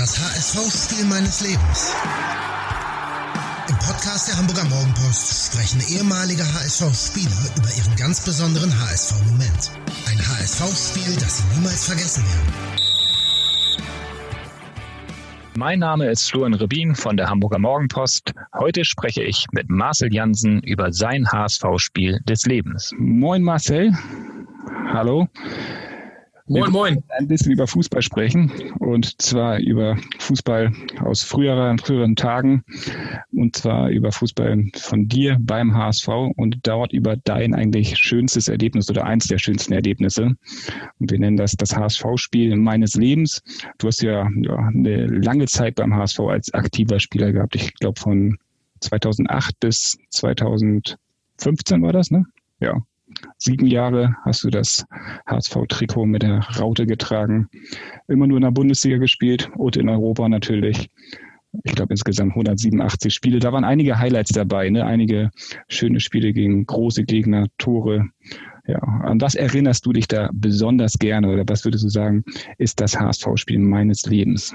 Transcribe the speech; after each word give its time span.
Das 0.00 0.18
HSV-Spiel 0.18 1.04
meines 1.10 1.42
Lebens. 1.42 1.94
Im 3.68 3.76
Podcast 3.76 4.28
der 4.28 4.38
Hamburger 4.38 4.64
Morgenpost 4.64 5.52
sprechen 5.52 5.78
ehemalige 5.94 6.42
HSV-Spieler 6.42 7.36
über 7.58 7.68
ihren 7.76 7.96
ganz 7.96 8.24
besonderen 8.24 8.72
HSV-Moment. 8.80 9.70
Ein 10.08 10.16
HSV-Spiel, 10.16 11.16
das 11.16 11.36
sie 11.36 11.44
niemals 11.54 11.84
vergessen 11.84 12.24
werden. 12.24 12.54
Mein 15.58 15.80
Name 15.80 16.08
ist 16.08 16.30
Florian 16.30 16.54
Rebin 16.54 16.94
von 16.94 17.18
der 17.18 17.28
Hamburger 17.28 17.58
Morgenpost. 17.58 18.32
Heute 18.58 18.86
spreche 18.86 19.22
ich 19.22 19.48
mit 19.52 19.68
Marcel 19.68 20.10
Jansen 20.14 20.62
über 20.62 20.94
sein 20.94 21.30
HSV-Spiel 21.30 22.20
des 22.26 22.46
Lebens. 22.46 22.94
Moin 22.96 23.42
Marcel. 23.42 23.92
Hallo. 24.94 25.28
Moin, 26.50 26.72
moin. 26.72 27.04
Ein 27.16 27.28
bisschen 27.28 27.52
über 27.52 27.68
Fußball 27.68 28.02
sprechen 28.02 28.50
und 28.80 29.22
zwar 29.22 29.60
über 29.60 29.96
Fußball 30.18 30.72
aus 30.98 31.22
früheren, 31.22 31.78
früheren 31.78 32.16
Tagen 32.16 32.64
und 33.32 33.54
zwar 33.54 33.88
über 33.90 34.10
Fußball 34.10 34.64
von 34.74 35.06
dir 35.06 35.38
beim 35.40 35.76
HSV 35.76 36.08
und 36.08 36.58
dort 36.64 36.92
über 36.92 37.16
dein 37.16 37.54
eigentlich 37.54 37.96
schönstes 37.96 38.48
Erlebnis 38.48 38.90
oder 38.90 39.04
eins 39.04 39.28
der 39.28 39.38
schönsten 39.38 39.74
Erlebnisse. 39.74 40.34
Und 40.98 41.12
wir 41.12 41.20
nennen 41.20 41.36
das 41.36 41.52
das 41.52 41.76
HSV-Spiel 41.76 42.56
meines 42.56 42.96
Lebens. 42.96 43.44
Du 43.78 43.86
hast 43.86 44.02
ja, 44.02 44.28
ja 44.34 44.56
eine 44.56 45.06
lange 45.06 45.46
Zeit 45.46 45.76
beim 45.76 45.94
HSV 45.94 46.18
als 46.18 46.52
aktiver 46.52 46.98
Spieler 46.98 47.30
gehabt. 47.30 47.54
Ich 47.54 47.74
glaube 47.74 48.00
von 48.00 48.38
2008 48.80 49.60
bis 49.60 49.98
2015 50.08 50.98
war 51.80 51.92
das, 51.92 52.10
ne? 52.10 52.24
Ja, 52.58 52.82
Sieben 53.42 53.66
Jahre 53.66 54.16
hast 54.26 54.44
du 54.44 54.50
das 54.50 54.84
HSV-Trikot 55.26 56.04
mit 56.04 56.22
der 56.22 56.40
Raute 56.58 56.84
getragen. 56.84 57.48
Immer 58.06 58.26
nur 58.26 58.36
in 58.36 58.42
der 58.42 58.50
Bundesliga 58.50 58.98
gespielt 58.98 59.50
und 59.56 59.78
in 59.78 59.88
Europa 59.88 60.28
natürlich. 60.28 60.90
Ich 61.64 61.74
glaube 61.74 61.94
insgesamt 61.94 62.32
187 62.32 63.14
Spiele. 63.14 63.38
Da 63.38 63.50
waren 63.50 63.64
einige 63.64 63.98
Highlights 63.98 64.32
dabei, 64.32 64.68
ne? 64.68 64.84
einige 64.84 65.30
schöne 65.68 66.00
Spiele 66.00 66.34
gegen 66.34 66.66
große 66.66 67.04
Gegner, 67.04 67.46
Tore. 67.56 68.10
Ja, 68.66 68.78
an 68.78 69.22
was 69.22 69.34
erinnerst 69.34 69.86
du 69.86 69.94
dich 69.94 70.06
da 70.06 70.28
besonders 70.34 70.98
gerne 70.98 71.30
oder 71.30 71.44
was 71.48 71.64
würdest 71.64 71.84
du 71.84 71.88
sagen, 71.88 72.24
ist 72.58 72.78
das 72.78 73.00
HSV-Spiel 73.00 73.58
meines 73.58 74.04
Lebens? 74.04 74.54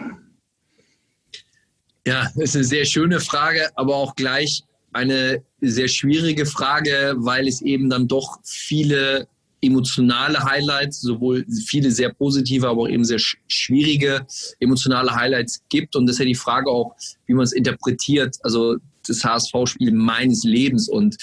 Ja, 2.06 2.30
das 2.36 2.36
ist 2.36 2.56
eine 2.56 2.66
sehr 2.66 2.86
schöne 2.86 3.20
Frage, 3.20 3.68
aber 3.76 3.96
auch 3.96 4.16
gleich 4.16 4.64
eine 4.96 5.44
sehr 5.62 5.88
schwierige 5.88 6.46
Frage, 6.46 7.14
weil 7.18 7.48
es 7.48 7.62
eben 7.62 7.90
dann 7.90 8.08
doch 8.08 8.40
viele 8.44 9.28
emotionale 9.62 10.44
Highlights, 10.44 11.02
sowohl 11.02 11.46
viele 11.66 11.92
sehr 11.92 12.14
positive, 12.14 12.68
aber 12.68 12.84
auch 12.84 12.88
eben 12.88 13.04
sehr 13.04 13.20
schwierige 13.20 14.26
emotionale 14.60 15.14
Highlights 15.14 15.64
gibt. 15.70 15.96
Und 15.96 16.06
das 16.06 16.16
ist 16.16 16.20
ja 16.20 16.26
die 16.26 16.36
Frage 16.36 16.70
auch, 16.70 16.96
wie 17.26 17.34
man 17.34 17.44
es 17.44 17.52
interpretiert. 17.52 18.38
Also 18.44 18.78
das 19.08 19.24
HSV-Spiel 19.24 19.92
meines 19.92 20.44
Lebens. 20.44 20.88
Und 20.88 21.18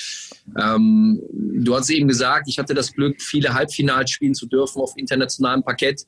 ähm, 0.58 1.20
du 1.32 1.74
hast 1.74 1.90
eben 1.90 2.08
gesagt, 2.08 2.48
ich 2.48 2.58
hatte 2.58 2.74
das 2.74 2.92
Glück, 2.92 3.20
viele 3.20 3.54
Halbfinals 3.54 4.10
spielen 4.10 4.34
zu 4.34 4.46
dürfen 4.46 4.80
auf 4.80 4.92
internationalem 4.96 5.62
Parkett 5.62 6.06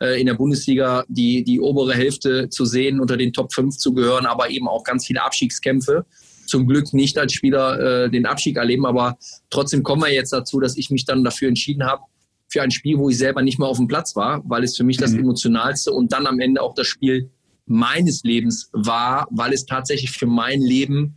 äh, 0.00 0.20
in 0.20 0.26
der 0.26 0.34
Bundesliga 0.34 1.04
die, 1.08 1.44
die 1.44 1.60
obere 1.60 1.94
Hälfte 1.94 2.48
zu 2.48 2.64
sehen, 2.64 3.00
unter 3.00 3.16
den 3.16 3.32
Top 3.32 3.52
5 3.52 3.76
zu 3.76 3.94
gehören, 3.94 4.26
aber 4.26 4.50
eben 4.50 4.68
auch 4.68 4.84
ganz 4.84 5.06
viele 5.06 5.22
Abstiegskämpfe 5.22 6.04
zum 6.46 6.66
Glück 6.66 6.92
nicht 6.92 7.18
als 7.18 7.32
Spieler 7.32 8.04
äh, 8.04 8.10
den 8.10 8.26
Abstieg 8.26 8.56
erleben, 8.56 8.86
aber 8.86 9.18
trotzdem 9.50 9.82
kommen 9.82 10.02
wir 10.02 10.12
jetzt 10.12 10.32
dazu, 10.32 10.60
dass 10.60 10.76
ich 10.76 10.90
mich 10.90 11.04
dann 11.04 11.24
dafür 11.24 11.48
entschieden 11.48 11.84
habe, 11.84 12.02
für 12.48 12.62
ein 12.62 12.70
Spiel, 12.70 12.98
wo 12.98 13.10
ich 13.10 13.18
selber 13.18 13.42
nicht 13.42 13.58
mehr 13.58 13.68
auf 13.68 13.76
dem 13.76 13.88
Platz 13.88 14.14
war, 14.14 14.42
weil 14.48 14.64
es 14.64 14.76
für 14.76 14.84
mich 14.84 14.96
das 14.96 15.12
mhm. 15.12 15.20
emotionalste 15.20 15.92
und 15.92 16.12
dann 16.12 16.26
am 16.26 16.38
Ende 16.40 16.62
auch 16.62 16.74
das 16.74 16.86
Spiel 16.86 17.30
meines 17.66 18.22
Lebens 18.22 18.70
war, 18.72 19.26
weil 19.30 19.52
es 19.52 19.66
tatsächlich 19.66 20.12
für 20.12 20.26
mein 20.26 20.60
Leben 20.60 21.16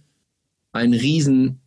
einen 0.71 0.93
riesen 0.93 1.61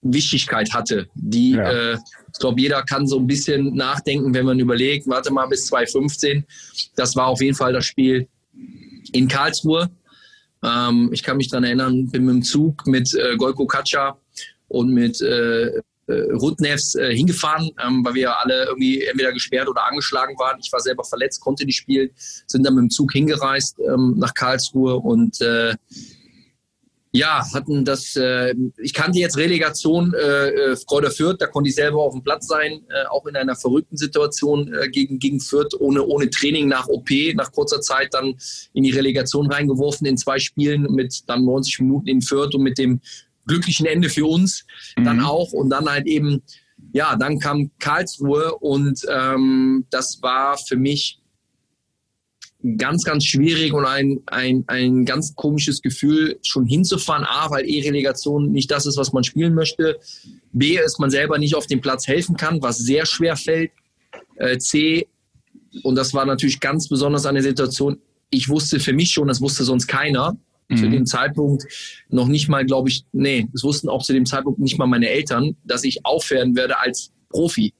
Wichtigkeit 0.00 0.72
hatte, 0.72 1.08
die 1.14 1.52
ja. 1.52 1.92
äh, 1.92 1.98
ich 2.32 2.38
glaube, 2.38 2.60
jeder 2.60 2.82
kann 2.82 3.06
so 3.06 3.18
ein 3.18 3.26
bisschen 3.26 3.74
nachdenken, 3.74 4.32
wenn 4.32 4.46
man 4.46 4.58
überlegt, 4.58 5.08
warte 5.08 5.32
mal 5.32 5.46
bis 5.46 5.66
2015, 5.66 6.44
das 6.94 7.16
war 7.16 7.26
auf 7.26 7.42
jeden 7.42 7.56
Fall 7.56 7.72
das 7.72 7.84
Spiel 7.84 8.28
in 9.12 9.28
Karlsruhe, 9.28 9.90
ähm, 10.62 11.10
ich 11.12 11.22
kann 11.22 11.36
mich 11.36 11.48
daran 11.48 11.64
erinnern, 11.64 12.08
bin 12.08 12.24
mit 12.24 12.34
dem 12.34 12.42
Zug 12.42 12.86
mit 12.86 13.14
äh, 13.14 13.36
Golko 13.36 13.66
Katscha 13.66 14.18
und 14.68 14.92
mit 14.92 15.20
äh, 15.20 15.80
äh, 16.08 16.32
Rudnevs 16.32 16.94
äh, 16.94 17.14
hingefahren, 17.14 17.70
ähm, 17.86 18.04
weil 18.04 18.14
wir 18.14 18.40
alle 18.40 18.64
irgendwie 18.64 19.04
entweder 19.04 19.32
gesperrt 19.32 19.68
oder 19.68 19.86
angeschlagen 19.86 20.38
waren. 20.38 20.58
Ich 20.58 20.72
war 20.72 20.80
selber 20.80 21.04
verletzt, 21.04 21.40
konnte 21.40 21.66
nicht 21.66 21.76
spielen, 21.76 22.10
sind 22.46 22.64
dann 22.64 22.74
mit 22.74 22.82
dem 22.82 22.90
Zug 22.90 23.12
hingereist 23.12 23.78
ähm, 23.80 24.14
nach 24.16 24.32
Karlsruhe 24.32 24.96
und 24.96 25.40
äh, 25.42 25.74
ja, 27.12 27.42
hatten 27.54 27.84
das, 27.84 28.16
äh, 28.16 28.54
ich 28.76 28.92
kannte 28.92 29.18
jetzt 29.18 29.36
Relegation 29.36 30.14
äh, 30.14 30.48
äh, 30.48 30.76
Kräuter 30.86 31.10
Fürth, 31.10 31.36
da 31.38 31.46
konnte 31.46 31.68
ich 31.68 31.74
selber 31.74 32.02
auf 32.02 32.12
dem 32.12 32.22
Platz 32.22 32.46
sein, 32.46 32.82
äh, 32.88 33.06
auch 33.08 33.26
in 33.26 33.36
einer 33.36 33.56
verrückten 33.56 33.96
Situation 33.96 34.72
äh, 34.74 34.88
gegen, 34.88 35.18
gegen 35.18 35.40
Fürth, 35.40 35.74
ohne, 35.78 36.04
ohne 36.04 36.28
Training 36.28 36.68
nach 36.68 36.86
OP, 36.88 37.08
nach 37.34 37.50
kurzer 37.52 37.80
Zeit 37.80 38.12
dann 38.12 38.34
in 38.74 38.84
die 38.84 38.90
Relegation 38.90 39.50
reingeworfen 39.50 40.06
in 40.06 40.18
zwei 40.18 40.38
Spielen 40.38 40.82
mit 40.90 41.22
dann 41.28 41.44
90 41.44 41.80
Minuten 41.80 42.08
in 42.08 42.20
Fürth 42.20 42.54
und 42.54 42.62
mit 42.62 42.78
dem 42.78 43.00
glücklichen 43.46 43.86
Ende 43.86 44.10
für 44.10 44.26
uns 44.26 44.66
mhm. 44.96 45.04
dann 45.04 45.20
auch 45.20 45.52
und 45.52 45.70
dann 45.70 45.88
halt 45.88 46.06
eben, 46.06 46.42
ja, 46.92 47.16
dann 47.16 47.38
kam 47.38 47.70
Karlsruhe 47.78 48.54
und 48.56 49.04
ähm, 49.10 49.86
das 49.90 50.22
war 50.22 50.58
für 50.58 50.76
mich 50.76 51.20
ganz, 52.76 53.04
ganz 53.04 53.24
schwierig 53.24 53.72
und 53.72 53.84
ein, 53.84 54.20
ein, 54.26 54.64
ein 54.66 55.04
ganz 55.04 55.34
komisches 55.36 55.80
Gefühl, 55.80 56.38
schon 56.42 56.66
hinzufahren. 56.66 57.24
A, 57.24 57.50
weil 57.50 57.68
E-Relegation 57.68 58.50
nicht 58.50 58.70
das 58.70 58.86
ist, 58.86 58.96
was 58.96 59.12
man 59.12 59.22
spielen 59.22 59.54
möchte. 59.54 59.98
B, 60.52 60.78
ist 60.78 60.98
man 60.98 61.10
selber 61.10 61.38
nicht 61.38 61.54
auf 61.54 61.66
dem 61.66 61.80
Platz 61.80 62.08
helfen 62.08 62.36
kann, 62.36 62.60
was 62.60 62.78
sehr 62.78 63.06
schwer 63.06 63.36
fällt. 63.36 63.70
Äh, 64.36 64.58
C, 64.58 65.06
und 65.82 65.94
das 65.94 66.14
war 66.14 66.26
natürlich 66.26 66.58
ganz 66.58 66.88
besonders 66.88 67.26
eine 67.26 67.42
Situation, 67.42 67.98
ich 68.30 68.48
wusste 68.48 68.80
für 68.80 68.92
mich 68.92 69.10
schon, 69.10 69.28
das 69.28 69.40
wusste 69.40 69.64
sonst 69.64 69.86
keiner, 69.86 70.36
mhm. 70.68 70.76
zu 70.76 70.90
dem 70.90 71.06
Zeitpunkt 71.06 71.64
noch 72.08 72.26
nicht 72.26 72.48
mal, 72.48 72.64
glaube 72.66 72.88
ich, 72.88 73.04
nee, 73.12 73.46
das 73.52 73.62
wussten 73.62 73.88
auch 73.88 74.02
zu 74.02 74.12
dem 74.12 74.26
Zeitpunkt 74.26 74.58
nicht 74.58 74.78
mal 74.78 74.86
meine 74.86 75.08
Eltern, 75.08 75.56
dass 75.64 75.84
ich 75.84 76.04
aufhören 76.04 76.56
werde 76.56 76.78
als 76.80 77.12
Profi. 77.30 77.72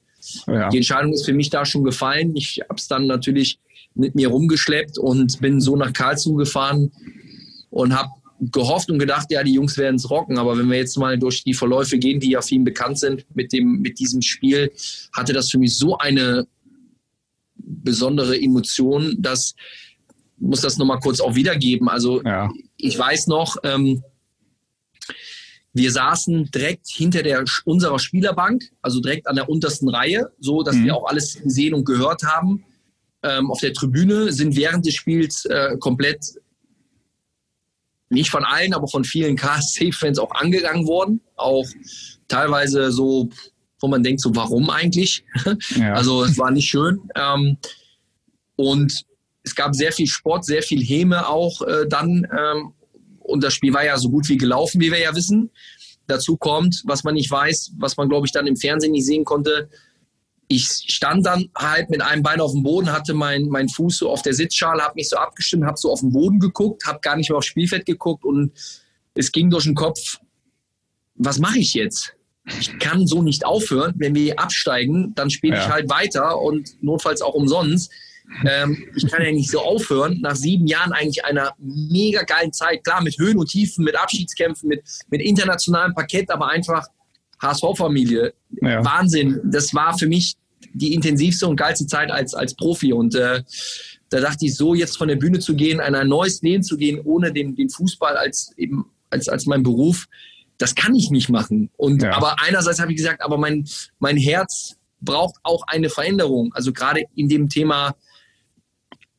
Ja. 0.47 0.69
Die 0.69 0.77
Entscheidung 0.77 1.13
ist 1.13 1.25
für 1.25 1.33
mich 1.33 1.49
da 1.49 1.65
schon 1.65 1.83
gefallen. 1.83 2.35
Ich 2.35 2.61
habe 2.61 2.75
es 2.75 2.87
dann 2.87 3.07
natürlich 3.07 3.59
mit 3.99 4.15
mir 4.15 4.29
rumgeschleppt 4.29 4.97
und 4.97 5.39
bin 5.41 5.61
so 5.61 5.75
nach 5.75 5.93
Karlsruhe 5.93 6.37
gefahren 6.37 6.91
und 7.69 7.95
habe 7.95 8.09
gehofft 8.39 8.89
und 8.89 8.99
gedacht, 8.99 9.27
ja, 9.31 9.43
die 9.43 9.53
Jungs 9.53 9.77
werden 9.77 9.97
es 9.97 10.09
rocken. 10.09 10.37
Aber 10.37 10.57
wenn 10.57 10.69
wir 10.69 10.77
jetzt 10.77 10.97
mal 10.97 11.17
durch 11.19 11.43
die 11.43 11.53
Verläufe 11.53 11.97
gehen, 11.97 12.19
die 12.19 12.31
ja 12.31 12.41
vielen 12.41 12.63
bekannt 12.63 12.99
sind 12.99 13.25
mit, 13.35 13.51
dem, 13.51 13.81
mit 13.81 13.99
diesem 13.99 14.21
Spiel, 14.21 14.71
hatte 15.13 15.33
das 15.33 15.51
für 15.51 15.59
mich 15.59 15.75
so 15.75 15.97
eine 15.97 16.47
besondere 17.57 18.39
Emotion, 18.39 19.17
dass 19.19 19.55
muss 20.41 20.61
das 20.61 20.77
nochmal 20.77 20.99
kurz 20.99 21.19
auch 21.19 21.35
wiedergeben. 21.35 21.89
Also 21.89 22.23
ja. 22.23 22.49
ich 22.77 22.97
weiß 22.97 23.27
noch, 23.27 23.57
ähm, 23.63 24.03
wir 25.73 25.91
saßen 25.91 26.45
direkt 26.45 26.87
hinter 26.87 27.23
der, 27.23 27.43
unserer 27.65 27.99
Spielerbank, 27.99 28.63
also 28.81 29.01
direkt 29.01 29.27
an 29.27 29.35
der 29.35 29.49
untersten 29.49 29.89
Reihe, 29.89 30.31
so 30.39 30.63
dass 30.63 30.75
mhm. 30.75 30.85
wir 30.85 30.95
auch 30.95 31.07
alles 31.07 31.41
gesehen 31.41 31.73
und 31.73 31.83
gehört 31.83 32.23
haben 32.23 32.63
ähm, 33.23 33.51
auf 33.51 33.59
der 33.59 33.73
Tribüne, 33.73 34.31
sind 34.31 34.55
während 34.55 34.85
des 34.85 34.95
Spiels 34.95 35.45
äh, 35.45 35.77
komplett, 35.79 36.25
nicht 38.09 38.29
von 38.29 38.43
allen, 38.43 38.73
aber 38.73 38.87
von 38.87 39.03
vielen 39.03 39.35
KSC-Fans 39.35 40.19
auch 40.19 40.31
angegangen 40.31 40.87
worden. 40.87 41.21
Auch 41.35 41.67
teilweise 42.27 42.91
so, 42.91 43.29
wo 43.79 43.87
man 43.87 44.03
denkt, 44.03 44.21
so 44.21 44.35
warum 44.35 44.69
eigentlich? 44.69 45.23
Ja. 45.75 45.93
Also 45.93 46.23
es 46.23 46.37
war 46.37 46.51
nicht 46.51 46.69
schön. 46.69 47.09
Ähm, 47.15 47.57
und 48.55 49.05
es 49.43 49.55
gab 49.55 49.75
sehr 49.75 49.91
viel 49.91 50.07
Sport, 50.07 50.45
sehr 50.45 50.63
viel 50.63 50.83
Häme 50.83 51.27
auch 51.27 51.61
äh, 51.61 51.87
dann. 51.87 52.27
Ähm, 52.37 52.73
und 53.19 53.43
das 53.43 53.53
Spiel 53.53 53.73
war 53.73 53.85
ja 53.85 53.97
so 53.97 54.09
gut 54.09 54.27
wie 54.27 54.37
gelaufen, 54.37 54.81
wie 54.81 54.91
wir 54.91 54.99
ja 54.99 55.15
wissen. 55.15 55.51
Dazu 56.07 56.37
kommt, 56.37 56.81
was 56.85 57.03
man 57.03 57.13
nicht 57.13 57.29
weiß, 57.29 57.73
was 57.77 57.95
man, 57.95 58.09
glaube 58.09 58.25
ich, 58.25 58.31
dann 58.31 58.47
im 58.47 58.55
Fernsehen 58.55 58.91
nicht 58.91 59.05
sehen 59.05 59.23
konnte, 59.23 59.69
ich 60.51 60.65
stand 60.65 61.25
dann 61.27 61.49
halt 61.55 61.91
mit 61.91 62.01
einem 62.01 62.23
Bein 62.23 62.41
auf 62.41 62.51
dem 62.51 62.63
Boden, 62.63 62.91
hatte 62.91 63.13
mein, 63.13 63.47
mein 63.49 63.69
Fuß 63.69 63.99
so 63.99 64.09
auf 64.09 64.23
der 64.23 64.33
Sitzschale, 64.33 64.81
habe 64.81 64.95
mich 64.95 65.07
so 65.07 65.15
abgestimmt, 65.15 65.63
habe 65.63 65.77
so 65.77 65.91
auf 65.91 65.99
den 65.99 66.11
Boden 66.11 66.39
geguckt, 66.39 66.85
habe 66.87 66.99
gar 67.01 67.15
nicht 67.15 67.29
mehr 67.29 67.37
aufs 67.37 67.45
Spielfeld 67.45 67.85
geguckt 67.85 68.25
und 68.25 68.51
es 69.13 69.31
ging 69.31 69.51
durch 69.51 69.65
den 69.65 69.75
Kopf, 69.75 70.17
was 71.13 71.37
mache 71.37 71.59
ich 71.59 71.75
jetzt? 71.75 72.15
Ich 72.59 72.79
kann 72.79 73.05
so 73.05 73.21
nicht 73.21 73.45
aufhören. 73.45 73.93
Wenn 73.97 74.15
wir 74.15 74.39
absteigen, 74.39 75.13
dann 75.13 75.29
spiele 75.29 75.57
ja. 75.57 75.61
ich 75.61 75.69
halt 75.69 75.89
weiter 75.89 76.41
und 76.41 76.81
notfalls 76.81 77.21
auch 77.21 77.35
umsonst. 77.35 77.91
Ähm, 78.45 78.87
ich 78.95 79.07
kann 79.07 79.23
ja 79.23 79.31
nicht 79.31 79.51
so 79.51 79.59
aufhören. 79.59 80.19
Nach 80.21 80.35
sieben 80.35 80.65
Jahren 80.65 80.93
eigentlich 80.93 81.25
einer 81.25 81.53
mega 81.59 82.23
geilen 82.23 82.53
Zeit. 82.53 82.83
Klar, 82.83 83.03
mit 83.03 83.19
Höhen 83.19 83.37
und 83.37 83.49
Tiefen, 83.49 83.83
mit 83.83 83.95
Abschiedskämpfen, 83.95 84.69
mit, 84.69 84.81
mit 85.09 85.21
internationalem 85.21 85.93
Parkett, 85.93 86.31
aber 86.31 86.47
einfach 86.47 86.87
HSV-Familie. 87.41 88.33
Ja. 88.61 88.83
Wahnsinn. 88.83 89.39
Das 89.45 89.73
war 89.73 89.97
für 89.97 90.07
mich 90.07 90.35
die 90.73 90.93
intensivste 90.93 91.47
und 91.47 91.55
geilste 91.55 91.87
Zeit 91.87 92.11
als, 92.11 92.33
als 92.33 92.53
Profi. 92.55 92.93
Und 92.93 93.15
äh, 93.15 93.43
Da 94.09 94.19
dachte 94.19 94.45
ich, 94.45 94.55
so 94.55 94.73
jetzt 94.73 94.97
von 94.97 95.07
der 95.07 95.15
Bühne 95.15 95.39
zu 95.39 95.55
gehen, 95.55 95.79
ein 95.79 96.07
neues 96.07 96.41
Leben 96.41 96.63
zu 96.63 96.77
gehen, 96.77 96.99
ohne 97.03 97.31
den, 97.31 97.55
den 97.55 97.69
Fußball 97.69 98.17
als 98.17 98.53
eben 98.57 98.85
als, 99.09 99.27
als 99.27 99.45
mein 99.45 99.63
Beruf, 99.63 100.07
das 100.57 100.75
kann 100.75 100.95
ich 100.95 101.09
nicht 101.09 101.29
machen. 101.29 101.69
Und 101.77 102.03
ja. 102.03 102.13
aber 102.13 102.41
einerseits 102.41 102.79
habe 102.79 102.91
ich 102.91 102.97
gesagt, 102.97 103.21
aber 103.21 103.37
mein, 103.37 103.67
mein 103.99 104.17
Herz 104.17 104.75
braucht 105.01 105.35
auch 105.43 105.63
eine 105.67 105.89
Veränderung. 105.89 106.51
Also 106.53 106.73
gerade 106.73 107.03
in 107.15 107.29
dem 107.29 107.49
Thema, 107.49 107.95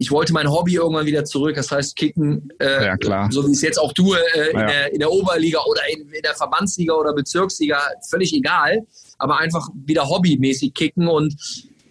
ich 0.01 0.11
wollte 0.11 0.33
mein 0.33 0.51
Hobby 0.51 0.77
irgendwann 0.77 1.05
wieder 1.05 1.27
zurück, 1.27 1.57
das 1.57 1.71
heißt 1.71 1.95
Kicken, 1.95 2.51
äh, 2.59 2.87
ja, 2.87 2.97
klar. 2.97 3.31
so 3.31 3.47
wie 3.47 3.51
ich 3.51 3.59
es 3.59 3.63
jetzt 3.63 3.77
auch 3.77 3.93
tue, 3.93 4.17
äh, 4.35 4.39
ja. 4.39 4.47
in, 4.47 4.67
der, 4.67 4.93
in, 4.95 4.99
der, 4.99 5.13
Oberliga 5.13 5.61
oder 5.69 5.83
in, 5.93 6.09
in, 6.09 6.23
der 6.23 6.35
Verbandsliga 6.35 6.95
oder 6.95 7.13
Bezirksliga, 7.13 7.79
völlig 8.09 8.33
egal, 8.33 8.87
aber 9.19 9.39
einfach 9.39 9.69
wieder 9.85 10.09
hobbymäßig 10.09 10.73
kicken 10.73 11.07
und 11.07 11.37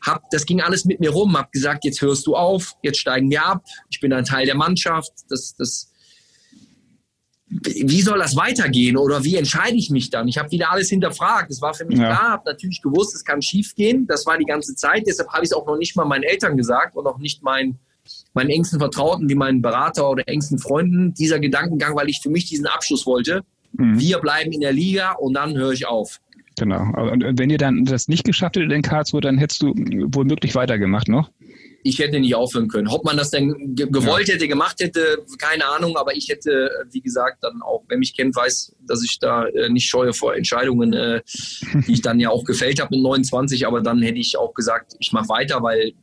hab, 0.02 0.28
das 0.32 0.48
ging 0.48 0.60
alles 0.60 0.86
mit 0.86 1.00
mir 1.00 1.12
rum, 1.12 1.38
hab 1.38 1.52
gesagt, 1.52 1.86
jetzt 1.86 2.02
hörst 2.02 2.26
du 2.26 2.36
auf, 2.36 2.74
jetzt 2.82 3.00
steigen 3.00 3.30
wir 3.30 3.46
ab, 3.46 3.64
ich 3.92 4.00
bin 4.00 4.12
ein 4.12 4.26
Teil 4.26 4.48
der 4.48 4.56
Mannschaft, 4.56 5.12
das, 5.30 5.56
das 5.56 5.92
wie 7.48 8.02
soll 8.02 8.18
das 8.18 8.36
weitergehen 8.36 8.98
oder 8.98 9.24
wie 9.24 9.36
entscheide 9.36 9.76
ich 9.76 9.92
mich 9.92 10.10
dann? 10.10 10.28
Ich 10.28 10.38
habe 10.38 10.52
wieder 10.52 10.72
alles 10.72 10.90
hinterfragt. 10.90 11.50
Es 11.50 11.64
war 11.64 11.74
für 11.74 11.86
mich 11.86 11.98
ja. 11.98 12.06
klar, 12.06 12.30
habe 12.32 12.44
natürlich 12.46 12.80
gewusst, 12.84 13.16
es 13.16 13.26
kann 13.26 13.42
schief 13.42 13.74
gehen. 13.74 14.06
Das 14.06 14.28
war 14.28 14.38
die 14.38 14.46
ganze 14.46 14.76
Zeit. 14.76 15.06
Deshalb 15.08 15.30
habe 15.30 15.44
ich 15.44 15.50
es 15.50 15.54
auch 15.54 15.66
noch 15.66 15.78
nicht 15.78 15.96
mal 15.96 16.06
meinen 16.06 16.22
Eltern 16.22 16.58
gesagt 16.58 16.96
und 16.96 17.08
auch 17.08 17.18
nicht 17.18 17.42
meinen, 17.42 17.80
meinen 18.34 18.50
engsten 18.50 18.80
Vertrauten 18.80 19.30
wie 19.30 19.36
meinen 19.36 19.62
Berater 19.62 20.10
oder 20.10 20.28
engsten 20.28 20.60
Freunden. 20.60 21.14
Dieser 21.14 21.40
Gedankengang, 21.40 21.96
weil 21.96 22.10
ich 22.10 22.20
für 22.22 22.30
mich 22.30 22.46
diesen 22.46 22.68
Abschluss 22.68 23.06
wollte. 23.06 23.44
Mhm. 23.74 24.00
Wir 24.00 24.20
bleiben 24.20 24.52
in 24.52 24.62
der 24.62 24.74
Liga 24.74 25.14
und 25.14 25.34
dann 25.34 25.56
höre 25.58 25.72
ich 25.72 25.88
auf. 25.88 26.20
Genau. 26.58 26.82
Und 27.02 27.40
wenn 27.40 27.50
ihr 27.50 27.58
dann 27.58 27.86
das 27.86 28.10
nicht 28.10 28.26
geschafft 28.26 28.58
hättet 28.58 28.72
in 28.72 28.82
Karlsruhe, 28.82 29.22
dann 29.22 29.38
hättest 29.38 29.62
du 29.62 29.74
wohl 30.14 30.26
möglich 30.26 30.56
weitergemacht 30.56 31.08
noch? 31.08 31.30
ich 31.84 32.00
hätte 32.00 32.20
nicht 32.20 32.36
aufhören 32.36 32.68
können. 32.68 32.88
Ob 32.88 33.06
man 33.06 33.18
das 33.18 33.32
denn 33.32 33.76
gewollt 33.76 34.28
ja. 34.28 34.34
hätte, 34.34 34.48
gemacht 34.48 34.80
hätte, 34.80 35.24
keine 35.38 35.66
Ahnung, 35.66 35.98
aber 35.98 36.16
ich 36.16 36.28
hätte, 36.30 36.70
wie 36.92 37.02
gesagt, 37.02 37.44
dann 37.44 37.62
auch, 37.62 37.84
wer 37.88 37.98
mich 37.98 38.16
kennt, 38.16 38.36
weiß, 38.36 38.76
dass 38.86 39.04
ich 39.04 39.20
da 39.20 39.46
äh, 39.46 39.70
nicht 39.70 39.88
scheue 39.88 40.14
vor 40.14 40.36
Entscheidungen, 40.36 40.94
äh, 40.94 41.22
die 41.88 41.94
ich 41.94 42.02
dann 42.02 42.20
ja 42.20 42.30
auch 42.30 42.44
gefällt 42.44 42.82
habe 42.82 42.96
mit 42.96 43.04
29, 43.04 43.66
aber 43.66 43.82
dann 43.82 44.02
hätte 44.02 44.20
ich 44.20 44.38
auch 44.38 44.54
gesagt, 44.54 44.96
ich 45.00 45.12
mache 45.12 45.30
weiter, 45.30 45.62
weil 45.62 45.94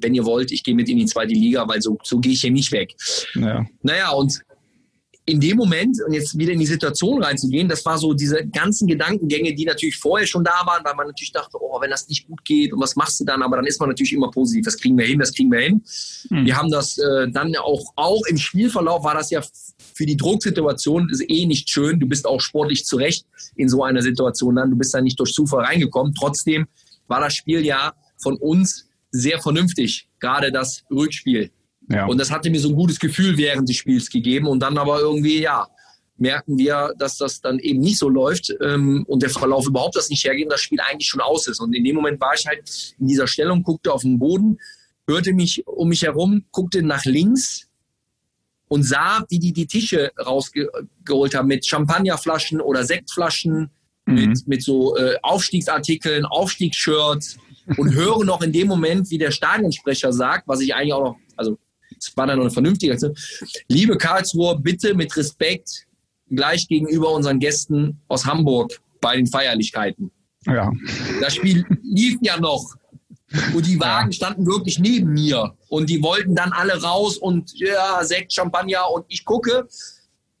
wenn 0.00 0.14
ihr 0.14 0.24
wollt, 0.24 0.52
ich 0.52 0.62
gehe 0.62 0.74
mit 0.74 0.88
in 0.88 0.98
die 0.98 1.06
zweite 1.06 1.32
Liga, 1.32 1.66
weil 1.68 1.80
so, 1.80 1.98
so 2.02 2.18
gehe 2.18 2.32
ich 2.32 2.40
hier 2.40 2.50
nicht 2.50 2.72
weg. 2.72 2.94
Ja. 3.34 3.64
Naja, 3.82 4.10
und 4.10 4.40
in 5.28 5.40
dem 5.40 5.56
Moment 5.56 5.96
und 6.06 6.12
jetzt 6.12 6.38
wieder 6.38 6.52
in 6.52 6.60
die 6.60 6.66
Situation 6.66 7.20
reinzugehen, 7.20 7.68
das 7.68 7.84
war 7.84 7.98
so 7.98 8.14
diese 8.14 8.46
ganzen 8.46 8.86
Gedankengänge, 8.86 9.54
die 9.54 9.64
natürlich 9.64 9.96
vorher 9.96 10.26
schon 10.26 10.44
da 10.44 10.62
waren, 10.64 10.84
weil 10.84 10.94
man 10.94 11.08
natürlich 11.08 11.32
dachte, 11.32 11.58
oh, 11.60 11.80
wenn 11.80 11.90
das 11.90 12.08
nicht 12.08 12.28
gut 12.28 12.44
geht 12.44 12.72
und 12.72 12.80
was 12.80 12.94
machst 12.94 13.18
du 13.18 13.24
dann? 13.24 13.42
Aber 13.42 13.56
dann 13.56 13.66
ist 13.66 13.80
man 13.80 13.88
natürlich 13.88 14.12
immer 14.12 14.30
positiv. 14.30 14.64
Das 14.64 14.76
kriegen 14.76 14.96
wir 14.96 15.04
hin, 15.04 15.18
das 15.18 15.34
kriegen 15.34 15.50
wir 15.50 15.60
hin. 15.60 15.82
Mhm. 16.30 16.46
Wir 16.46 16.56
haben 16.56 16.70
das 16.70 16.96
äh, 16.98 17.28
dann 17.28 17.56
auch, 17.56 17.92
auch 17.96 18.22
im 18.28 18.38
Spielverlauf 18.38 19.02
war 19.02 19.14
das 19.14 19.30
ja 19.30 19.42
für 19.94 20.06
die 20.06 20.16
Drucksituation 20.16 21.08
ist 21.10 21.24
eh 21.28 21.46
nicht 21.46 21.70
schön. 21.70 21.98
Du 21.98 22.06
bist 22.06 22.26
auch 22.26 22.40
sportlich 22.40 22.84
zurecht 22.84 23.26
in 23.56 23.68
so 23.68 23.82
einer 23.82 24.02
Situation 24.02 24.54
dann. 24.54 24.70
Du 24.70 24.76
bist 24.76 24.94
da 24.94 25.00
nicht 25.00 25.18
durch 25.18 25.32
Zufall 25.32 25.64
reingekommen. 25.64 26.14
Trotzdem 26.14 26.66
war 27.08 27.20
das 27.20 27.34
Spiel 27.34 27.64
ja 27.64 27.94
von 28.18 28.36
uns 28.36 28.85
sehr 29.10 29.40
vernünftig, 29.40 30.08
gerade 30.20 30.52
das 30.52 30.84
Rückspiel. 30.90 31.50
Ja. 31.88 32.06
Und 32.06 32.18
das 32.18 32.30
hatte 32.30 32.50
mir 32.50 32.60
so 32.60 32.68
ein 32.68 32.74
gutes 32.74 32.98
Gefühl 32.98 33.36
während 33.36 33.68
des 33.68 33.76
Spiels 33.76 34.10
gegeben. 34.10 34.46
Und 34.46 34.60
dann 34.60 34.76
aber 34.78 35.00
irgendwie, 35.00 35.40
ja, 35.40 35.68
merken 36.18 36.58
wir, 36.58 36.94
dass 36.98 37.18
das 37.18 37.40
dann 37.40 37.58
eben 37.58 37.80
nicht 37.80 37.98
so 37.98 38.08
läuft 38.08 38.52
ähm, 38.60 39.04
und 39.06 39.22
der 39.22 39.30
Verlauf 39.30 39.66
überhaupt 39.66 39.96
das 39.96 40.08
nicht 40.08 40.24
hergeht 40.24 40.46
und 40.46 40.52
das 40.52 40.62
Spiel 40.62 40.80
eigentlich 40.80 41.08
schon 41.08 41.20
aus 41.20 41.46
ist. 41.46 41.60
Und 41.60 41.74
in 41.74 41.84
dem 41.84 41.96
Moment 41.96 42.20
war 42.20 42.34
ich 42.34 42.46
halt 42.46 42.94
in 42.98 43.06
dieser 43.06 43.26
Stellung, 43.26 43.62
guckte 43.62 43.92
auf 43.92 44.02
den 44.02 44.18
Boden, 44.18 44.58
hörte 45.06 45.32
mich 45.32 45.66
um 45.66 45.88
mich 45.88 46.02
herum, 46.02 46.44
guckte 46.50 46.82
nach 46.82 47.04
links 47.04 47.68
und 48.68 48.82
sah, 48.82 49.24
wie 49.28 49.38
die 49.38 49.52
die 49.52 49.66
Tische 49.66 50.10
rausgeholt 50.18 51.34
haben 51.34 51.48
mit 51.48 51.66
Champagnerflaschen 51.66 52.60
oder 52.60 52.84
Sektflaschen, 52.84 53.70
mhm. 54.06 54.14
mit, 54.14 54.48
mit 54.48 54.62
so 54.62 54.96
äh, 54.96 55.16
Aufstiegsartikeln, 55.22 56.24
Aufstiegsshirts 56.24 57.38
und 57.76 57.94
höre 57.94 58.24
noch 58.24 58.42
in 58.42 58.52
dem 58.52 58.68
Moment, 58.68 59.10
wie 59.10 59.18
der 59.18 59.30
Stadionsprecher 59.30 60.12
sagt, 60.12 60.46
was 60.46 60.60
ich 60.60 60.74
eigentlich 60.74 60.92
auch 60.92 61.02
noch, 61.02 61.16
also 61.36 61.58
es 61.98 62.16
war 62.16 62.26
dann 62.26 62.36
noch 62.36 62.44
eine 62.44 62.52
vernünftige 62.52 62.92
Aktion. 62.92 63.14
Liebe 63.68 63.96
Karlsruhe, 63.96 64.58
bitte 64.58 64.94
mit 64.94 65.16
Respekt 65.16 65.86
gleich 66.30 66.68
gegenüber 66.68 67.12
unseren 67.12 67.38
Gästen 67.38 68.00
aus 68.08 68.26
Hamburg 68.26 68.80
bei 69.00 69.16
den 69.16 69.26
Feierlichkeiten. 69.26 70.10
Ja. 70.46 70.70
Das 71.20 71.34
Spiel 71.34 71.64
lief 71.82 72.18
ja 72.22 72.38
noch. 72.38 72.74
Und 73.54 73.66
die 73.66 73.80
Wagen 73.80 74.12
standen 74.12 74.46
wirklich 74.46 74.78
neben 74.78 75.12
mir. 75.12 75.54
Und 75.68 75.90
die 75.90 76.02
wollten 76.02 76.34
dann 76.36 76.52
alle 76.52 76.80
raus 76.80 77.16
und 77.18 77.52
ja, 77.58 78.02
Sekt, 78.04 78.32
Champagner. 78.32 78.90
Und 78.92 79.04
ich 79.08 79.24
gucke 79.24 79.66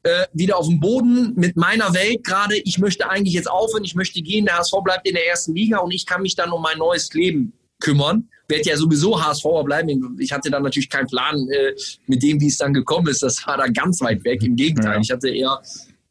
äh, 0.06 0.26
wieder 0.32 0.56
auf 0.56 0.68
dem 0.68 0.80
Boden 0.80 1.34
mit 1.34 1.56
meiner 1.56 1.92
Welt 1.94 2.24
gerade. 2.24 2.56
Ich 2.64 2.78
möchte 2.78 3.08
eigentlich 3.10 3.34
jetzt 3.34 3.50
aufhören, 3.50 3.84
ich 3.84 3.94
möchte 3.94 4.22
gehen. 4.22 4.46
Der 4.46 4.58
HSV 4.58 4.74
bleibt 4.84 5.08
in 5.08 5.14
der 5.14 5.26
ersten 5.26 5.54
Liga 5.54 5.78
und 5.78 5.92
ich 5.92 6.06
kann 6.06 6.22
mich 6.22 6.36
dann 6.36 6.52
um 6.52 6.62
mein 6.62 6.78
neues 6.78 7.12
Leben 7.12 7.52
kümmern 7.80 8.28
werde 8.48 8.70
ja 8.70 8.76
sowieso 8.76 9.20
HSVer 9.20 9.64
bleiben. 9.64 10.16
Ich 10.20 10.32
hatte 10.32 10.50
dann 10.50 10.62
natürlich 10.62 10.88
keinen 10.88 11.08
Plan 11.08 11.48
äh, 11.50 11.74
mit 12.06 12.22
dem, 12.22 12.40
wie 12.40 12.46
es 12.46 12.58
dann 12.58 12.72
gekommen 12.72 13.08
ist. 13.08 13.22
Das 13.22 13.44
war 13.46 13.56
da 13.56 13.66
ganz 13.66 14.00
weit 14.00 14.22
weg. 14.24 14.42
Im 14.42 14.56
Gegenteil, 14.56 14.94
ja. 14.94 15.00
ich 15.00 15.10
hatte 15.10 15.28
eher 15.28 15.60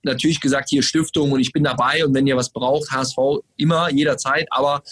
natürlich 0.04 0.40
gesagt, 0.40 0.70
hier 0.70 0.84
Stiftung 0.84 1.32
und 1.32 1.40
ich 1.40 1.52
bin 1.52 1.64
dabei 1.64 2.06
und 2.06 2.14
wenn 2.14 2.28
ihr 2.28 2.38
was 2.38 2.50
braucht, 2.50 2.92
HSV 2.92 3.18
immer, 3.58 3.90
jederzeit, 3.90 4.48
aber 4.52 4.84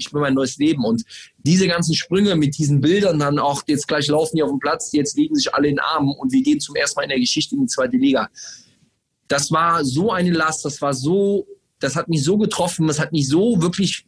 ich 0.00 0.10
bin 0.10 0.20
mein 0.20 0.34
neues 0.34 0.56
Leben. 0.56 0.84
Und 0.84 1.04
diese 1.38 1.66
ganzen 1.68 1.94
Sprünge 1.94 2.36
mit 2.36 2.58
diesen 2.58 2.80
Bildern 2.80 3.18
dann 3.18 3.38
auch, 3.38 3.62
jetzt 3.66 3.86
gleich 3.88 4.08
laufen 4.08 4.36
die 4.36 4.42
auf 4.42 4.50
dem 4.50 4.58
Platz, 4.58 4.92
jetzt 4.92 5.16
liegen 5.16 5.34
sich 5.34 5.54
alle 5.54 5.68
in 5.68 5.76
den 5.76 5.80
Armen 5.80 6.12
und 6.18 6.32
wir 6.32 6.42
gehen 6.42 6.60
zum 6.60 6.76
ersten 6.76 6.98
Mal 6.98 7.04
in 7.04 7.10
der 7.10 7.20
Geschichte 7.20 7.54
in 7.54 7.62
die 7.62 7.66
zweite 7.66 7.96
Liga. 7.96 8.28
Das 9.28 9.50
war 9.52 9.84
so 9.84 10.10
eine 10.10 10.30
Last, 10.30 10.64
das 10.64 10.82
war 10.82 10.94
so, 10.94 11.46
das 11.78 11.96
hat 11.96 12.08
mich 12.08 12.24
so 12.24 12.36
getroffen, 12.36 12.86
das 12.86 12.98
hat 12.98 13.12
mich 13.12 13.28
so 13.28 13.62
wirklich 13.62 14.06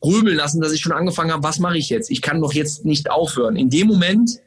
grübeln 0.00 0.36
lassen, 0.36 0.60
dass 0.60 0.72
ich 0.72 0.80
schon 0.80 0.92
angefangen 0.92 1.32
habe, 1.32 1.42
was 1.42 1.58
mache 1.58 1.78
ich 1.78 1.88
jetzt? 1.88 2.10
Ich 2.10 2.22
kann 2.22 2.40
doch 2.40 2.52
jetzt 2.52 2.84
nicht 2.84 3.10
aufhören. 3.10 3.56
In 3.56 3.70
dem 3.70 3.86
Moment 3.86 4.40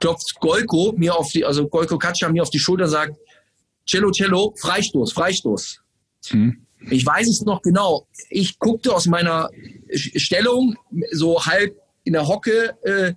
klopft 0.00 0.36
Golko 0.40 0.94
mir 0.96 1.16
auf 1.16 1.30
die, 1.30 1.44
also 1.44 1.68
Golko 1.68 1.98
Katscha 1.98 2.28
mir 2.28 2.42
auf 2.42 2.50
die 2.50 2.58
Schulter 2.58 2.88
sagt, 2.88 3.16
Cello, 3.86 4.10
Cello, 4.10 4.54
Freistoß, 4.58 5.12
Freistoß. 5.12 5.80
Mhm. 6.32 6.66
Ich 6.90 7.04
weiß 7.04 7.28
es 7.28 7.42
noch 7.42 7.62
genau. 7.62 8.06
Ich 8.30 8.58
guckte 8.58 8.94
aus 8.94 9.06
meiner 9.06 9.50
Stellung 9.92 10.76
so 11.12 11.44
halb 11.44 11.76
in 12.04 12.12
der 12.12 12.26
Hocke 12.26 12.76
äh, 12.82 13.14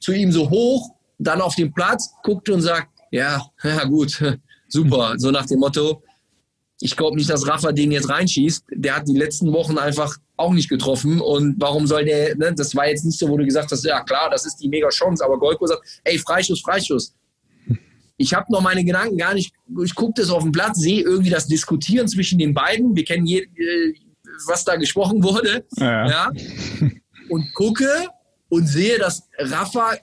zu 0.00 0.12
ihm 0.12 0.32
so 0.32 0.50
hoch, 0.50 0.90
dann 1.18 1.40
auf 1.40 1.54
den 1.54 1.72
Platz, 1.72 2.10
guckte 2.22 2.54
und 2.54 2.62
sagt, 2.62 2.88
ja, 3.10 3.44
ja 3.62 3.84
gut, 3.84 4.22
super. 4.68 5.14
So 5.16 5.30
nach 5.30 5.46
dem 5.46 5.60
Motto, 5.60 6.02
ich 6.80 6.96
glaube 6.96 7.16
nicht, 7.16 7.28
dass 7.28 7.46
Rafa 7.46 7.72
den 7.72 7.90
jetzt 7.90 8.08
reinschießt. 8.08 8.64
Der 8.70 8.96
hat 8.96 9.08
die 9.08 9.16
letzten 9.16 9.52
Wochen 9.52 9.78
einfach 9.78 10.16
auch 10.36 10.52
nicht 10.52 10.68
getroffen. 10.68 11.20
Und 11.20 11.56
warum 11.58 11.86
soll 11.86 12.04
der, 12.04 12.36
ne, 12.36 12.54
das 12.54 12.74
war 12.76 12.88
jetzt 12.88 13.04
nicht 13.04 13.18
so, 13.18 13.28
wo 13.28 13.36
du 13.36 13.44
gesagt 13.44 13.72
hast, 13.72 13.84
ja 13.84 14.02
klar, 14.04 14.30
das 14.30 14.46
ist 14.46 14.56
die 14.56 14.68
mega 14.68 14.88
Chance. 14.88 15.24
Aber 15.24 15.38
Golko 15.38 15.66
sagt, 15.66 16.00
ey, 16.04 16.18
Freischuss, 16.18 16.60
Freischuss. 16.60 17.14
Ich 18.18 18.34
habe 18.34 18.52
noch 18.52 18.60
meine 18.60 18.84
Gedanken 18.84 19.16
gar 19.16 19.32
nicht, 19.32 19.54
ich 19.82 19.94
gucke 19.94 20.20
das 20.20 20.30
auf 20.30 20.42
dem 20.42 20.52
Platz, 20.52 20.78
sehe 20.78 21.02
irgendwie 21.02 21.30
das 21.30 21.46
Diskutieren 21.46 22.08
zwischen 22.08 22.38
den 22.38 22.52
beiden. 22.52 22.94
Wir 22.94 23.04
kennen 23.04 23.26
je, 23.26 23.42
äh, 23.42 23.94
was 24.46 24.64
da 24.64 24.76
gesprochen 24.76 25.22
wurde. 25.22 25.64
Ja. 25.76 26.08
ja. 26.08 26.32
Und 27.28 27.54
gucke 27.54 27.88
und 28.48 28.66
sehe, 28.66 28.98
dass 28.98 29.28
Rafa 29.38 29.94
äh, 29.94 29.98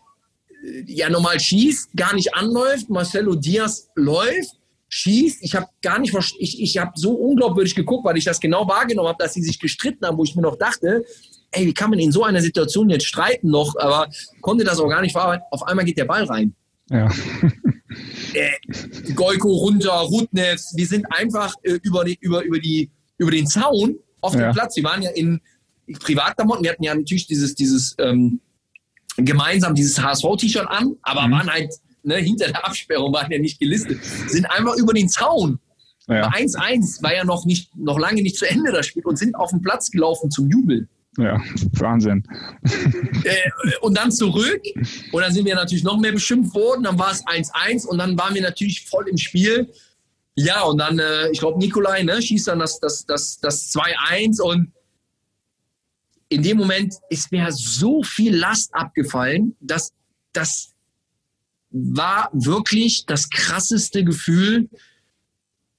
ja 0.87 1.09
normal 1.09 1.39
schießt, 1.39 1.89
gar 1.95 2.15
nicht 2.15 2.33
anläuft. 2.33 2.89
Marcelo 2.89 3.35
Diaz 3.35 3.89
läuft 3.95 4.55
schießt. 4.87 5.43
Ich 5.43 5.55
habe 5.55 5.67
gar 5.81 5.99
nicht, 5.99 6.15
ich, 6.39 6.61
ich 6.61 6.77
habe 6.77 6.91
so 6.95 7.11
unglaubwürdig 7.11 7.75
geguckt, 7.75 8.05
weil 8.05 8.17
ich 8.17 8.23
das 8.23 8.39
genau 8.39 8.67
wahrgenommen 8.67 9.09
habe, 9.09 9.21
dass 9.21 9.33
sie 9.33 9.43
sich 9.43 9.59
gestritten 9.59 10.05
haben, 10.05 10.17
wo 10.17 10.23
ich 10.23 10.35
mir 10.35 10.41
noch 10.41 10.57
dachte, 10.57 11.03
ey, 11.51 11.65
wie 11.65 11.73
kann 11.73 11.89
man 11.89 11.99
in 11.99 12.11
so 12.11 12.23
einer 12.23 12.41
Situation 12.41 12.89
jetzt 12.89 13.05
streiten 13.05 13.49
noch, 13.49 13.75
aber 13.77 14.07
konnte 14.41 14.63
das 14.63 14.79
auch 14.79 14.87
gar 14.87 15.01
nicht 15.01 15.11
verarbeiten. 15.11 15.45
Auf 15.51 15.63
einmal 15.63 15.83
geht 15.85 15.97
der 15.97 16.05
Ball 16.05 16.23
rein. 16.23 16.55
Ja. 16.89 17.09
äh, 18.35 19.13
Goiko 19.13 19.49
runter, 19.49 19.91
Rudnev, 19.91 20.61
wir 20.73 20.87
sind 20.87 21.05
einfach 21.11 21.53
äh, 21.63 21.79
über, 21.83 22.03
die, 22.03 22.17
über, 22.21 22.43
über, 22.43 22.59
die, 22.59 22.89
über 23.17 23.31
den 23.31 23.47
Zaun 23.47 23.97
auf 24.21 24.33
dem 24.33 24.41
ja. 24.41 24.53
Platz. 24.53 24.75
Wir 24.75 24.83
waren 24.83 25.01
ja 25.01 25.11
in 25.11 25.41
Privatklamotten, 25.99 26.63
wir 26.63 26.71
hatten 26.71 26.83
ja 26.83 26.95
natürlich 26.95 27.27
dieses, 27.27 27.55
dieses 27.55 27.95
ähm, 27.99 28.39
gemeinsam 29.17 29.75
dieses 29.75 30.01
HSV-T-Shirt 30.01 30.67
an, 30.67 30.95
aber 31.01 31.27
mhm. 31.27 31.31
waren 31.31 31.51
halt 31.51 31.73
ne, 32.03 32.15
hinter 32.15 32.47
der 32.47 32.65
Absperrung 32.65 33.13
waren 33.13 33.31
ja 33.31 33.39
nicht 33.39 33.59
gelistet, 33.59 33.99
sind 34.27 34.45
einfach 34.45 34.75
über 34.75 34.93
den 34.93 35.09
Zaun. 35.09 35.59
1-1 36.07 36.97
ja. 36.97 37.03
war 37.03 37.15
ja 37.15 37.23
noch, 37.23 37.45
nicht, 37.45 37.75
noch 37.75 37.97
lange 37.97 38.21
nicht 38.21 38.37
zu 38.37 38.47
Ende 38.47 38.71
das 38.71 38.85
Spiel 38.85 39.03
und 39.05 39.17
sind 39.17 39.35
auf 39.35 39.49
den 39.49 39.61
Platz 39.61 39.89
gelaufen 39.89 40.29
zum 40.29 40.49
Jubel. 40.49 40.87
Ja, 41.17 41.41
Wahnsinn. 41.73 42.23
Äh, 43.23 43.49
und 43.81 43.97
dann 43.97 44.11
zurück 44.11 44.61
und 45.11 45.21
dann 45.21 45.33
sind 45.33 45.45
wir 45.45 45.55
natürlich 45.55 45.83
noch 45.83 45.97
mehr 45.99 46.11
beschimpft 46.11 46.53
worden. 46.53 46.83
Dann 46.83 46.99
war 46.99 47.11
es 47.11 47.25
1-1 47.25 47.87
und 47.87 47.97
dann 47.97 48.17
waren 48.17 48.35
wir 48.35 48.41
natürlich 48.41 48.85
voll 48.85 49.07
im 49.07 49.17
Spiel. 49.17 49.71
Ja, 50.35 50.63
und 50.63 50.77
dann, 50.77 50.99
äh, 50.99 51.29
ich 51.31 51.39
glaube, 51.39 51.59
Nikolai 51.59 52.03
ne, 52.03 52.21
schießt 52.21 52.49
dann 52.49 52.59
das, 52.59 52.79
das, 52.79 53.05
das, 53.05 53.39
das 53.39 53.73
2-1 53.73 54.41
und 54.41 54.71
in 56.27 56.43
dem 56.43 56.57
Moment 56.57 56.95
ist 57.09 57.31
mir 57.31 57.47
so 57.51 58.03
viel 58.03 58.35
Last 58.35 58.73
abgefallen, 58.73 59.55
dass 59.61 59.93
das 60.33 60.73
war 61.69 62.29
wirklich 62.33 63.05
das 63.05 63.29
krasseste 63.29 64.03
Gefühl, 64.03 64.69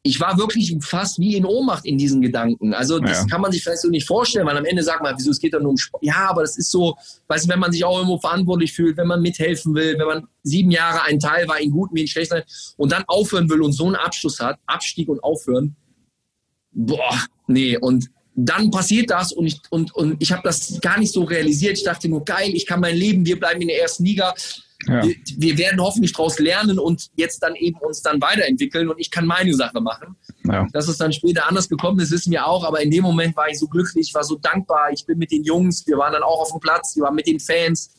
ich 0.06 0.20
war 0.20 0.38
wirklich 0.38 0.75
fast 0.80 1.18
wie 1.18 1.36
in 1.36 1.44
Ohnmacht 1.44 1.84
in 1.84 1.98
diesen 1.98 2.22
Gedanken. 2.22 2.72
Also 2.72 2.98
das 2.98 3.18
ja. 3.18 3.26
kann 3.26 3.40
man 3.40 3.52
sich 3.52 3.62
vielleicht 3.62 3.82
so 3.82 3.88
nicht 3.88 4.06
vorstellen, 4.06 4.46
weil 4.46 4.56
am 4.56 4.64
Ende 4.64 4.82
sagt 4.82 5.02
man, 5.02 5.14
wieso 5.18 5.30
es 5.30 5.40
geht 5.40 5.54
doch 5.54 5.60
nur 5.60 5.70
um 5.70 5.76
Sport. 5.76 6.04
Ja, 6.04 6.28
aber 6.30 6.42
das 6.42 6.56
ist 6.56 6.70
so, 6.70 6.96
weißt 7.28 7.46
du, 7.46 7.48
wenn 7.48 7.58
man 7.58 7.72
sich 7.72 7.84
auch 7.84 7.96
irgendwo 7.96 8.18
verantwortlich 8.18 8.72
fühlt, 8.72 8.96
wenn 8.96 9.08
man 9.08 9.20
mithelfen 9.20 9.75
will, 9.75 9.98
wenn 9.98 10.06
man 10.06 10.26
sieben 10.42 10.70
Jahre 10.70 11.02
ein 11.02 11.18
Teil 11.18 11.48
war, 11.48 11.60
in 11.60 11.70
guten 11.70 11.96
wie 11.96 12.02
in 12.02 12.08
schlechten 12.08 12.42
und 12.76 12.92
dann 12.92 13.04
aufhören 13.06 13.50
will 13.50 13.62
und 13.62 13.72
so 13.72 13.86
einen 13.86 13.96
Abschluss 13.96 14.38
hat, 14.40 14.58
Abstieg 14.66 15.08
und 15.08 15.22
aufhören, 15.22 15.76
boah, 16.72 17.18
nee. 17.46 17.76
Und 17.76 18.10
dann 18.36 18.70
passiert 18.70 19.10
das 19.10 19.32
und 19.32 19.46
ich, 19.46 19.60
und, 19.70 19.94
und 19.94 20.22
ich 20.22 20.30
habe 20.30 20.42
das 20.44 20.78
gar 20.80 20.98
nicht 20.98 21.12
so 21.12 21.25
realisiert. 21.25 21.78
Ich 21.78 21.84
dachte 21.84 22.08
nur, 22.08 22.25
geil, 22.25 22.50
ich 22.54 22.66
kann 22.66 22.80
mein 22.80 22.96
Leben, 22.96 23.25
wir 23.25 23.40
bleiben 23.40 23.62
in 23.62 23.68
der 23.68 23.80
ersten 23.80 24.04
Liga. 24.04 24.34
Ja. 24.87 25.02
Wir, 25.02 25.16
wir, 25.38 25.59
werden 25.59 25.80
hoffentlich 25.80 26.12
daraus 26.12 26.38
lernen 26.38 26.78
und 26.78 27.09
jetzt 27.16 27.42
dann 27.42 27.54
eben 27.54 27.78
uns 27.78 28.02
dann 28.02 28.21
weiterentwickeln 28.21 28.88
und 28.88 28.99
ich 28.99 29.11
kann 29.11 29.26
meine 29.26 29.54
Sache 29.54 29.80
machen. 29.80 30.16
Ja. 30.45 30.66
Dass 30.73 30.87
es 30.87 30.99
dann 30.99 31.12
später 31.12 31.49
anders 31.49 31.68
gekommen 31.68 31.99
ist, 32.00 32.11
wissen 32.11 32.30
wir 32.30 32.47
auch, 32.47 32.64
aber 32.64 32.83
in 32.83 32.90
dem 32.90 33.02
Moment 33.02 33.37
war 33.37 33.49
ich 33.49 33.59
so 33.59 33.66
glücklich, 33.66 34.12
war 34.14 34.23
so 34.23 34.37
dankbar. 34.37 34.90
Ich 34.92 35.06
bin 35.06 35.18
mit 35.18 35.33
den 35.33 35.45
Jungs, 35.45 35.87
wir 35.87 35.97
waren 35.97 36.12
dann 36.12 36.23
auch 36.23 36.40
auf 36.40 36.50
dem 36.50 36.61
Platz, 36.61 36.95
wir 36.95 37.04
waren 37.04 37.14
mit 37.14 37.26
den 37.26 37.40
Fans 37.40 37.90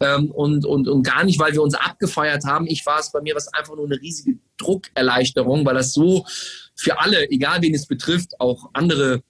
ähm, 0.00 0.30
und, 0.32 0.66
und, 0.66 0.88
und 0.88 1.02
gar 1.02 1.24
nicht, 1.24 1.38
weil 1.38 1.52
wir 1.52 1.62
uns 1.62 1.74
abgefeiert 1.74 2.44
haben. 2.44 2.66
Ich 2.66 2.84
war 2.84 2.98
es, 2.98 3.12
bei 3.12 3.20
mir 3.20 3.34
war 3.34 3.38
es 3.40 3.48
einfach 3.48 3.76
nur 3.76 3.86
eine 3.86 4.00
riesige 4.00 4.38
Druckerleichterung, 4.56 5.64
weil 5.64 5.74
das 5.74 5.92
so 5.92 6.26
für 6.74 6.98
alle, 7.00 7.30
egal 7.30 7.62
wen 7.62 7.74
es 7.74 7.86
betrifft, 7.86 8.40
auch 8.40 8.70
andere 8.72 9.22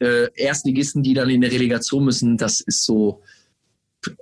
äh, 0.00 0.28
Erstligisten, 0.34 1.02
die 1.02 1.14
dann 1.14 1.30
in 1.30 1.40
der 1.40 1.50
Relegation 1.50 2.04
müssen, 2.04 2.36
das 2.36 2.60
ist 2.60 2.84
so, 2.84 3.22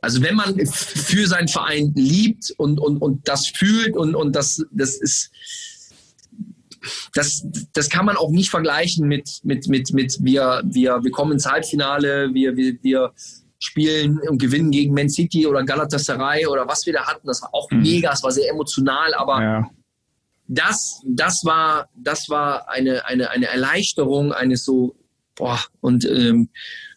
also 0.01 0.23
wenn 0.23 0.35
man 0.35 0.67
für 0.67 1.27
seinen 1.27 1.49
Verein 1.49 1.93
liebt 1.95 2.53
und, 2.57 2.79
und, 2.79 2.99
und 2.99 3.29
das 3.29 3.49
fühlt 3.49 3.97
und, 3.97 4.15
und 4.15 4.35
das, 4.35 4.65
das 4.71 4.97
ist, 4.97 5.31
das, 7.15 7.47
das 7.73 7.89
kann 7.89 8.07
man 8.07 8.17
auch 8.17 8.31
nicht 8.31 8.51
vergleichen 8.51 9.07
mit, 9.07 9.41
mit, 9.45 9.69
mit, 9.69 9.93
mit 9.93 10.19
wir, 10.21 10.63
wir, 10.65 11.03
wir 11.03 11.11
kommen 11.11 11.33
ins 11.33 11.47
Halbfinale, 11.47 12.33
wir, 12.35 12.57
wir, 12.57 12.77
wir 12.83 13.13
spielen 13.59 14.19
und 14.29 14.39
gewinnen 14.39 14.73
gegen 14.73 14.93
Man 14.93 15.09
City 15.09 15.47
oder 15.47 15.63
Galatasaray 15.63 16.47
oder 16.47 16.67
was 16.67 16.85
wir 16.85 16.95
da 16.95 17.07
hatten. 17.07 17.27
Das 17.27 17.43
war 17.43 17.55
auch 17.55 17.71
mhm. 17.71 17.83
mega, 17.83 18.13
es 18.13 18.23
war 18.23 18.33
sehr 18.33 18.51
emotional, 18.51 19.15
aber 19.15 19.43
ja. 19.43 19.71
das, 20.49 21.01
das 21.07 21.45
war, 21.45 21.89
das 21.95 22.29
war 22.29 22.69
eine, 22.69 23.07
eine, 23.07 23.31
eine 23.31 23.47
Erleichterung 23.47 24.33
eines 24.33 24.65
so, 24.65 24.97
boah, 25.37 25.61
und 25.81 26.05
ähm, 26.05 26.49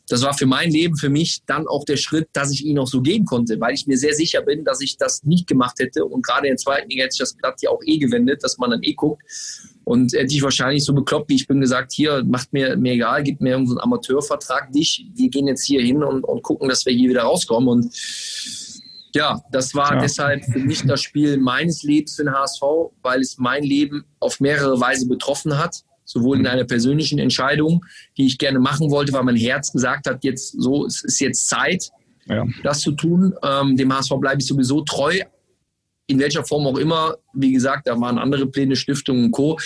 das 0.07 0.21
war 0.21 0.33
für 0.35 0.45
mein 0.45 0.69
Leben, 0.69 0.95
für 0.95 1.09
mich 1.09 1.41
dann 1.45 1.67
auch 1.67 1.83
der 1.83 1.97
Schritt, 1.97 2.29
dass 2.33 2.51
ich 2.51 2.63
ihn 2.63 2.77
auch 2.77 2.87
so 2.87 3.01
gehen 3.01 3.25
konnte, 3.25 3.59
weil 3.59 3.73
ich 3.73 3.87
mir 3.87 3.97
sehr 3.97 4.13
sicher 4.13 4.41
bin, 4.41 4.63
dass 4.63 4.81
ich 4.81 4.97
das 4.97 5.23
nicht 5.23 5.47
gemacht 5.47 5.79
hätte. 5.79 6.05
Und 6.05 6.23
gerade 6.23 6.47
in 6.47 6.51
der 6.51 6.57
zweiten 6.57 6.89
Liga 6.89 7.03
hätte 7.03 7.13
ich 7.13 7.19
das 7.19 7.33
Blatt 7.33 7.61
ja 7.61 7.71
auch 7.71 7.81
eh 7.83 7.97
gewendet, 7.97 8.43
dass 8.43 8.57
man 8.57 8.69
dann 8.69 8.83
eh 8.83 8.93
guckt. 8.93 9.23
Und 9.83 10.13
hätte 10.13 10.33
ich 10.33 10.41
wahrscheinlich 10.43 10.83
so 10.85 10.93
bekloppt, 10.93 11.29
wie 11.29 11.35
ich 11.35 11.47
bin, 11.47 11.59
gesagt, 11.59 11.91
hier, 11.91 12.23
macht 12.23 12.53
mir, 12.53 12.77
mir 12.77 12.93
egal, 12.93 13.23
gib 13.23 13.41
mir 13.41 13.51
irgendeinen 13.51 13.79
Amateurvertrag, 13.79 14.71
dich, 14.71 15.07
wir 15.15 15.29
gehen 15.29 15.47
jetzt 15.47 15.65
hier 15.65 15.81
hin 15.81 16.03
und, 16.03 16.23
und 16.23 16.43
gucken, 16.43 16.69
dass 16.69 16.85
wir 16.85 16.93
hier 16.93 17.09
wieder 17.09 17.23
rauskommen. 17.23 17.69
Und 17.69 17.95
ja, 19.15 19.41
das 19.51 19.73
war 19.73 19.95
ja. 19.95 20.01
deshalb 20.01 20.43
für 20.45 20.59
mich 20.59 20.83
das 20.83 21.01
Spiel 21.01 21.37
meines 21.37 21.83
Lebens 21.83 22.15
für 22.15 22.25
den 22.25 22.33
HSV, 22.33 22.61
weil 23.01 23.21
es 23.21 23.37
mein 23.37 23.63
Leben 23.63 24.03
auf 24.19 24.39
mehrere 24.39 24.79
Weise 24.79 25.07
betroffen 25.07 25.57
hat 25.57 25.83
sowohl 26.05 26.37
in 26.37 26.43
mhm. 26.43 26.49
einer 26.49 26.63
persönlichen 26.63 27.19
Entscheidung, 27.19 27.83
die 28.17 28.27
ich 28.27 28.37
gerne 28.37 28.59
machen 28.59 28.91
wollte, 28.91 29.11
weil 29.11 29.23
mein 29.23 29.35
Herz 29.35 29.71
gesagt 29.71 30.07
hat, 30.07 30.23
jetzt 30.23 30.55
so, 30.57 30.85
es 30.85 31.03
ist 31.03 31.19
jetzt 31.19 31.49
Zeit, 31.49 31.91
ja. 32.27 32.45
das 32.63 32.81
zu 32.81 32.91
tun. 32.93 33.33
Ähm, 33.43 33.75
dem 33.75 33.93
HSV 33.93 34.13
bleibe 34.19 34.41
ich 34.41 34.47
sowieso 34.47 34.81
treu, 34.81 35.19
in 36.07 36.19
welcher 36.19 36.43
Form 36.43 36.67
auch 36.67 36.77
immer. 36.77 37.15
Wie 37.33 37.51
gesagt, 37.51 37.87
da 37.87 37.99
waren 37.99 38.17
andere 38.17 38.45
Pläne, 38.47 38.75
Stiftungen 38.75 39.25
und 39.25 39.31
Co. 39.31 39.57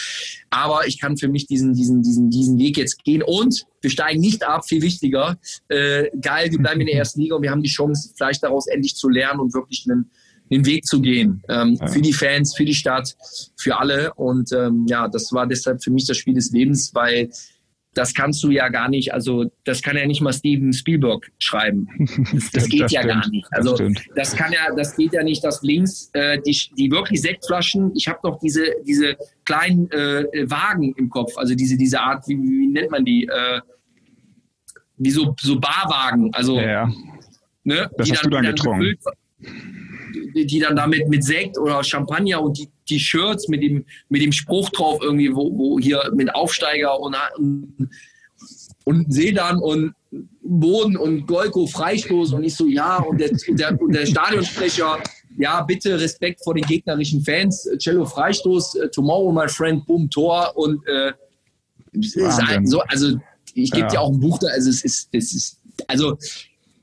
Aber 0.49 0.87
ich 0.87 0.99
kann 0.99 1.17
für 1.17 1.27
mich 1.27 1.47
diesen, 1.47 1.73
diesen, 1.73 2.01
diesen, 2.01 2.29
diesen 2.29 2.57
Weg 2.57 2.77
jetzt 2.77 3.03
gehen 3.03 3.21
und 3.21 3.65
wir 3.81 3.89
steigen 3.89 4.21
nicht 4.21 4.43
ab, 4.47 4.65
viel 4.65 4.81
wichtiger. 4.81 5.37
Äh, 5.67 6.09
geil, 6.21 6.49
wir 6.51 6.59
bleiben 6.59 6.81
in 6.81 6.87
der 6.87 6.95
ersten 6.99 7.21
Liga 7.21 7.35
und 7.35 7.41
wir 7.41 7.51
haben 7.51 7.63
die 7.63 7.69
Chance, 7.69 8.13
vielleicht 8.15 8.43
daraus 8.43 8.67
endlich 8.67 8.95
zu 8.95 9.09
lernen 9.09 9.39
und 9.39 9.53
wirklich 9.53 9.85
einen 9.89 10.09
den 10.49 10.65
Weg 10.65 10.85
zu 10.85 11.01
gehen. 11.01 11.43
Ähm, 11.49 11.77
ja. 11.79 11.87
Für 11.87 12.01
die 12.01 12.13
Fans, 12.13 12.55
für 12.55 12.65
die 12.65 12.73
Stadt, 12.73 13.15
für 13.57 13.77
alle. 13.77 14.13
Und 14.15 14.51
ähm, 14.51 14.85
ja, 14.87 15.07
das 15.07 15.31
war 15.31 15.47
deshalb 15.47 15.83
für 15.83 15.91
mich 15.91 16.05
das 16.07 16.17
Spiel 16.17 16.33
des 16.33 16.51
Lebens, 16.51 16.93
weil 16.93 17.29
das 17.93 18.13
kannst 18.13 18.43
du 18.43 18.51
ja 18.51 18.69
gar 18.69 18.87
nicht, 18.87 19.13
also 19.13 19.51
das 19.65 19.81
kann 19.81 19.97
ja 19.97 20.05
nicht 20.05 20.21
mal 20.21 20.31
Steven 20.31 20.71
Spielberg 20.73 21.31
schreiben. 21.39 21.87
Das, 22.31 22.51
das 22.51 22.69
geht 22.69 22.81
das 22.81 22.91
ja 22.91 23.03
gar 23.03 23.27
nicht. 23.29 23.47
Also 23.51 23.75
das, 23.75 23.91
das, 24.15 24.35
kann 24.35 24.51
ja, 24.51 24.73
das 24.75 24.95
geht 24.95 25.13
ja 25.13 25.23
nicht, 25.23 25.43
dass 25.43 25.61
links 25.63 26.09
äh, 26.13 26.39
die, 26.41 26.57
die 26.77 26.91
wirklich 26.91 27.21
Sektflaschen, 27.21 27.91
ich 27.95 28.07
habe 28.07 28.19
noch 28.23 28.39
diese, 28.39 28.63
diese 28.85 29.17
kleinen 29.45 29.89
äh, 29.91 30.25
Wagen 30.49 30.93
im 30.95 31.09
Kopf, 31.09 31.37
also 31.37 31.55
diese, 31.55 31.75
diese 31.75 31.99
Art, 31.99 32.27
wie, 32.27 32.37
wie 32.37 32.67
nennt 32.67 32.91
man 32.91 33.03
die? 33.03 33.25
Äh, 33.25 33.61
wie 34.97 35.11
so, 35.11 35.35
so 35.39 35.59
Barwagen, 35.59 36.29
also 36.33 36.57
ja, 36.57 36.67
ja. 36.67 36.93
Ne, 37.63 37.89
das 37.97 38.07
die 38.07 38.13
hast 38.13 38.23
dann, 38.23 38.31
du 38.31 38.37
dann 38.37 38.45
getrunken. 38.45 38.97
Die 40.33 40.59
dann 40.59 40.75
damit 40.75 41.07
mit 41.07 41.23
Sekt 41.23 41.57
oder 41.57 41.83
Champagner 41.83 42.41
und 42.41 42.57
die, 42.57 42.69
die 42.87 42.99
Shirts 42.99 43.47
mit 43.47 43.61
dem, 43.61 43.85
mit 44.09 44.21
dem 44.21 44.31
Spruch 44.31 44.69
drauf 44.69 44.99
irgendwie, 45.01 45.33
wo, 45.33 45.55
wo 45.57 45.79
hier 45.79 46.01
mit 46.13 46.33
Aufsteiger 46.33 46.99
und, 46.99 47.15
und, 47.37 47.89
und 48.85 49.13
Sedan 49.13 49.57
und 49.57 49.93
Boden 50.41 50.97
und 50.97 51.27
Golko 51.27 51.67
Freistoß 51.67 52.33
und 52.33 52.43
ich 52.43 52.55
so, 52.55 52.67
ja, 52.67 52.97
und 52.97 53.19
der, 53.19 53.29
der, 53.49 53.79
und 53.79 53.93
der 53.93 54.05
Stadionsprecher, 54.05 54.97
ja, 55.37 55.61
bitte 55.61 55.99
Respekt 55.99 56.43
vor 56.43 56.55
den 56.55 56.65
gegnerischen 56.65 57.23
Fans, 57.23 57.69
Cello 57.77 58.05
Freistoß, 58.05 58.75
äh, 58.75 58.89
Tomorrow, 58.89 59.31
my 59.31 59.47
friend, 59.47 59.85
Boom, 59.85 60.09
Tor 60.09 60.51
und 60.55 60.81
äh, 60.87 61.13
so, 62.63 62.81
also 62.81 63.19
ich 63.53 63.71
gebe 63.71 63.83
ja. 63.83 63.87
dir 63.87 64.01
auch 64.01 64.11
ein 64.11 64.19
Buch 64.19 64.37
da, 64.39 64.47
also 64.47 64.69
es 64.69 64.83
ist, 64.83 65.09
es 65.11 65.33
ist, 65.33 65.59
also 65.87 66.17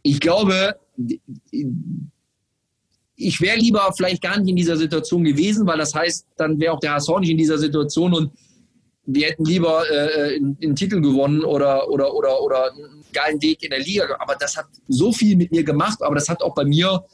ich 0.02 0.21
glaube, 0.21 0.76
ich 3.16 3.40
wäre 3.40 3.56
lieber 3.56 3.92
vielleicht 3.96 4.23
gar 4.23 4.38
nicht 4.38 4.50
in 4.50 4.56
dieser 4.56 4.76
Situation 4.76 5.25
gewesen, 5.25 5.66
weil 5.66 5.78
das 5.78 5.94
heißt, 5.94 6.26
dann 6.37 6.61
wäre 6.61 6.75
auch 6.75 6.80
der 6.80 6.94
HSV 6.94 7.20
nicht 7.20 7.30
in 7.30 7.38
dieser 7.38 7.58
Situation 7.58 8.12
und 8.12 8.30
wir 9.06 9.28
hätten 9.28 9.44
lieber 9.44 9.88
äh, 9.90 10.37
einen, 10.37 10.75
Titel 10.75 11.00
gewonnen 11.00 11.44
oder, 11.44 11.88
oder, 11.88 12.12
oder, 12.12 12.42
oder 12.42 12.73
einen 12.73 13.04
geilen 13.12 13.40
Weg 13.40 13.62
in 13.62 13.70
der 13.70 13.78
Liga. 13.78 14.04
Aber 14.18 14.35
das 14.35 14.56
hat 14.56 14.66
so 14.88 15.12
viel 15.12 15.37
mit 15.37 15.52
mir 15.52 15.62
gemacht, 15.62 16.02
aber 16.02 16.16
das 16.16 16.28
hat 16.28 16.42
auch 16.42 16.54
bei 16.54 16.64
mir 16.64 17.04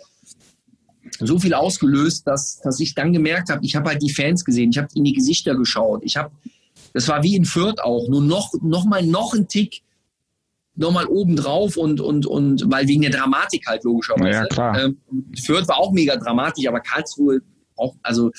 so 1.21 1.39
viel 1.39 1.53
ausgelöst, 1.53 2.27
dass, 2.27 2.61
dass 2.61 2.81
ich 2.81 2.95
dann 2.95 3.13
gemerkt 3.13 3.51
habe, 3.51 3.65
ich 3.65 3.77
habe 3.77 3.91
halt 3.91 4.03
die 4.03 4.13
Fans 4.13 4.45
gesehen, 4.45 4.71
ich 4.71 4.79
habe 4.79 4.89
in 4.95 5.05
die 5.05 5.13
Gesichter 5.13 5.55
geschaut. 5.55 6.03
Ich 6.05 6.17
habe, 6.17 6.31
das 6.95 7.09
war 7.09 7.23
wie 7.23 7.37
in 7.37 7.45
Fürth 7.45 7.81
auch, 7.81 8.09
nur 8.09 8.23
noch, 8.23 8.53
noch 8.63 8.87
mal 8.87 9.05
noch 9.05 9.35
ein 9.35 9.47
Tick 9.47 9.83
nochmal 10.75 11.07
oben 11.07 11.37
drauf 11.37 11.77
und, 11.77 12.01
und, 12.01 12.27
und, 12.27 12.65
weil 12.67 12.89
wegen 12.89 13.03
der 13.03 13.11
Dramatik 13.11 13.67
halt 13.67 13.85
logischerweise. 13.85 14.41
Ja, 14.41 14.47
klar. 14.47 14.85
Ähm, 14.85 14.99
Fürth 15.45 15.69
war 15.69 15.79
auch 15.79 15.93
mega 15.93 16.17
dramatisch, 16.17 16.67
aber 16.67 16.81
Karlsruhe 16.81 17.43
auch, 17.77 17.95
also, 18.03 18.31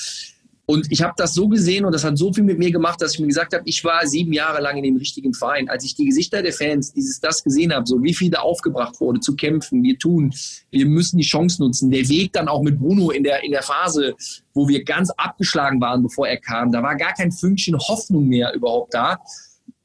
und 0.65 0.89
ich 0.91 1.01
habe 1.01 1.13
das 1.17 1.33
so 1.33 1.49
gesehen 1.49 1.83
und 1.83 1.91
das 1.91 2.05
hat 2.05 2.17
so 2.17 2.31
viel 2.31 2.43
mit 2.45 2.57
mir 2.57 2.71
gemacht, 2.71 3.01
dass 3.01 3.13
ich 3.13 3.19
mir 3.19 3.27
gesagt 3.27 3.53
habe, 3.53 3.63
ich 3.65 3.83
war 3.83 4.07
sieben 4.07 4.31
Jahre 4.31 4.61
lang 4.61 4.77
in 4.77 4.83
dem 4.83 4.95
richtigen 4.95 5.33
Verein. 5.33 5.67
Als 5.67 5.83
ich 5.83 5.93
die 5.93 6.05
Gesichter 6.05 6.41
der 6.41 6.53
Fans, 6.53 6.93
dieses 6.93 7.19
das 7.19 7.43
gesehen 7.43 7.73
habe, 7.73 7.85
so 7.85 8.01
wie 8.01 8.13
viel 8.13 8.31
da 8.31 8.39
aufgebracht 8.39 8.99
wurde, 9.01 9.19
zu 9.19 9.35
kämpfen, 9.35 9.83
wir 9.83 9.97
tun, 9.99 10.33
wir 10.71 10.85
müssen 10.85 11.17
die 11.17 11.25
Chance 11.25 11.61
nutzen. 11.61 11.91
Der 11.91 12.07
Weg 12.07 12.31
dann 12.31 12.47
auch 12.47 12.63
mit 12.63 12.79
Bruno 12.79 13.11
in 13.11 13.23
der, 13.23 13.43
in 13.43 13.51
der 13.51 13.61
Phase, 13.61 14.15
wo 14.53 14.69
wir 14.69 14.85
ganz 14.85 15.09
abgeschlagen 15.11 15.81
waren, 15.81 16.01
bevor 16.01 16.29
er 16.29 16.37
kam, 16.37 16.71
da 16.71 16.81
war 16.81 16.95
gar 16.95 17.13
kein 17.13 17.33
Fünkchen 17.33 17.77
Hoffnung 17.77 18.29
mehr 18.29 18.53
überhaupt 18.53 18.93
da 18.93 19.19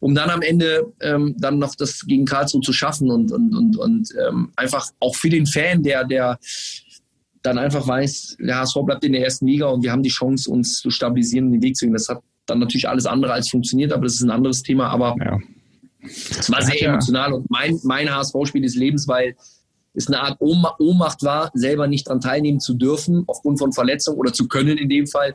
um 0.00 0.14
dann 0.14 0.30
am 0.30 0.42
Ende 0.42 0.92
ähm, 1.00 1.34
dann 1.38 1.58
noch 1.58 1.74
das 1.74 2.06
gegen 2.06 2.24
Karlsruhe 2.24 2.60
zu 2.60 2.72
schaffen 2.72 3.10
und, 3.10 3.32
und, 3.32 3.54
und, 3.54 3.76
und 3.76 4.08
ähm, 4.26 4.52
einfach 4.56 4.86
auch 5.00 5.16
für 5.16 5.28
den 5.28 5.46
Fan, 5.46 5.82
der, 5.82 6.04
der 6.04 6.38
dann 7.42 7.58
einfach 7.58 7.86
weiß, 7.86 8.36
der 8.40 8.58
HSV 8.58 8.76
bleibt 8.84 9.04
in 9.04 9.12
der 9.12 9.24
ersten 9.24 9.46
Liga 9.46 9.66
und 9.66 9.82
wir 9.82 9.92
haben 9.92 10.02
die 10.02 10.10
Chance, 10.10 10.50
uns 10.50 10.80
zu 10.80 10.90
stabilisieren 10.90 11.46
und 11.46 11.52
den 11.52 11.62
Weg 11.62 11.76
zu 11.76 11.86
gehen. 11.86 11.94
Das 11.94 12.08
hat 12.08 12.22
dann 12.46 12.60
natürlich 12.60 12.88
alles 12.88 13.06
andere 13.06 13.32
als 13.32 13.48
funktioniert, 13.48 13.92
aber 13.92 14.04
das 14.04 14.14
ist 14.14 14.22
ein 14.22 14.30
anderes 14.30 14.62
Thema. 14.62 14.88
Aber 14.88 15.16
ja. 15.18 15.38
es 16.02 16.50
war 16.50 16.62
sehr 16.62 16.80
emotional 16.82 17.32
und 17.32 17.50
mein, 17.50 17.78
mein 17.82 18.12
HSV-Spiel 18.14 18.62
des 18.62 18.74
Lebens, 18.74 19.06
weil 19.08 19.36
es 19.94 20.06
eine 20.06 20.20
Art 20.20 20.40
Ohnmacht 20.40 21.22
war, 21.22 21.50
selber 21.54 21.86
nicht 21.86 22.06
daran 22.06 22.20
teilnehmen 22.20 22.60
zu 22.60 22.74
dürfen, 22.74 23.24
aufgrund 23.26 23.58
von 23.58 23.72
Verletzung 23.72 24.16
oder 24.16 24.32
zu 24.32 24.46
können 24.46 24.78
in 24.78 24.88
dem 24.88 25.06
Fall 25.06 25.34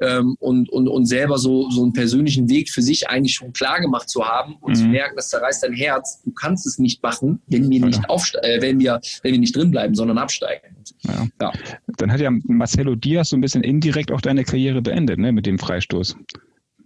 ähm, 0.00 0.36
und, 0.40 0.70
und, 0.70 0.88
und 0.88 1.06
selber 1.06 1.38
so, 1.38 1.70
so 1.70 1.82
einen 1.82 1.92
persönlichen 1.92 2.48
Weg 2.48 2.70
für 2.70 2.82
sich 2.82 3.08
eigentlich 3.08 3.34
schon 3.34 3.52
klar 3.52 3.80
gemacht 3.80 4.08
zu 4.08 4.24
haben 4.24 4.56
und 4.60 4.72
mhm. 4.72 4.76
zu 4.76 4.84
merken, 4.86 5.16
das 5.16 5.28
zerreißt 5.30 5.62
dein 5.62 5.72
Herz. 5.72 6.22
Du 6.24 6.30
kannst 6.30 6.66
es 6.66 6.78
nicht 6.78 7.02
machen, 7.02 7.40
wenn 7.46 7.68
wir 7.70 7.84
nicht, 7.84 8.08
aufste 8.08 8.42
äh, 8.42 8.60
wenn 8.60 8.78
wir, 8.78 9.00
wenn 9.22 9.32
wir 9.32 9.40
nicht 9.40 9.56
drin 9.56 9.70
bleiben, 9.70 9.94
sondern 9.94 10.18
absteigen. 10.18 10.76
Ja. 11.02 11.26
ja. 11.40 11.52
Dann 11.96 12.12
hat 12.12 12.20
ja 12.20 12.30
Marcelo 12.44 12.94
Diaz 12.94 13.30
so 13.30 13.36
ein 13.36 13.40
bisschen 13.40 13.62
indirekt 13.62 14.12
auch 14.12 14.20
deine 14.20 14.44
Karriere 14.44 14.82
beendet, 14.82 15.18
ne, 15.18 15.32
mit 15.32 15.46
dem 15.46 15.58
Freistoß. 15.58 16.16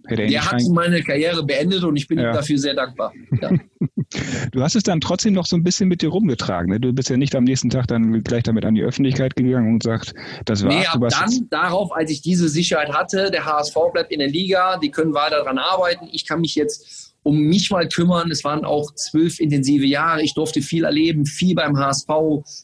Hätte 0.07 0.27
der 0.27 0.51
hat 0.51 0.61
meine 0.71 1.01
Karriere 1.01 1.43
beendet 1.43 1.83
und 1.83 1.95
ich 1.95 2.07
bin 2.07 2.19
ja. 2.19 2.29
ihm 2.29 2.33
dafür 2.33 2.57
sehr 2.57 2.73
dankbar. 2.73 3.13
Ja. 3.41 3.51
Du 4.51 4.61
hast 4.61 4.75
es 4.75 4.83
dann 4.83 5.01
trotzdem 5.01 5.33
noch 5.33 5.47
so 5.47 5.55
ein 5.55 5.63
bisschen 5.63 5.89
mit 5.89 6.03
dir 6.03 6.09
rumgetragen. 6.09 6.71
Ne? 6.71 6.79
Du 6.79 6.93
bist 6.93 7.09
ja 7.09 7.17
nicht 7.17 7.35
am 7.35 7.43
nächsten 7.43 7.71
Tag 7.71 7.87
dann 7.87 8.23
gleich 8.23 8.43
damit 8.43 8.63
an 8.63 8.75
die 8.75 8.83
Öffentlichkeit 8.83 9.35
gegangen 9.35 9.73
und 9.73 9.81
sagt, 9.81 10.13
das 10.45 10.63
war's. 10.63 10.75
Nee, 10.75 10.85
ab 10.85 11.01
dann 11.09 11.47
darauf, 11.49 11.91
als 11.91 12.11
ich 12.11 12.21
diese 12.21 12.47
Sicherheit 12.47 12.93
hatte, 12.93 13.31
der 13.31 13.45
HSV 13.45 13.75
bleibt 13.91 14.11
in 14.11 14.19
der 14.19 14.27
Liga, 14.27 14.77
die 14.77 14.91
können 14.91 15.15
weiter 15.15 15.37
daran 15.37 15.57
arbeiten. 15.57 16.07
Ich 16.11 16.27
kann 16.27 16.41
mich 16.41 16.53
jetzt 16.53 17.15
um 17.23 17.39
mich 17.39 17.71
mal 17.71 17.87
kümmern. 17.87 18.29
Es 18.29 18.43
waren 18.43 18.65
auch 18.65 18.93
zwölf 18.93 19.39
intensive 19.39 19.85
Jahre. 19.85 20.21
Ich 20.21 20.33
durfte 20.33 20.61
viel 20.61 20.83
erleben, 20.83 21.25
viel 21.25 21.55
beim 21.55 21.77
HSV, 21.77 22.09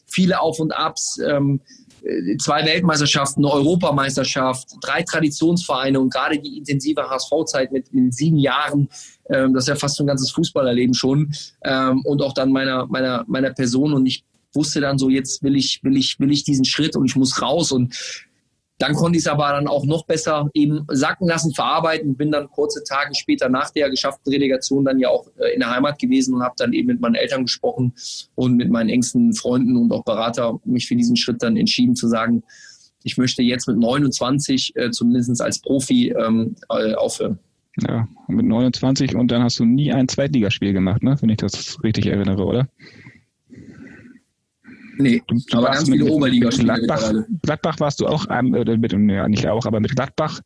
viele 0.06 0.40
Auf 0.40 0.60
und 0.60 0.72
Abs. 0.72 1.18
Ähm, 1.26 1.60
äh, 1.60 1.89
zwei 2.38 2.64
Weltmeisterschaften, 2.64 3.44
eine 3.44 3.52
Europameisterschaft, 3.52 4.68
drei 4.80 5.02
Traditionsvereine 5.02 6.00
und 6.00 6.12
gerade 6.12 6.38
die 6.38 6.58
intensive 6.58 7.08
HSV-Zeit 7.08 7.72
mit, 7.72 7.92
mit 7.92 8.14
sieben 8.14 8.38
Jahren, 8.38 8.88
ähm, 9.28 9.54
das 9.54 9.64
ist 9.64 9.68
ja 9.68 9.76
fast 9.76 9.96
so 9.96 10.04
ein 10.04 10.06
ganzes 10.06 10.30
Fußballerleben 10.30 10.94
schon 10.94 11.32
ähm, 11.64 12.02
und 12.04 12.22
auch 12.22 12.34
dann 12.34 12.52
meiner, 12.52 12.86
meiner, 12.86 13.24
meiner 13.26 13.50
Person. 13.50 13.92
Und 13.92 14.06
ich 14.06 14.24
wusste 14.52 14.80
dann 14.80 14.98
so, 14.98 15.08
jetzt 15.08 15.42
will 15.42 15.56
ich, 15.56 15.80
will 15.82 15.96
ich, 15.96 16.18
will 16.18 16.32
ich 16.32 16.44
diesen 16.44 16.64
Schritt 16.64 16.96
und 16.96 17.06
ich 17.06 17.16
muss 17.16 17.40
raus. 17.40 17.72
Und 17.72 17.94
dann 18.80 18.94
konnte 18.94 19.18
ich 19.18 19.24
es 19.24 19.30
aber 19.30 19.50
dann 19.50 19.68
auch 19.68 19.84
noch 19.84 20.06
besser 20.06 20.48
eben 20.54 20.86
sacken 20.88 21.28
lassen, 21.28 21.52
verarbeiten. 21.52 22.16
Bin 22.16 22.32
dann 22.32 22.48
kurze 22.48 22.82
Tage 22.82 23.14
später 23.14 23.50
nach 23.50 23.70
der 23.70 23.90
geschafften 23.90 24.32
Relegation 24.32 24.86
dann 24.86 24.98
ja 24.98 25.10
auch 25.10 25.26
äh, 25.38 25.52
in 25.52 25.60
der 25.60 25.70
Heimat 25.70 25.98
gewesen 25.98 26.34
und 26.34 26.42
habe 26.42 26.54
dann 26.56 26.72
eben 26.72 26.88
mit 26.88 27.00
meinen 27.00 27.14
Eltern 27.14 27.42
gesprochen 27.42 27.92
und 28.36 28.56
mit 28.56 28.70
meinen 28.70 28.88
engsten 28.88 29.34
Freunden 29.34 29.76
und 29.76 29.92
auch 29.92 30.02
Berater 30.02 30.58
mich 30.64 30.88
für 30.88 30.96
diesen 30.96 31.16
Schritt 31.16 31.42
dann 31.42 31.58
entschieden 31.58 31.94
zu 31.94 32.08
sagen, 32.08 32.42
ich 33.02 33.18
möchte 33.18 33.42
jetzt 33.42 33.68
mit 33.68 33.76
29 33.76 34.74
äh, 34.76 34.90
zumindest 34.90 35.42
als 35.42 35.60
Profi 35.60 36.14
ähm, 36.18 36.56
äh, 36.70 36.94
aufhören. 36.94 37.38
Ja, 37.86 38.08
mit 38.28 38.46
29 38.46 39.14
und 39.14 39.30
dann 39.30 39.42
hast 39.42 39.58
du 39.58 39.66
nie 39.66 39.92
ein 39.92 40.08
Zweitligaspiel 40.08 40.72
gemacht, 40.72 41.02
ne? 41.02 41.16
wenn 41.20 41.28
ich 41.28 41.36
das 41.36 41.82
richtig 41.82 42.06
erinnere, 42.06 42.44
oder? 42.44 42.66
Nee, 44.98 45.22
du, 45.26 45.38
aber 45.52 45.70
ganz 45.70 45.88
viele 45.88 46.04
Oberligaspiele. 46.06 46.74
Gladbach, 46.74 47.12
Gladbach 47.42 47.80
warst 47.80 48.00
du 48.00 48.06
auch, 48.06 48.26
äh, 48.28 48.42
mit, 48.42 48.92
ja, 48.92 49.28
nicht 49.28 49.46
auch, 49.46 49.66
aber 49.66 49.80
mit 49.80 49.94
Gladbach 49.94 50.40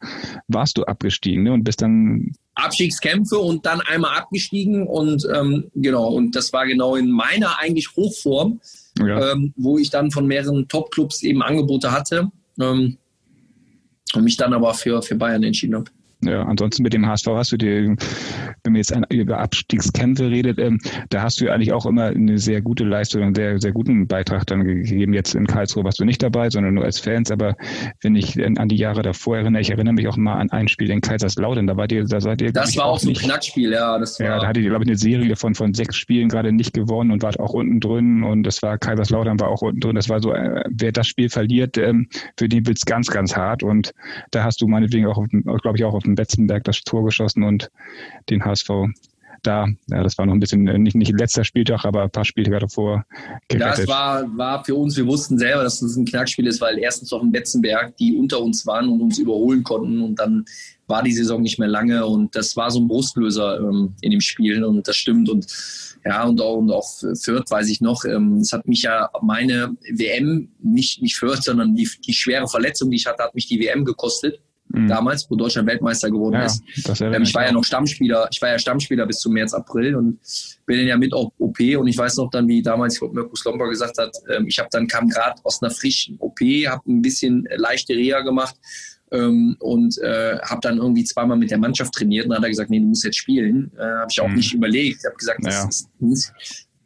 warst 0.48 0.78
du 0.78 0.84
abgestiegen 0.84 1.44
ne? 1.44 1.52
und 1.52 1.64
bist 1.64 1.82
dann. 1.82 2.32
Abstiegskämpfe 2.54 3.36
und 3.38 3.66
dann 3.66 3.80
einmal 3.80 4.16
abgestiegen 4.16 4.86
und 4.86 5.26
ähm, 5.34 5.70
genau, 5.74 6.08
und 6.08 6.36
das 6.36 6.52
war 6.52 6.66
genau 6.66 6.94
in 6.94 7.10
meiner 7.10 7.58
eigentlich 7.58 7.96
Hochform, 7.96 8.60
ja. 8.98 9.32
ähm, 9.32 9.52
wo 9.56 9.76
ich 9.78 9.90
dann 9.90 10.12
von 10.12 10.26
mehreren 10.26 10.68
Top-Clubs 10.68 11.22
eben 11.22 11.42
Angebote 11.42 11.90
hatte 11.90 12.30
ähm, 12.60 12.96
und 14.14 14.24
mich 14.24 14.36
dann 14.36 14.52
aber 14.52 14.72
für, 14.74 15.02
für 15.02 15.16
Bayern 15.16 15.42
entschieden 15.42 15.74
habe. 15.74 15.90
Ja, 16.24 16.42
ansonsten 16.44 16.82
mit 16.82 16.92
dem 16.92 17.06
HSV 17.06 17.26
hast 17.28 17.52
du 17.52 17.56
dir, 17.56 17.96
wenn 18.64 18.72
man 18.72 18.78
jetzt 18.78 18.94
über 19.10 19.38
Abstiegskämpfe 19.38 20.30
redet, 20.30 20.58
ähm, 20.58 20.80
da 21.10 21.22
hast 21.22 21.40
du 21.40 21.44
ja 21.46 21.52
eigentlich 21.52 21.72
auch 21.72 21.84
immer 21.84 22.06
eine 22.06 22.38
sehr 22.38 22.62
gute 22.62 22.84
Leistung, 22.84 23.22
einen 23.22 23.34
sehr, 23.34 23.60
sehr 23.60 23.72
guten 23.72 24.06
Beitrag 24.06 24.46
dann 24.46 24.64
gegeben. 24.64 25.12
Jetzt 25.12 25.34
in 25.34 25.46
Karlsruhe 25.46 25.84
warst 25.84 26.00
du 26.00 26.04
nicht 26.04 26.22
dabei, 26.22 26.48
sondern 26.48 26.74
nur 26.74 26.84
als 26.84 26.98
Fans. 26.98 27.30
Aber 27.30 27.56
wenn 28.00 28.16
ich 28.16 28.42
an 28.42 28.68
die 28.68 28.76
Jahre 28.76 29.02
davor 29.02 29.36
erinnere, 29.36 29.60
ich 29.60 29.70
erinnere 29.70 29.92
mich 29.92 30.08
auch 30.08 30.16
mal 30.16 30.36
an 30.36 30.50
ein 30.50 30.68
Spiel 30.68 30.90
in 30.90 31.02
Kaiserslautern, 31.02 31.66
da 31.66 31.76
war 31.76 31.86
dir, 31.86 32.04
da 32.04 32.22
seid 32.22 32.40
ihr. 32.40 32.52
Das 32.52 32.74
war 32.76 32.86
auch 32.86 32.98
so 32.98 33.10
ein 33.10 33.14
Knackspiel, 33.14 33.70
ja. 33.70 33.98
Das 33.98 34.18
war 34.18 34.26
ja, 34.26 34.40
da 34.40 34.46
hattet 34.46 34.64
ihr, 34.64 34.70
glaube 34.70 34.84
ich, 34.84 34.88
eine 34.88 34.98
Serie 34.98 35.36
von, 35.36 35.54
von 35.54 35.74
sechs 35.74 35.96
Spielen 35.96 36.30
gerade 36.30 36.50
nicht 36.50 36.72
gewonnen 36.72 37.10
und 37.10 37.22
wart 37.22 37.38
auch 37.38 37.52
unten 37.52 37.80
drin 37.80 38.22
und 38.22 38.44
das 38.44 38.62
war 38.62 38.78
Kaiserslautern 38.78 39.38
war 39.40 39.48
auch 39.48 39.60
unten 39.60 39.80
drin. 39.80 39.94
Das 39.94 40.08
war 40.08 40.20
so, 40.20 40.32
äh, 40.32 40.64
wer 40.70 40.92
das 40.92 41.06
Spiel 41.06 41.28
verliert, 41.28 41.76
ähm, 41.76 42.08
für 42.38 42.48
die 42.48 42.66
wird's 42.66 42.86
ganz, 42.86 43.08
ganz 43.08 43.36
hart. 43.36 43.62
Und 43.62 43.92
da 44.30 44.42
hast 44.42 44.62
du 44.62 44.68
meinetwegen 44.68 45.06
auch, 45.06 45.22
glaube 45.60 45.76
ich, 45.76 45.84
auch 45.84 45.92
auf 45.92 46.04
dem 46.04 46.14
Betzenberg 46.14 46.64
das 46.64 46.80
Tor 46.82 47.04
geschossen 47.04 47.42
und 47.42 47.70
den 48.30 48.42
HSV 48.44 48.53
da, 49.46 49.66
ja, 49.88 50.02
das 50.02 50.18
war 50.18 50.26
noch 50.26 50.32
ein 50.32 50.40
bisschen, 50.40 50.66
äh, 50.66 50.78
nicht, 50.78 50.96
nicht 50.96 51.12
letzter 51.18 51.44
Spieltag, 51.44 51.84
aber 51.84 52.02
ein 52.02 52.10
paar 52.10 52.24
Spieltage 52.24 52.60
davor 52.60 53.04
gerettet. 53.48 53.80
Das 53.80 53.88
war, 53.88 54.36
war 54.36 54.64
für 54.64 54.74
uns, 54.74 54.96
wir 54.96 55.06
wussten 55.06 55.38
selber, 55.38 55.62
dass 55.62 55.80
das 55.80 55.96
ein 55.96 56.04
Knackspiel 56.04 56.46
ist, 56.46 56.60
weil 56.60 56.78
erstens 56.78 57.12
auf 57.12 57.20
dem 57.20 57.32
Betzenberg, 57.32 57.96
die 57.96 58.16
unter 58.16 58.40
uns 58.40 58.66
waren 58.66 58.88
und 58.88 59.00
uns 59.00 59.18
überholen 59.18 59.62
konnten 59.62 60.02
und 60.02 60.18
dann 60.18 60.44
war 60.86 61.02
die 61.02 61.12
Saison 61.12 61.40
nicht 61.40 61.58
mehr 61.58 61.68
lange 61.68 62.04
und 62.04 62.34
das 62.36 62.56
war 62.56 62.70
so 62.70 62.80
ein 62.80 62.88
Brustlöser 62.88 63.58
ähm, 63.58 63.94
in 64.00 64.10
dem 64.10 64.20
Spiel 64.20 64.64
und 64.64 64.86
das 64.86 64.96
stimmt 64.96 65.28
und 65.28 65.46
ja, 66.04 66.24
und 66.24 66.38
auch, 66.40 66.58
und 66.58 66.70
auch 66.70 66.86
Fürth 67.22 67.50
weiß 67.50 67.68
ich 67.70 67.80
noch, 67.80 68.04
ähm, 68.04 68.38
es 68.38 68.52
hat 68.52 68.68
mich 68.68 68.82
ja 68.82 69.08
meine 69.22 69.74
WM, 69.90 70.48
nicht, 70.62 71.00
nicht 71.00 71.16
Fürth, 71.16 71.42
sondern 71.42 71.74
die, 71.74 71.88
die 72.06 72.12
schwere 72.12 72.46
Verletzung, 72.46 72.90
die 72.90 72.96
ich 72.96 73.06
hatte, 73.06 73.22
hat 73.22 73.34
mich 73.34 73.46
die 73.46 73.58
WM 73.58 73.86
gekostet 73.86 74.40
mhm. 74.74 74.88
damals, 74.88 75.30
wo 75.30 75.36
Deutschland 75.36 75.68
Weltmeister 75.68 76.10
geworden 76.10 76.34
ja, 76.34 76.44
ist. 76.44 76.62
Ähm, 77.00 77.22
ich 77.22 77.34
war 77.34 77.44
ja 77.44 77.52
noch 77.52 77.64
Stammspieler, 77.64 78.28
ich 78.30 78.40
war 78.42 78.50
ja 78.50 78.58
Stammspieler 78.58 79.06
bis 79.06 79.18
zum 79.18 79.32
März, 79.32 79.54
April 79.54 79.96
und 79.96 80.18
bin 80.66 80.78
dann 80.78 80.86
ja 80.86 80.96
mit 80.96 81.12
auf 81.12 81.32
OP 81.38 81.58
und 81.60 81.86
ich 81.86 81.98
weiß 81.98 82.16
noch 82.16 82.30
dann, 82.30 82.48
wie 82.48 82.62
damals 82.62 83.00
Mirko 83.00 83.36
Slomber 83.36 83.68
gesagt 83.68 83.98
hat, 83.98 84.16
ähm, 84.34 84.46
ich 84.46 84.58
habe 84.58 84.68
dann 84.70 84.86
kam 84.86 85.08
gerade 85.08 85.40
aus 85.44 85.62
einer 85.62 85.70
frischen 85.70 86.16
OP, 86.18 86.40
habe 86.40 86.82
ein 86.88 87.02
bisschen 87.02 87.46
leichte 87.56 87.94
Reha 87.94 88.20
gemacht 88.20 88.56
ähm, 89.14 89.56
und 89.60 89.98
äh, 89.98 90.38
habe 90.42 90.60
dann 90.62 90.78
irgendwie 90.78 91.04
zweimal 91.04 91.36
mit 91.36 91.50
der 91.50 91.58
Mannschaft 91.58 91.94
trainiert 91.94 92.26
und 92.26 92.30
dann 92.30 92.38
hat 92.38 92.44
er 92.44 92.50
gesagt, 92.50 92.70
nee, 92.70 92.80
du 92.80 92.86
musst 92.86 93.04
jetzt 93.04 93.18
spielen. 93.18 93.70
Äh, 93.76 93.82
habe 93.82 94.08
ich 94.10 94.20
auch 94.20 94.28
mhm. 94.28 94.36
nicht 94.36 94.54
überlegt. 94.54 94.98
Ich 95.00 95.06
habe 95.06 95.16
gesagt, 95.16 95.40
das 95.42 95.54
ja. 95.54 95.68
ist 95.68 95.88
nicht, 96.00 96.32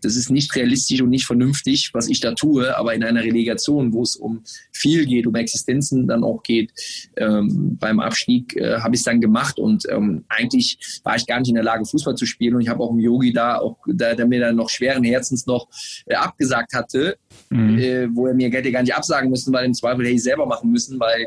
das 0.03 0.17
ist 0.17 0.31
nicht 0.31 0.55
realistisch 0.55 1.01
und 1.03 1.11
nicht 1.11 1.27
vernünftig, 1.27 1.91
was 1.93 2.09
ich 2.09 2.21
da 2.21 2.33
tue, 2.33 2.77
aber 2.77 2.95
in 2.95 3.03
einer 3.03 3.23
Relegation, 3.23 3.93
wo 3.93 4.03
es 4.03 4.17
um 4.17 4.43
viel 4.73 5.07
geht, 5.07 5.27
um 5.27 5.35
Existenzen 5.35 6.07
dann 6.07 6.25
auch 6.25 6.43
geht, 6.43 6.73
ähm, 7.17 7.77
beim 7.79 8.01
Abstieg 8.01 8.57
äh, 8.57 8.79
habe 8.81 8.95
ich 8.95 9.01
es 9.01 9.05
dann 9.05 9.21
gemacht 9.21 9.59
und 9.59 9.85
ähm, 9.91 10.25
eigentlich 10.29 11.01
war 11.05 11.17
ich 11.17 11.27
gar 11.27 11.41
nicht 11.41 11.49
in 11.49 11.55
der 11.55 11.65
Lage, 11.65 11.85
Fußball 11.85 12.15
zu 12.15 12.27
spielen 12.27 12.55
und 12.55 12.61
ich 12.61 12.69
habe 12.69 12.83
auch 12.83 12.91
einen 12.91 13.01
Yogi 13.01 13.33
da, 13.33 13.59
auch, 13.59 13.79
da, 13.87 14.15
der 14.15 14.27
mir 14.27 14.41
dann 14.41 14.57
noch 14.57 14.71
schweren 14.71 15.05
Herzens 15.05 15.47
noch 15.47 15.69
äh, 16.07 16.15
abgesagt 16.15 16.75
hatte, 16.75 17.17
mhm. 17.51 17.79
äh, 17.79 18.09
wo 18.15 18.27
er 18.27 18.35
mir 18.35 18.51
hätte 18.51 18.73
gar 18.73 18.83
nicht 18.83 18.95
absagen 18.95 19.31
müssen, 19.31 19.53
weil 19.53 19.67
im 19.67 19.75
Zweifel 19.75 20.05
hätte 20.05 20.15
ich 20.15 20.23
selber 20.23 20.47
machen 20.47 20.71
müssen, 20.71 20.99
weil 21.01 21.27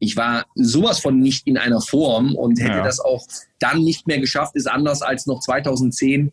ich 0.00 0.16
war 0.16 0.46
sowas 0.54 0.98
von 0.98 1.18
nicht 1.18 1.46
in 1.46 1.58
einer 1.58 1.80
Form 1.80 2.34
und 2.34 2.58
hätte 2.58 2.78
ja. 2.78 2.84
das 2.84 3.00
auch 3.00 3.26
dann 3.58 3.82
nicht 3.82 4.06
mehr 4.06 4.18
geschafft, 4.18 4.56
ist 4.56 4.68
anders 4.68 5.02
als 5.02 5.26
noch 5.26 5.40
2010 5.40 6.32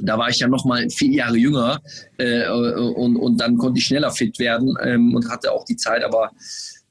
da 0.00 0.18
war 0.18 0.28
ich 0.28 0.38
ja 0.38 0.48
noch 0.48 0.64
mal 0.64 0.88
vier 0.90 1.10
Jahre 1.10 1.36
jünger 1.36 1.80
äh, 2.18 2.48
und, 2.48 3.16
und 3.16 3.40
dann 3.40 3.56
konnte 3.56 3.78
ich 3.78 3.86
schneller 3.86 4.10
fit 4.10 4.38
werden 4.38 4.74
ähm, 4.82 5.14
und 5.14 5.28
hatte 5.28 5.52
auch 5.52 5.64
die 5.64 5.76
Zeit, 5.76 6.02
aber 6.04 6.30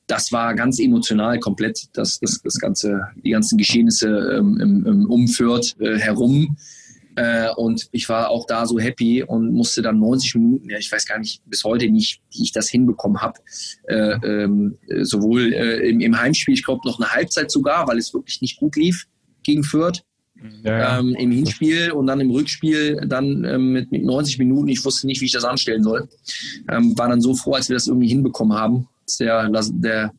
das 0.07 0.31
war 0.31 0.53
ganz 0.55 0.79
emotional 0.79 1.39
komplett, 1.39 1.87
das, 1.93 2.19
das, 2.19 2.41
das 2.43 2.59
ganze, 2.59 3.01
die 3.23 3.31
ganzen 3.31 3.57
Geschehnisse 3.57 4.37
ähm, 4.37 5.07
Umfürth 5.09 5.75
äh, 5.79 5.97
herum. 5.97 6.57
Äh, 7.15 7.49
und 7.55 7.87
ich 7.91 8.07
war 8.09 8.29
auch 8.29 8.45
da 8.45 8.65
so 8.65 8.79
happy 8.79 9.23
und 9.23 9.53
musste 9.53 9.81
dann 9.81 9.99
90 9.99 10.35
Minuten, 10.35 10.69
ja, 10.69 10.77
ich 10.77 10.91
weiß 10.91 11.05
gar 11.05 11.19
nicht 11.19 11.41
bis 11.45 11.63
heute 11.63 11.89
nicht, 11.89 12.21
wie 12.31 12.43
ich 12.43 12.51
das 12.51 12.69
hinbekommen 12.69 13.21
habe. 13.21 13.39
Äh, 13.87 14.15
ähm, 14.23 14.77
sowohl 15.01 15.53
äh, 15.53 15.89
im, 15.89 16.01
im 16.01 16.19
Heimspiel, 16.19 16.53
ich 16.53 16.63
glaube 16.63 16.81
noch 16.85 16.99
eine 16.99 17.13
Halbzeit 17.13 17.51
sogar, 17.51 17.87
weil 17.87 17.97
es 17.97 18.13
wirklich 18.13 18.41
nicht 18.41 18.59
gut 18.59 18.75
lief 18.75 19.07
gegen 19.43 19.63
Fürth 19.63 20.03
ja, 20.63 20.99
ähm, 20.99 21.15
im 21.15 21.31
Hinspiel 21.31 21.91
und 21.91 22.07
dann 22.07 22.19
im 22.19 22.31
Rückspiel 22.31 23.05
dann 23.07 23.43
ähm, 23.45 23.73
mit, 23.73 23.91
mit 23.91 24.03
90 24.03 24.39
Minuten. 24.39 24.67
Ich 24.69 24.83
wusste 24.83 25.07
nicht, 25.07 25.21
wie 25.21 25.25
ich 25.25 25.31
das 25.31 25.43
anstellen 25.43 25.83
soll. 25.83 26.07
Ähm, 26.69 26.97
war 26.97 27.09
dann 27.09 27.21
so 27.21 27.33
froh, 27.33 27.53
als 27.53 27.69
wir 27.69 27.75
das 27.75 27.87
irgendwie 27.87 28.07
hinbekommen 28.07 28.57
haben 28.57 28.87
der, 29.19 29.49
der, 29.49 30.13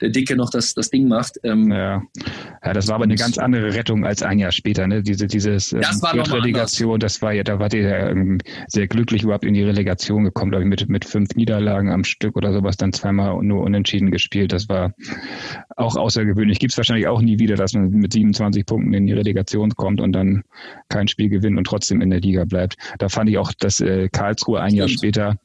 der 0.00 0.08
Dicke 0.08 0.36
noch 0.36 0.50
das, 0.50 0.74
das 0.74 0.90
Ding 0.90 1.08
macht. 1.08 1.38
Ähm, 1.44 1.70
ja. 1.70 2.02
ja, 2.64 2.72
das 2.72 2.88
war 2.88 2.96
aber 2.96 3.04
eine 3.04 3.14
ganz 3.14 3.38
andere 3.38 3.74
Rettung 3.74 4.04
als 4.04 4.22
ein 4.22 4.38
Jahr 4.38 4.52
später. 4.52 4.86
Ne? 4.86 5.02
Diese, 5.02 5.26
dieses 5.26 5.72
ähm, 5.72 5.80
das 5.80 6.02
war 6.02 6.14
Relegation, 6.14 6.98
das 6.98 7.22
war 7.22 7.32
ja, 7.32 7.44
da 7.44 7.58
war 7.58 7.72
ihr 7.72 7.88
ähm, 7.88 8.38
sehr 8.68 8.86
glücklich 8.86 9.22
überhaupt 9.22 9.44
in 9.44 9.54
die 9.54 9.62
Relegation 9.62 10.24
gekommen, 10.24 10.50
glaube 10.50 10.64
ich, 10.64 10.68
mit, 10.68 10.88
mit 10.88 11.04
fünf 11.04 11.34
Niederlagen 11.34 11.90
am 11.90 12.04
Stück 12.04 12.36
oder 12.36 12.52
sowas, 12.52 12.76
dann 12.76 12.92
zweimal 12.92 13.42
nur 13.42 13.62
unentschieden 13.62 14.10
gespielt. 14.10 14.52
Das 14.52 14.68
war 14.68 14.94
auch 15.76 15.96
außergewöhnlich. 15.96 16.58
Gibt 16.58 16.72
es 16.72 16.76
wahrscheinlich 16.76 17.06
auch 17.06 17.20
nie 17.20 17.38
wieder, 17.38 17.56
dass 17.56 17.72
man 17.74 17.90
mit 17.90 18.12
27 18.12 18.66
Punkten 18.66 18.92
in 18.94 19.06
die 19.06 19.12
Relegation 19.12 19.70
kommt 19.70 20.00
und 20.00 20.12
dann 20.12 20.44
kein 20.88 21.08
Spiel 21.08 21.28
gewinnt 21.28 21.58
und 21.58 21.64
trotzdem 21.64 22.00
in 22.00 22.10
der 22.10 22.20
Liga 22.20 22.44
bleibt. 22.44 22.76
Da 22.98 23.08
fand 23.08 23.30
ich 23.30 23.38
auch, 23.38 23.52
dass 23.52 23.80
äh, 23.80 24.08
Karlsruhe 24.08 24.60
ein 24.60 24.74
Jahr 24.74 24.88
später, 24.88 25.36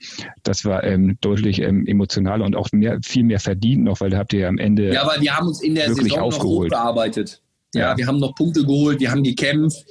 das 0.43 0.65
war 0.65 0.83
ähm, 0.83 1.17
deutlich 1.21 1.61
ähm, 1.61 1.85
emotionaler 1.85 2.45
und 2.45 2.55
auch 2.55 2.71
mehr, 2.71 2.99
viel 3.03 3.23
mehr 3.23 3.39
verdient 3.39 3.83
noch, 3.83 4.01
weil 4.01 4.09
da 4.09 4.17
habt 4.17 4.33
ihr 4.33 4.41
ja 4.41 4.47
am 4.47 4.57
Ende. 4.57 4.93
Ja, 4.93 5.03
aber 5.03 5.21
wir 5.21 5.35
haben 5.35 5.47
uns 5.47 5.61
in 5.61 5.75
der 5.75 5.93
Saison 5.93 6.19
aufgeholt. 6.19 6.71
noch 6.71 6.77
hochgearbeitet. 6.77 7.41
Ja, 7.73 7.91
ja, 7.91 7.97
wir 7.97 8.07
haben 8.07 8.19
noch 8.19 8.33
Punkte 8.35 8.63
geholt, 8.63 8.99
wir 8.99 9.11
haben 9.11 9.23
gekämpft. 9.23 9.85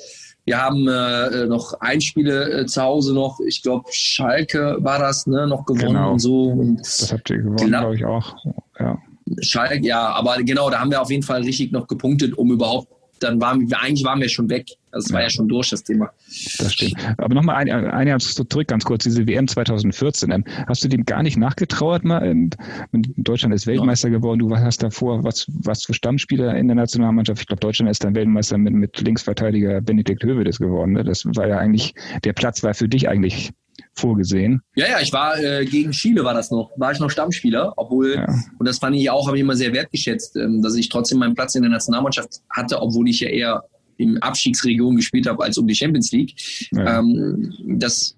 Wir 0.46 0.62
haben 0.62 0.86
äh, 0.86 1.46
noch 1.46 1.74
Einspiele 1.80 2.60
äh, 2.60 2.66
zu 2.66 2.80
Hause 2.80 3.12
noch, 3.12 3.40
ich 3.40 3.62
glaube 3.62 3.86
Schalke 3.90 4.76
war 4.78 5.00
das, 5.00 5.26
ne, 5.26 5.48
noch 5.48 5.66
gewonnen 5.66 5.94
genau. 5.94 6.12
und 6.12 6.20
so. 6.20 6.44
Und 6.44 6.80
das 6.80 7.12
habt 7.12 7.28
ihr 7.30 7.38
gewonnen, 7.38 7.68
glaube 7.68 7.96
ich 7.96 8.04
auch. 8.04 8.36
Ja. 8.78 8.96
Schalke, 9.40 9.86
ja, 9.86 10.08
aber 10.08 10.42
genau, 10.42 10.70
da 10.70 10.80
haben 10.80 10.90
wir 10.90 11.02
auf 11.02 11.10
jeden 11.10 11.22
Fall 11.22 11.42
richtig 11.42 11.72
noch 11.72 11.86
gepunktet, 11.86 12.36
um 12.36 12.52
überhaupt 12.52 12.88
dann 13.20 13.40
waren 13.40 13.68
wir, 13.68 13.80
eigentlich 13.80 14.04
waren 14.04 14.20
wir 14.20 14.28
schon 14.28 14.48
weg. 14.50 14.68
Das 14.92 15.12
war 15.12 15.22
ja 15.22 15.30
schon 15.30 15.48
durch, 15.48 15.70
das 15.70 15.82
Thema. 15.82 16.10
Das 16.58 16.72
stimmt. 16.72 16.94
Aber 17.18 17.34
nochmal 17.34 17.56
ein, 17.56 17.70
ein 17.70 18.08
Jahr 18.08 18.18
zurück, 18.18 18.68
ganz 18.68 18.84
kurz, 18.84 19.04
diese 19.04 19.26
WM 19.26 19.46
2014. 19.46 20.30
Ähm, 20.30 20.44
hast 20.66 20.84
du 20.84 20.88
dem 20.88 21.04
gar 21.04 21.22
nicht 21.22 21.36
nachgetrauert? 21.36 22.04
Mal? 22.04 22.24
Ähm, 22.24 22.50
Deutschland 22.92 23.54
ist 23.54 23.66
Weltmeister 23.66 24.08
ja. 24.08 24.16
geworden. 24.16 24.38
Du 24.38 24.56
hast 24.56 24.82
davor 24.82 25.22
was, 25.24 25.46
was 25.48 25.84
für 25.84 25.94
Stammspieler 25.94 26.56
in 26.56 26.68
der 26.68 26.76
Nationalmannschaft. 26.76 27.42
Ich 27.42 27.46
glaube, 27.46 27.60
Deutschland 27.60 27.90
ist 27.90 28.04
dann 28.04 28.14
Weltmeister 28.14 28.56
mit, 28.58 28.72
mit 28.72 29.00
Linksverteidiger 29.00 29.80
Benedikt 29.80 30.22
Hövedes 30.22 30.58
geworden. 30.58 30.92
Ne? 30.92 31.04
Das 31.04 31.24
war 31.26 31.46
ja 31.46 31.58
eigentlich, 31.58 31.94
der 32.24 32.32
Platz 32.32 32.62
war 32.62 32.74
für 32.74 32.88
dich 32.88 33.08
eigentlich 33.08 33.52
vorgesehen. 33.96 34.60
Ja, 34.74 34.86
ja, 34.88 35.00
ich 35.00 35.12
war 35.12 35.38
äh, 35.38 35.64
gegen 35.64 35.92
Chile 35.92 36.24
war 36.24 36.34
das 36.34 36.50
noch, 36.50 36.70
war 36.76 36.92
ich 36.92 37.00
noch 37.00 37.10
Stammspieler, 37.10 37.72
obwohl, 37.76 38.16
ja. 38.16 38.26
und 38.58 38.68
das 38.68 38.78
fand 38.78 38.96
ich 38.96 39.10
auch, 39.10 39.26
habe 39.26 39.36
ich 39.36 39.40
immer 39.40 39.56
sehr 39.56 39.72
wertgeschätzt, 39.72 40.36
ähm, 40.36 40.62
dass 40.62 40.74
ich 40.74 40.88
trotzdem 40.88 41.18
meinen 41.18 41.34
Platz 41.34 41.54
in 41.54 41.62
der 41.62 41.70
Nationalmannschaft 41.70 42.42
hatte, 42.50 42.80
obwohl 42.80 43.08
ich 43.08 43.20
ja 43.20 43.28
eher 43.28 43.64
im 43.96 44.18
Abstiegsregion 44.18 44.96
gespielt 44.96 45.26
habe 45.26 45.42
als 45.42 45.56
um 45.56 45.66
die 45.66 45.74
Champions 45.74 46.12
League. 46.12 46.34
Ja. 46.72 46.98
Ähm, 46.98 47.54
das 47.78 48.16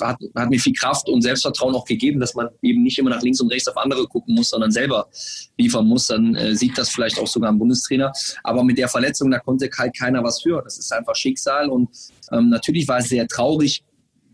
hat, 0.00 0.18
hat, 0.34 0.50
mir 0.50 0.60
viel 0.60 0.72
Kraft 0.72 1.08
und 1.08 1.22
Selbstvertrauen 1.22 1.74
auch 1.74 1.84
gegeben, 1.84 2.20
dass 2.20 2.34
man 2.34 2.48
eben 2.62 2.82
nicht 2.82 2.98
immer 2.98 3.10
nach 3.10 3.22
links 3.22 3.40
und 3.40 3.50
rechts 3.50 3.68
auf 3.68 3.76
andere 3.76 4.06
gucken 4.06 4.34
muss, 4.34 4.50
sondern 4.50 4.70
selber 4.70 5.08
liefern 5.58 5.86
muss. 5.86 6.06
Dann 6.06 6.34
äh, 6.34 6.54
sieht 6.54 6.78
das 6.78 6.90
vielleicht 6.90 7.18
auch 7.18 7.26
sogar 7.26 7.50
ein 7.50 7.58
Bundestrainer. 7.58 8.12
Aber 8.44 8.64
mit 8.64 8.78
der 8.78 8.88
Verletzung, 8.88 9.30
da 9.30 9.38
konnte 9.38 9.68
halt 9.76 9.96
keiner 9.96 10.22
was 10.22 10.42
für. 10.42 10.62
Das 10.62 10.78
ist 10.78 10.92
einfach 10.92 11.14
Schicksal. 11.14 11.68
Und 11.68 11.90
ähm, 12.32 12.48
natürlich 12.48 12.86
war 12.88 12.98
es 12.98 13.08
sehr 13.08 13.26
traurig, 13.26 13.82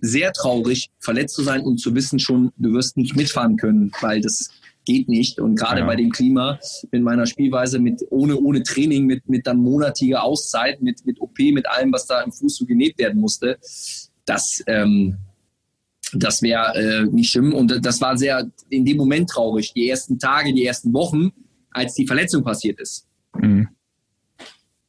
sehr 0.02 0.32
traurig, 0.32 0.90
verletzt 0.98 1.36
zu 1.36 1.42
sein 1.42 1.62
und 1.62 1.78
zu 1.78 1.94
wissen 1.94 2.18
schon, 2.18 2.52
du 2.58 2.72
wirst 2.74 2.96
nicht 2.96 3.16
mitfahren 3.16 3.56
können, 3.56 3.92
weil 4.00 4.20
das 4.20 4.50
geht 4.84 5.08
nicht. 5.08 5.38
Und 5.38 5.54
gerade 5.54 5.80
ja. 5.80 5.86
bei 5.86 5.94
dem 5.94 6.10
Klima, 6.10 6.58
in 6.90 7.04
meiner 7.04 7.24
Spielweise 7.24 7.78
mit 7.78 8.02
ohne, 8.10 8.36
ohne 8.36 8.64
Training, 8.64 9.06
mit, 9.06 9.28
mit 9.28 9.46
dann 9.46 9.58
monatiger 9.58 10.24
Auszeit, 10.24 10.82
mit, 10.82 11.06
mit 11.06 11.20
OP, 11.20 11.38
mit 11.38 11.70
allem, 11.70 11.92
was 11.92 12.06
da 12.06 12.20
im 12.20 12.32
Fuß 12.32 12.56
so 12.56 12.66
genäht 12.66 12.98
werden 12.98 13.20
musste, 13.20 13.58
das, 14.26 14.62
ähm, 14.66 15.18
das 16.12 16.42
wäre 16.42 16.74
äh, 16.74 17.04
nicht 17.04 17.30
schlimm. 17.30 17.54
Und 17.54 17.86
das 17.86 18.00
war 18.00 18.18
sehr 18.18 18.50
in 18.70 18.84
dem 18.84 18.96
Moment 18.96 19.30
traurig. 19.30 19.72
Die 19.72 19.88
ersten 19.88 20.18
Tage, 20.18 20.52
die 20.52 20.66
ersten 20.66 20.92
Wochen, 20.92 21.30
als 21.70 21.94
die 21.94 22.08
Verletzung 22.08 22.42
passiert 22.42 22.80
ist. 22.80 23.06
Mhm 23.40 23.68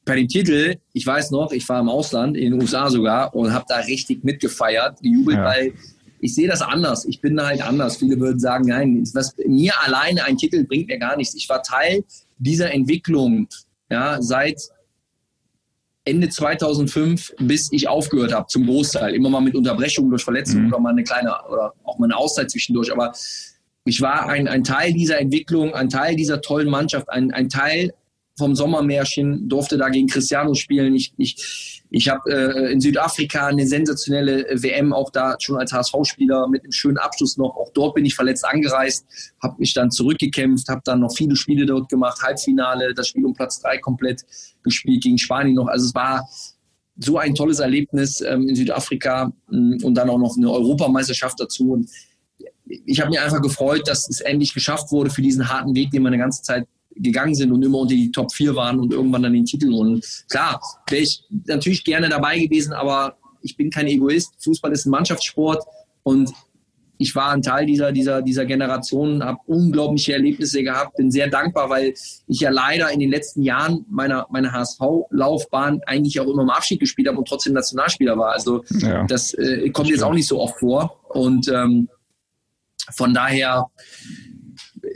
bei 0.06 0.16
dem 0.16 0.28
Titel, 0.28 0.76
ich 0.94 1.06
weiß 1.06 1.32
noch, 1.32 1.52
ich 1.52 1.68
war 1.70 1.80
im 1.80 1.89
Ausland, 1.89 2.36
in 2.36 2.52
den 2.52 2.62
USA 2.62 2.89
sogar, 2.89 3.34
und 3.36 3.54
habe 3.54 3.66
da 3.68 3.78
richtig 3.78 4.24
mitgefeiert, 4.24 5.02
gejubelt, 5.02 5.38
ja. 5.38 5.46
weil 5.46 5.74
ich 6.20 6.36
sehe 6.36 6.48
das 6.48 6.62
anders. 6.62 7.06
Ich 7.06 7.20
bin 7.20 7.36
da 7.36 7.48
halt 7.48 7.62
anders. 7.62 7.98
Viele 7.98 8.20
würden 8.20 8.39
sagen, 8.39 8.66
nein, 8.68 9.04
was, 9.13 9.36
mir 9.46 9.74
alleine 9.82 10.24
ein 10.24 10.38
Titel 10.38 10.63
bringt 10.63 10.88
mir 10.88 10.98
gar 10.98 11.18
nichts. 11.18 11.36
Ich 11.36 11.50
war 11.50 11.62
Teil 11.62 12.04
dieser 12.38 12.72
Entwicklung 12.72 13.48
ja, 13.89 14.22
seit 14.22 14.62
Ende 16.06 16.30
2005, 16.30 17.34
bis 17.39 17.72
ich 17.72 17.88
aufgehört 17.88 18.34
habe, 18.34 18.48
zum 18.48 18.66
Großteil. 18.66 19.13
Immer 19.13 19.30
mal 19.30 19.42
mit 19.42 19.56
Unterbrechungen 19.56 20.10
durch 20.10 20.24
Verletzungen 20.24 20.68
mhm. 20.68 20.74
oder 20.74 20.80
mal 20.80 20.89
eine 20.89 21.04
kleine, 21.04 21.34
oder 21.50 21.74
auch 21.84 22.00
mal 22.00 22.06
eine 22.06 22.18
Auszeit 22.18 22.52
zwischendurch. 22.52 22.92
Aber 22.92 23.13
ich 23.86 24.02
war 24.02 24.28
ein, 24.28 24.48
ein 24.48 24.63
Teil 24.63 24.94
dieser 24.94 25.20
Entwicklung, 25.20 25.74
ein 25.74 25.89
Teil 25.89 26.16
dieser 26.16 26.42
tollen 26.42 26.70
Mannschaft, 26.70 27.10
ein, 27.10 27.32
ein 27.32 27.50
Teil 27.50 27.94
vom 28.38 28.56
Sommermärchen, 28.56 29.48
durfte 29.48 29.78
da 29.78 29.89
gegen 29.89 30.08
Cristiano 30.08 30.56
spielen. 30.56 30.96
Ich, 30.96 31.13
ich, 31.17 31.84
ich 31.89 32.10
habe 32.10 32.32
äh, 32.32 32.72
in 32.72 32.82
Südafrika 32.82 33.48
eine 33.48 33.67
sensationelle 33.67 34.46
WM, 34.54 34.91
auch 34.91 35.12
da 35.12 35.36
schon 35.39 35.58
als 35.58 35.72
HSV-Spieler 35.72 36.48
mit 36.48 36.63
einem 36.63 36.72
schönen 36.72 36.98
Abschluss 36.98 37.38
noch. 37.38 37.56
Auch 37.56 37.72
dort 37.74 37.93
bin 37.93 38.06
ich 38.06 38.15
verletzt 38.15 38.46
angereist, 38.46 39.06
habe 39.41 39.56
mich 39.60 39.74
dann 39.74 39.91
zurückgekämpft, 39.91 40.67
habe 40.69 40.82
dann 40.84 41.02
noch 41.02 41.15
viele 41.15 41.36
Spiele 41.36 41.65
dort 41.65 41.89
gemacht, 41.89 42.22
Halbfinale, 42.24 42.93
das 42.96 43.08
Spiel 43.08 43.26
um 43.26 43.34
Platz 43.34 43.62
drei 43.62 43.78
komplett 43.78 44.24
gespielt, 44.63 45.04
gegen 45.04 45.19
Spanien 45.19 45.56
noch. 45.56 45.67
Also 45.67 45.86
es 45.86 45.93
war 45.93 46.28
so 46.98 47.17
ein 47.17 47.36
tolles 47.36 47.60
Erlebnis 47.60 48.22
ähm, 48.22 48.48
in 48.48 48.56
Südafrika 48.56 49.32
mm, 49.50 49.84
und 49.84 49.96
dann 49.96 50.10
auch 50.10 50.19
noch 50.19 50.38
eine 50.38 50.50
Europameisterschaft 50.52 51.39
dazu. 51.39 51.74
Und 51.74 51.89
ich 52.65 53.00
habe 53.00 53.10
mich 53.10 53.19
einfach 53.19 53.41
gefreut, 53.41 53.88
dass 53.88 54.10
es 54.10 54.22
endlich 54.22 54.54
geschafft 54.54 54.91
wurde 54.91 55.10
für 55.10 55.22
diesen 55.22 55.50
harten 55.50 55.76
Weg, 55.76 55.91
den 55.91 56.04
man 56.04 56.13
eine 56.13 56.22
ganze 56.22 56.41
Zeit 56.41 56.67
gegangen 56.95 57.36
sind 57.36 57.51
und 57.51 57.63
immer 57.63 57.79
unter 57.79 57.95
die 57.95 58.12
Top 58.12 58.34
4 58.34 58.56
waren 58.56 58.79
und 58.79 58.93
irgendwann 58.93 59.23
dann 59.23 59.34
den 59.34 59.45
Titel 59.45 59.71
holen. 59.71 60.01
Klar, 60.29 60.62
wäre 60.89 61.01
ich 61.01 61.23
natürlich 61.45 61.84
gerne 61.84 62.10
dabei 62.10 62.39
gewesen, 62.39 62.73
aber 62.73 63.17
ich 63.41 63.58
bin 63.58 63.69
kein 63.69 63.88
Egoist. 63.88 64.34
Fußball 64.43 64.71
ist 64.71 64.86
ein 64.86 64.91
Mannschaftssport 64.91 65.63
und 66.03 66.32
ich 66.97 67.15
war 67.15 67.32
ein 67.32 67.41
Teil 67.41 67.65
dieser, 67.65 67.91
dieser, 67.91 68.21
dieser 68.21 68.45
Generation, 68.45 69.23
habe 69.23 69.39
unglaubliche 69.47 70.13
Erlebnisse 70.13 70.63
gehabt, 70.63 70.95
bin 70.95 71.12
sehr 71.12 71.27
dankbar, 71.27 71.69
weil 71.69 71.93
ich 72.27 72.39
ja 72.39 72.49
leider 72.49 72.91
in 72.91 72.99
den 72.99 73.10
letzten 73.10 73.41
Jahren 73.41 73.86
meiner, 73.89 74.27
meiner 74.29 74.51
HSV-Laufbahn 74.51 75.82
eigentlich 75.86 76.19
auch 76.19 76.27
immer 76.27 76.43
im 76.43 76.49
Abschied 76.49 76.79
gespielt 76.79 77.08
habe 77.08 77.17
und 77.17 77.27
trotzdem 77.27 77.53
Nationalspieler 77.53 78.17
war. 78.17 78.32
Also 78.32 78.63
ja, 78.69 79.06
das 79.06 79.34
äh, 79.34 79.69
kommt 79.71 79.89
jetzt 79.89 80.03
auch 80.03 80.13
nicht 80.13 80.27
so 80.27 80.39
oft 80.39 80.60
vor. 80.60 80.99
Und 81.10 81.47
ähm, 81.49 81.89
von 82.91 83.13
daher 83.13 83.67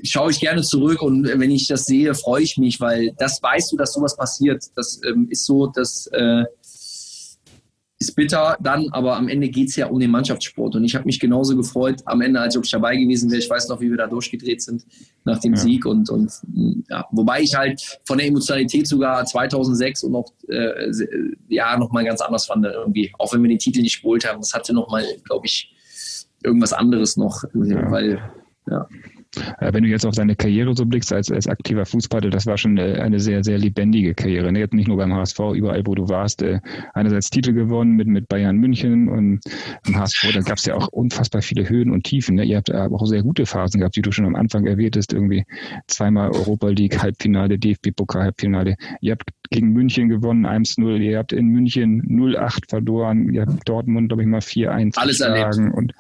schaue 0.04 0.32
ich 0.32 0.40
gerne 0.40 0.62
zurück 0.62 1.02
und 1.02 1.26
wenn 1.26 1.52
ich 1.52 1.68
das 1.68 1.86
sehe, 1.86 2.14
freue 2.14 2.44
ich 2.44 2.58
mich, 2.58 2.80
weil 2.80 3.14
das 3.18 3.42
weißt 3.42 3.72
du, 3.72 3.78
dass 3.78 3.94
sowas 3.94 4.16
passiert. 4.16 4.64
Das 4.76 5.02
ähm, 5.08 5.28
ist 5.30 5.46
so, 5.46 5.68
das 5.68 6.08
äh, 6.08 6.44
ist 8.00 8.16
bitter 8.16 8.58
dann, 8.62 8.90
aber 8.92 9.16
am 9.16 9.28
Ende 9.28 9.50
geht 9.50 9.70
es 9.70 9.76
ja 9.76 9.88
um 9.88 10.00
den 10.00 10.12
Mannschaftssport. 10.12 10.76
Und 10.76 10.84
ich 10.84 10.96
habe 10.96 11.06
mich 11.06 11.20
genauso 11.20 11.56
gefreut 11.56 12.02
am 12.06 12.22
Ende, 12.22 12.40
als 12.40 12.56
ob 12.56 12.64
ich 12.64 12.72
dabei 12.72 12.96
gewesen 12.96 13.32
wäre. 13.32 13.42
Ich 13.42 13.50
weiß 13.50 13.70
noch, 13.70 13.82
wie 13.82 13.90
wir 13.90 13.98
da 13.98 14.06
durchgedreht 14.06 14.62
sind 14.62 14.86
nach 15.24 15.40
dem 15.40 15.54
ja. 15.54 15.60
Sieg. 15.60 15.86
Und, 15.86 16.10
und 16.10 16.32
ja, 16.90 17.08
wobei 17.12 17.42
ich 17.42 17.56
halt 17.56 18.00
von 18.06 18.20
der 18.20 18.28
Emotionalität 18.28 18.88
sogar 18.88 19.26
2006 19.26 20.04
und 20.04 20.12
noch, 20.12 20.32
äh, 20.48 20.92
ja, 21.48 21.78
nochmal 21.78 22.06
ganz 22.06 22.22
anders 22.22 22.46
fand 22.46 22.66
irgendwie. 22.66 23.12
Auch 23.18 23.34
wenn 23.34 23.42
wir 23.42 23.50
den 23.50 23.60
Titel 23.60 23.82
nicht 23.82 24.02
geholt 24.02 24.28
haben, 24.28 24.42
das 24.42 24.54
hatte 24.54 24.74
nochmal, 24.74 25.04
glaube 25.24 25.48
ich, 25.48 25.74
irgendwas 26.44 26.74
anderes 26.74 27.18
noch. 27.18 27.44
Ja. 27.56 27.90
Weil, 27.90 28.22
ja. 28.70 28.88
Äh, 29.60 29.74
wenn 29.74 29.84
du 29.84 29.90
jetzt 29.90 30.06
auf 30.06 30.16
deine 30.16 30.36
Karriere 30.36 30.76
so 30.76 30.86
blickst 30.86 31.14
als, 31.14 31.32
als 31.32 31.48
aktiver 31.48 31.86
Fußballer, 31.86 32.30
das 32.30 32.46
war 32.46 32.58
schon 32.58 32.78
äh, 32.78 33.00
eine 33.00 33.20
sehr, 33.20 33.44
sehr 33.44 33.58
lebendige 33.58 34.14
Karriere. 34.14 34.52
Ne? 34.52 34.60
Jetzt 34.60 34.74
nicht 34.74 34.88
nur 34.88 34.98
beim 34.98 35.14
HSV, 35.14 35.40
überall, 35.54 35.84
wo 35.86 35.96
du 35.96 36.10
warst, 36.10 36.42
äh, 36.42 36.60
einerseits 36.94 37.30
Titel 37.30 37.54
gewonnen 37.54 37.96
mit, 37.96 38.08
mit 38.08 38.28
Bayern 38.28 38.58
München 38.58 39.10
und 39.10 39.40
im 39.86 39.98
HSV, 39.98 40.34
dann 40.34 40.44
gab 40.44 40.58
es 40.58 40.66
ja 40.66 40.76
auch 40.76 40.88
unfassbar 40.88 41.42
viele 41.42 41.68
Höhen 41.68 41.92
und 41.92 42.04
Tiefen. 42.04 42.36
Ne? 42.36 42.46
Ihr 42.46 42.58
habt 42.58 42.72
aber 42.72 42.96
auch 42.96 43.06
sehr 43.06 43.24
gute 43.24 43.46
Phasen 43.46 43.80
gehabt, 43.80 43.96
die 43.96 44.02
du 44.02 44.12
schon 44.12 44.26
am 44.26 44.36
Anfang 44.36 44.66
erwähntest, 44.66 45.14
irgendwie 45.14 45.46
zweimal 45.88 46.32
Europa 46.32 46.70
League, 46.70 47.02
Halbfinale, 47.02 47.58
DFB-Pokal, 47.58 48.24
Halbfinale. 48.24 48.76
Ihr 49.02 49.14
habt 49.14 49.32
gegen 49.50 49.72
München 49.72 50.10
gewonnen, 50.10 50.46
1-0. 50.46 50.98
Ihr 50.98 51.18
habt 51.18 51.34
in 51.34 51.48
München 51.48 52.02
0-8 52.04 52.70
verloren. 52.70 53.34
Ihr 53.34 53.42
habt 53.42 53.68
Dortmund, 53.68 54.10
glaube 54.10 54.24
ich, 54.24 54.28
mal 54.28 54.40
4-1 54.40 54.98
Alles 54.98 55.20
erlebt. 55.20 55.74
und 55.74 55.94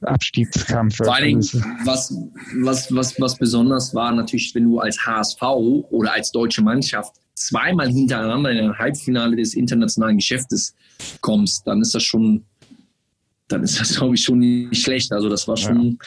Abstiegskampf. 0.00 0.96
Vor 0.96 1.14
allen 1.14 1.40
Dingen, 1.40 1.64
was, 1.84 2.16
was, 2.66 2.94
was, 2.94 3.18
was 3.20 3.36
besonders 3.36 3.94
war, 3.94 4.12
natürlich, 4.12 4.54
wenn 4.54 4.64
du 4.64 4.78
als 4.78 4.98
HSV 4.98 5.42
oder 5.42 6.12
als 6.12 6.30
deutsche 6.32 6.62
Mannschaft 6.62 7.14
zweimal 7.34 7.88
hintereinander 7.88 8.50
in 8.50 8.58
ein 8.58 8.78
Halbfinale 8.78 9.36
des 9.36 9.54
internationalen 9.54 10.16
Geschäftes 10.16 10.74
kommst, 11.20 11.66
dann 11.66 11.80
ist 11.80 11.94
das 11.94 12.02
schon, 12.02 12.44
dann 13.48 13.62
ist 13.62 13.80
das, 13.80 13.94
glaube 13.96 14.14
ich, 14.14 14.22
schon 14.22 14.38
nicht 14.38 14.82
schlecht. 14.82 15.12
Also 15.12 15.28
das 15.28 15.46
war 15.46 15.56
schon 15.56 15.98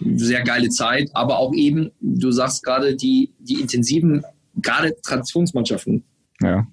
ja. 0.00 0.16
sehr 0.16 0.42
geile 0.42 0.68
Zeit, 0.68 1.10
aber 1.14 1.38
auch 1.38 1.52
eben, 1.54 1.90
du 2.00 2.30
sagst 2.30 2.62
gerade, 2.62 2.94
die, 2.96 3.32
die 3.38 3.60
intensiven, 3.60 4.22
gerade 4.56 4.94
Traditionsmannschaften, 5.02 6.04
ja. 6.40 6.66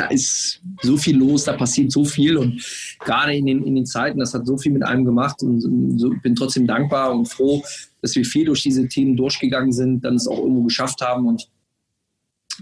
Da 0.00 0.06
ist 0.06 0.62
so 0.80 0.96
viel 0.96 1.18
los, 1.18 1.44
da 1.44 1.52
passiert 1.52 1.92
so 1.92 2.06
viel 2.06 2.38
und 2.38 2.64
gerade 3.00 3.34
in 3.36 3.44
den, 3.44 3.62
in 3.64 3.74
den 3.74 3.84
Zeiten, 3.84 4.18
das 4.18 4.32
hat 4.32 4.46
so 4.46 4.56
viel 4.56 4.72
mit 4.72 4.82
einem 4.82 5.04
gemacht 5.04 5.42
und 5.42 5.98
so, 5.98 6.10
bin 6.22 6.34
trotzdem 6.34 6.66
dankbar 6.66 7.12
und 7.12 7.26
froh, 7.26 7.62
dass 8.00 8.16
wir 8.16 8.24
viel 8.24 8.46
durch 8.46 8.62
diese 8.62 8.88
Themen 8.88 9.14
durchgegangen 9.14 9.72
sind, 9.72 10.02
dann 10.02 10.14
es 10.14 10.26
auch 10.26 10.38
irgendwo 10.38 10.62
geschafft 10.62 11.02
haben 11.02 11.26
und 11.26 11.50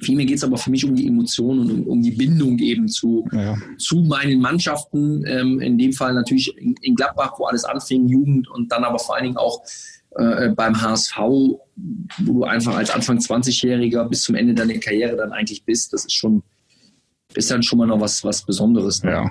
Vielmehr 0.00 0.26
geht 0.26 0.36
es 0.36 0.44
aber 0.44 0.58
für 0.58 0.70
mich 0.70 0.84
um 0.84 0.94
die 0.94 1.08
Emotionen 1.08 1.60
und 1.60 1.70
um, 1.70 1.86
um 1.86 2.02
die 2.02 2.12
Bindung 2.12 2.58
eben 2.58 2.86
zu, 2.86 3.26
ja. 3.32 3.56
zu 3.78 3.96
meinen 4.02 4.40
Mannschaften. 4.40 5.24
Ähm, 5.26 5.60
in 5.60 5.76
dem 5.76 5.92
Fall 5.92 6.14
natürlich 6.14 6.56
in, 6.56 6.76
in, 6.82 6.94
Gladbach, 6.94 7.32
wo 7.38 7.46
alles 7.46 7.64
anfing, 7.64 8.06
Jugend 8.06 8.48
und 8.48 8.70
dann 8.70 8.84
aber 8.84 9.00
vor 9.00 9.16
allen 9.16 9.24
Dingen 9.24 9.36
auch 9.36 9.62
äh, 10.16 10.50
beim 10.50 10.80
HSV, 10.80 11.16
wo 11.16 11.60
du 12.18 12.44
einfach 12.44 12.76
als 12.76 12.90
Anfang 12.90 13.18
20-Jähriger 13.18 14.08
bis 14.08 14.22
zum 14.22 14.34
Ende 14.34 14.54
deiner 14.54 14.78
Karriere 14.78 15.16
dann 15.16 15.32
eigentlich 15.32 15.64
bist. 15.64 15.92
Das 15.92 16.04
ist 16.04 16.14
schon, 16.14 16.42
ist 17.34 17.50
dann 17.50 17.62
schon 17.62 17.78
mal 17.78 17.86
noch 17.86 18.00
was, 18.00 18.24
was 18.24 18.42
Besonderes. 18.42 19.02
Ne? 19.02 19.10
Ja. 19.10 19.30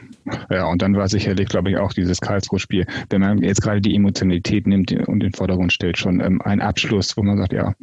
ja, 0.51 0.65
und 0.67 0.81
dann 0.81 0.95
war 0.95 1.07
sicherlich, 1.07 1.47
glaube 1.47 1.71
ich, 1.71 1.77
auch 1.77 1.93
dieses 1.93 2.21
Karlsruhe-Spiel, 2.21 2.85
wenn 3.09 3.21
man 3.21 3.39
jetzt 3.41 3.61
gerade 3.61 3.81
die 3.81 3.95
Emotionalität 3.95 4.67
nimmt 4.67 4.91
und 4.91 5.15
in 5.15 5.19
den 5.19 5.33
Vordergrund 5.33 5.73
stellt, 5.73 5.97
schon 5.97 6.19
ähm, 6.19 6.41
ein 6.43 6.61
Abschluss, 6.61 7.17
wo 7.17 7.23
man 7.23 7.37
sagt, 7.37 7.53
ja, 7.53 7.73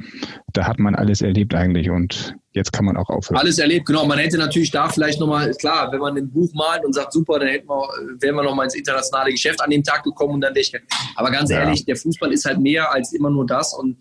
da 0.53 0.67
hat 0.67 0.79
man 0.79 0.95
alles 0.95 1.21
erlebt 1.21 1.55
eigentlich 1.55 1.91
und 1.91 2.37
jetzt 2.53 2.73
kann 2.73 2.85
man 2.85 2.97
auch 2.97 3.09
aufhören. 3.11 3.39
Alles 3.39 3.59
erlebt, 3.59 3.87
genau. 3.87 4.07
Man 4.07 4.19
hätte 4.19 4.39
natürlich 4.39 4.71
da 4.71 4.89
vielleicht 4.89 5.19
nochmal, 5.19 5.51
klar, 5.55 5.91
wenn 5.91 5.99
man 5.99 6.17
ein 6.17 6.31
Buch 6.31 6.53
malt 6.55 6.85
und 6.85 6.93
sagt, 6.93 7.13
super, 7.13 7.41
dann 7.41 7.49
hätten 7.49 7.69
wir, 7.69 7.89
wären 8.21 8.37
wir 8.37 8.45
nochmal 8.45 8.67
ins 8.67 8.77
internationale 8.77 9.33
Geschäft 9.33 9.61
an 9.61 9.71
dem 9.71 9.83
Tag 9.83 10.05
gekommen 10.05 10.35
und 10.35 10.41
dann 10.43 10.55
ich. 10.55 10.73
Aber 11.17 11.33
ganz 11.33 11.51
ja. 11.51 11.59
ehrlich, 11.59 11.85
der 11.85 11.97
Fußball 11.97 12.33
ist 12.33 12.45
halt 12.45 12.61
mehr 12.61 12.93
als 12.93 13.13
immer 13.13 13.31
nur 13.31 13.47
das 13.47 13.75
und 13.75 13.99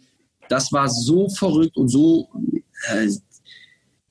das 0.47 0.71
war 0.71 0.88
so 0.88 1.30
verrückt 1.30 1.76
und 1.76 1.88
so, 1.88 2.30
äh, 2.91 3.08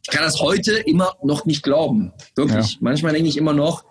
ich 0.03 0.09
kann 0.11 0.25
das 0.25 0.41
heute 0.41 0.73
immer 0.73 1.15
noch 1.23 1.47
nicht 1.47 1.63
glauben. 1.63 2.13
Wirklich. 2.35 2.73
Ja. 2.73 2.79
Manchmal 2.81 3.13
denke 3.13 3.29
ich 3.29 3.37
immer 3.37 3.53
noch, 3.53 3.85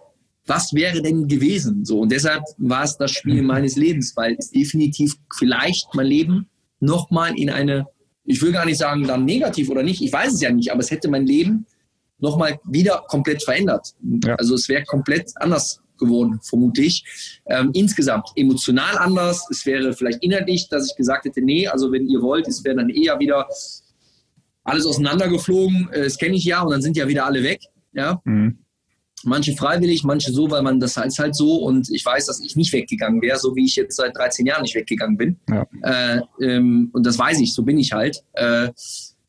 was 0.45 0.73
wäre 0.73 1.01
denn 1.01 1.27
gewesen? 1.27 1.85
So, 1.85 1.99
und 1.99 2.11
deshalb 2.11 2.43
war 2.57 2.83
es 2.83 2.97
das 2.97 3.11
Spiel 3.11 3.41
mhm. 3.41 3.47
meines 3.47 3.75
Lebens, 3.75 4.15
weil 4.15 4.35
es 4.37 4.51
definitiv 4.51 5.15
vielleicht 5.33 5.93
mein 5.93 6.07
Leben 6.07 6.49
nochmal 6.79 7.37
in 7.37 7.49
eine, 7.49 7.85
ich 8.25 8.41
will 8.41 8.51
gar 8.51 8.65
nicht 8.65 8.77
sagen, 8.77 9.07
dann 9.07 9.23
negativ 9.23 9.69
oder 9.69 9.83
nicht, 9.83 10.01
ich 10.01 10.11
weiß 10.11 10.33
es 10.33 10.41
ja 10.41 10.51
nicht, 10.51 10.71
aber 10.71 10.81
es 10.81 10.91
hätte 10.91 11.09
mein 11.09 11.25
Leben 11.25 11.65
nochmal 12.17 12.59
wieder 12.65 13.03
komplett 13.07 13.43
verändert. 13.43 13.93
Ja. 14.25 14.35
Also 14.35 14.55
es 14.55 14.67
wäre 14.67 14.83
komplett 14.83 15.31
anders 15.35 15.81
geworden, 15.97 16.39
vermute 16.41 16.81
ich. 16.81 17.05
Ähm, 17.45 17.71
insgesamt 17.73 18.29
emotional 18.35 18.97
anders. 18.97 19.47
Es 19.49 19.65
wäre 19.65 19.93
vielleicht 19.93 20.21
inhaltlich, 20.23 20.67
dass 20.67 20.89
ich 20.89 20.95
gesagt 20.95 21.25
hätte, 21.25 21.41
nee, 21.41 21.67
also 21.67 21.91
wenn 21.91 22.07
ihr 22.07 22.21
wollt, 22.21 22.47
es 22.47 22.63
wäre 22.63 22.75
dann 22.75 22.89
eher 22.89 23.19
wieder 23.19 23.47
alles 24.63 24.85
auseinandergeflogen. 24.85 25.89
Äh, 25.91 26.03
das 26.03 26.17
kenne 26.17 26.35
ich 26.35 26.45
ja 26.45 26.61
und 26.61 26.71
dann 26.71 26.81
sind 26.81 26.97
ja 26.97 27.07
wieder 27.07 27.25
alle 27.25 27.43
weg. 27.43 27.61
Ja. 27.93 28.21
Mhm. 28.23 28.59
Manche 29.23 29.55
freiwillig, 29.55 30.03
manche 30.03 30.31
so, 30.31 30.49
weil 30.49 30.63
man 30.63 30.79
das 30.79 30.97
ist 30.97 31.19
halt 31.19 31.35
so 31.35 31.57
und 31.57 31.91
ich 31.91 32.03
weiß, 32.03 32.25
dass 32.25 32.39
ich 32.39 32.55
nicht 32.55 32.73
weggegangen 32.73 33.21
wäre, 33.21 33.37
so 33.37 33.55
wie 33.55 33.65
ich 33.65 33.75
jetzt 33.75 33.95
seit 33.95 34.17
13 34.17 34.47
Jahren 34.47 34.63
nicht 34.63 34.73
weggegangen 34.73 35.15
bin. 35.15 35.39
Ja. 35.47 35.67
Äh, 35.83 36.21
ähm, 36.41 36.89
und 36.93 37.05
das 37.05 37.19
weiß 37.19 37.39
ich, 37.39 37.53
so 37.53 37.63
bin 37.63 37.77
ich 37.77 37.91
halt. 37.91 38.23
Äh, 38.33 38.69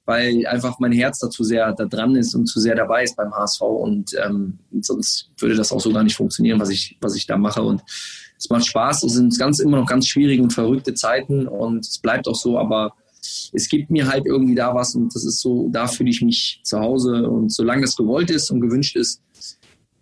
weil 0.05 0.47
einfach 0.47 0.79
mein 0.81 0.93
Herz 0.93 1.21
dazu 1.21 1.45
sehr 1.45 1.73
da 1.73 1.85
dran 1.85 2.17
ist 2.17 2.35
und 2.35 2.47
zu 2.47 2.59
sehr 2.59 2.75
dabei 2.75 3.05
ist 3.05 3.17
beim 3.17 3.33
HSV 3.33 3.61
und 3.61 4.11
ähm, 4.25 4.59
sonst 4.81 5.31
würde 5.39 5.55
das 5.55 5.71
auch 5.71 5.81
so 5.81 5.93
gar 5.93 6.03
nicht 6.03 6.17
funktionieren, 6.17 6.59
was 6.59 6.71
ich, 6.71 6.99
was 7.01 7.15
ich 7.15 7.27
da 7.27 7.37
mache 7.37 7.63
und 7.63 7.83
es 8.37 8.51
macht 8.51 8.67
Spaß, 8.67 9.05
es 9.05 9.13
sind 9.13 9.39
ganz 9.39 9.61
immer 9.61 9.79
noch 9.79 9.87
ganz 9.87 10.09
schwierige 10.09 10.43
und 10.43 10.53
verrückte 10.53 10.95
Zeiten 10.95 11.47
und 11.47 11.87
es 11.87 11.99
bleibt 11.99 12.27
auch 12.27 12.35
so, 12.35 12.59
aber 12.59 12.95
es 13.53 13.69
gibt 13.69 13.91
mir 13.91 14.09
halt 14.09 14.27
irgendwie 14.27 14.55
da 14.55 14.75
was 14.75 14.95
und 14.95 15.15
das 15.15 15.25
ist 15.25 15.41
so, 15.41 15.69
da 15.71 15.87
fühle 15.87 16.11
ich 16.11 16.23
mich 16.23 16.61
zu 16.65 16.81
Hause 16.81 17.29
und 17.29 17.53
solange 17.53 17.83
das 17.83 17.97
gewollt 17.97 18.31
ist 18.31 18.51
und 18.51 18.61
gewünscht 18.61 18.97
ist, 18.97 19.23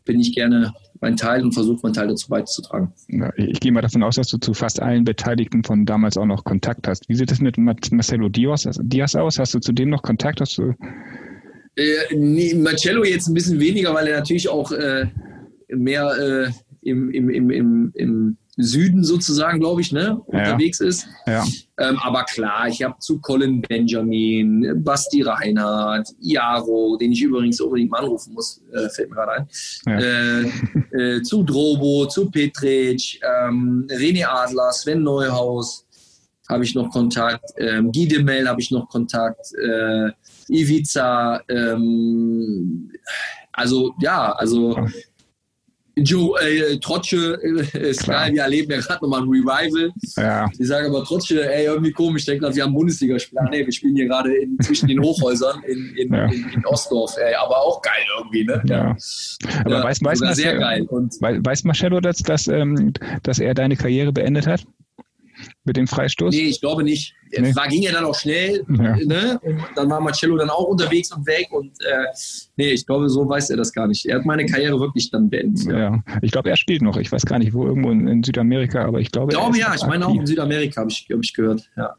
bin 0.05 0.21
ich 0.21 0.35
gerne 0.35 0.73
mein 1.01 1.17
Teil 1.17 1.43
und 1.43 1.53
versuche 1.53 1.81
meinen 1.83 1.95
Teil 1.95 2.09
dazu 2.09 2.29
beizutragen. 2.29 2.93
Ja, 3.09 3.33
ich 3.37 3.61
gehe 3.61 3.73
mal 3.73 3.81
davon 3.81 4.03
aus, 4.03 4.17
dass 4.17 4.29
du 4.29 4.39
zu 4.39 4.55
fast 4.55 4.81
allen 4.81 5.05
Beteiligten 5.05 5.65
von 5.65 5.87
damals 5.87 6.17
auch 6.17 6.27
noch 6.27 6.45
Kontakt 6.45 6.87
hast. 6.89 7.09
Wie 7.09 7.15
sieht 7.15 7.33
es 7.33 7.41
mit 7.41 7.57
Marcelo 7.59 8.29
Diaz, 8.29 8.69
Diaz 8.83 9.15
aus? 9.15 9.39
Hast 9.39 9.55
du 9.55 9.61
zu 9.61 9.73
dem 9.73 9.91
noch 9.91 10.03
Kontakt? 10.03 10.41
Hast 10.41 10.59
du 10.59 10.75
äh, 11.77 12.15
nee, 12.15 12.55
Marcello 12.55 13.05
jetzt 13.05 13.29
ein 13.29 13.35
bisschen 13.35 13.61
weniger, 13.61 13.95
weil 13.95 14.09
er 14.09 14.19
natürlich 14.19 14.49
auch 14.49 14.73
äh, 14.73 15.07
mehr 15.69 16.11
äh, 16.19 16.51
im, 16.83 17.11
im, 17.11 17.31
im, 17.31 17.51
im, 17.51 17.93
im 17.95 18.37
Süden 18.63 19.05
sozusagen, 19.05 19.61
glaube 19.61 19.81
ich, 19.81 19.93
ne, 19.93 20.21
unterwegs 20.27 20.81
ist. 20.81 21.07
Ja. 21.27 21.45
Ähm, 21.79 21.99
aber 21.99 22.25
klar, 22.25 22.69
ich 22.69 22.83
habe 22.83 22.99
zu 22.99 23.19
Colin 23.21 23.63
Benjamin, 23.63 24.83
Basti 24.85 25.23
Reinhardt, 25.23 26.09
Jaro, 26.21 26.97
den 26.97 27.13
ich 27.13 27.23
übrigens 27.23 27.61
unbedingt 27.61 27.91
mal 27.91 28.01
anrufen 28.01 28.35
muss, 28.35 28.63
äh, 28.73 28.89
fällt 28.91 29.11
mir 29.11 29.17
gerade 29.17 29.33
ein, 29.33 29.49
ja. 29.87 29.99
äh, 29.99 31.17
äh, 31.17 31.23
zu 31.23 31.43
Drobo, 31.43 32.07
zu 32.07 32.31
Petric, 32.31 33.21
ähm, 33.23 33.87
René 33.89 34.27
Adler, 34.27 34.73
Sven 34.73 35.03
Neuhaus 35.03 35.87
habe 36.51 36.65
ich 36.65 36.75
noch 36.75 36.91
Kontakt, 36.91 37.51
ähm, 37.59 37.93
Guy 37.93 38.09
de 38.09 38.23
Mel 38.23 38.49
habe 38.49 38.61
ich 38.61 38.71
noch 38.71 38.89
Kontakt, 38.89 39.53
äh, 39.55 40.11
Ivica, 40.49 41.41
ähm, 41.49 42.91
also 43.53 43.95
ja, 44.01 44.33
also 44.33 44.77
Joe 46.05 46.41
äh, 46.41 46.79
Trotsche, 46.79 47.35
äh, 47.43 48.33
wir 48.33 48.43
erleben 48.43 48.73
ja 48.73 48.81
gerade 48.81 49.05
nochmal 49.05 49.23
ein 49.23 49.29
Revival. 49.29 49.93
Ja. 50.17 50.49
Ich 50.59 50.67
sage 50.67 50.89
aber 50.89 51.05
Trotsche, 51.05 51.53
ey, 51.53 51.67
irgendwie 51.67 51.93
komisch, 51.93 52.23
ich 52.23 52.27
denke 52.27 52.45
gerade, 52.45 52.57
wir 52.57 52.65
haben 52.65 52.75
Bundesligaspieler. 52.75 53.49
Nee, 53.51 53.65
wir 53.65 53.73
spielen 53.73 53.97
hier 53.97 54.07
gerade 54.07 54.31
zwischen 54.63 54.89
den 54.89 55.01
Hochhäusern 55.03 55.63
in, 55.65 55.95
in, 55.97 56.15
ja. 56.15 56.27
in, 56.27 56.49
in, 56.55 56.67
Ostdorf, 56.67 57.17
ey, 57.19 57.35
aber 57.35 57.59
auch 57.59 57.83
geil 57.83 58.05
irgendwie, 58.19 58.45
ne? 58.45 58.63
Ja. 58.67 58.97
Aber 59.65 59.71
ja, 59.71 59.85
weiß, 59.85 60.03
weiß, 60.03 60.19
sehr 60.37 60.59
geil. 60.59 60.87
Und 60.89 61.15
weiß 61.21 61.65
Marcello, 61.65 62.01
dass, 62.01 62.19
dass, 62.19 62.49
ähm, 62.49 62.93
dass 63.23 63.39
er 63.39 63.55
deine 63.55 63.77
Karriere 63.77 64.13
beendet 64.13 64.47
hat? 64.47 64.65
Mit 65.65 65.77
dem 65.77 65.87
Freistoß? 65.87 66.35
Nee, 66.35 66.43
ich 66.43 66.61
glaube 66.61 66.83
nicht. 66.83 67.15
Nee. 67.39 67.55
War, 67.55 67.69
ging 67.69 67.83
ja 67.83 67.93
dann 67.93 68.05
auch 68.05 68.15
schnell. 68.15 68.65
Ja. 68.69 68.97
Ne? 68.97 69.41
Und 69.43 69.63
dann 69.77 69.89
war 69.89 70.01
Marcello 70.01 70.37
dann 70.37 70.51
auch 70.51 70.65
unterwegs 70.65 71.13
und 71.13 71.27
weg. 71.27 71.49
Und 71.53 71.71
äh, 71.81 72.07
nee, 72.57 72.71
ich 72.71 72.85
glaube, 72.87 73.09
so 73.09 73.29
weiß 73.29 73.51
er 73.51 73.57
das 73.57 73.73
gar 73.73 73.87
nicht. 73.87 74.05
Er 74.07 74.17
hat 74.17 74.25
meine 74.25 74.47
Karriere 74.47 74.81
wirklich 74.81 75.11
dann 75.11 75.31
beendet. 75.31 75.67
Ja, 75.67 75.79
ja. 75.79 76.05
ich 76.23 76.33
glaube, 76.33 76.51
er 76.51 76.57
spielt 76.57 76.83
noch. 76.83 76.97
Ich 76.97 77.13
weiß 77.13 77.25
gar 77.27 77.39
nicht, 77.39 77.53
wo 77.53 77.67
irgendwo 77.67 77.91
in, 77.91 78.09
in 78.09 78.25
Südamerika, 78.25 78.85
aber 78.85 79.01
ich 79.01 79.13
glaube. 79.13 79.33
Ich 79.33 79.39
glaube 79.39 79.59
ja, 79.59 79.73
ich 79.75 79.87
meine 79.87 80.07
auch 80.07 80.15
in 80.15 80.27
Südamerika 80.27 80.81
habe 80.81 80.91
ich, 80.91 81.07
hab 81.11 81.21
ich 81.23 81.33
gehört. 81.33 81.71
Ja. 81.77 81.95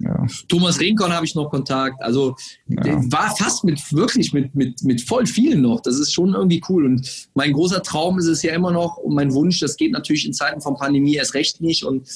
Thomas 0.50 0.80
Rincon 0.80 1.14
habe 1.14 1.26
ich 1.26 1.36
noch 1.36 1.50
Kontakt. 1.50 2.02
Also 2.02 2.36
war 2.68 3.34
fast 3.38 3.64
mit 3.64 3.80
wirklich 3.94 4.34
mit, 4.34 4.54
mit, 4.54 4.84
mit 4.84 5.02
voll 5.02 5.26
vielen 5.26 5.62
noch. 5.62 5.80
Das 5.82 5.98
ist 5.98 6.14
schon 6.14 6.34
irgendwie 6.34 6.62
cool. 6.68 6.86
Und 6.86 7.30
mein 7.36 7.54
großer 7.54 7.82
Traum 7.84 8.20
ist 8.20 8.28
es 8.28 8.42
ja 8.44 8.54
immer 8.54 8.72
noch 8.72 8.98
und 8.98 9.16
mein 9.16 9.34
Wunsch, 9.34 9.60
das 9.60 9.78
geht 9.78 9.92
natürlich 9.92 10.26
in 10.26 10.34
Zeiten 10.34 10.60
von 10.60 10.76
Pandemie 10.76 11.16
erst 11.16 11.36
recht 11.36 11.62
nicht. 11.62 11.86
Und 11.86 12.08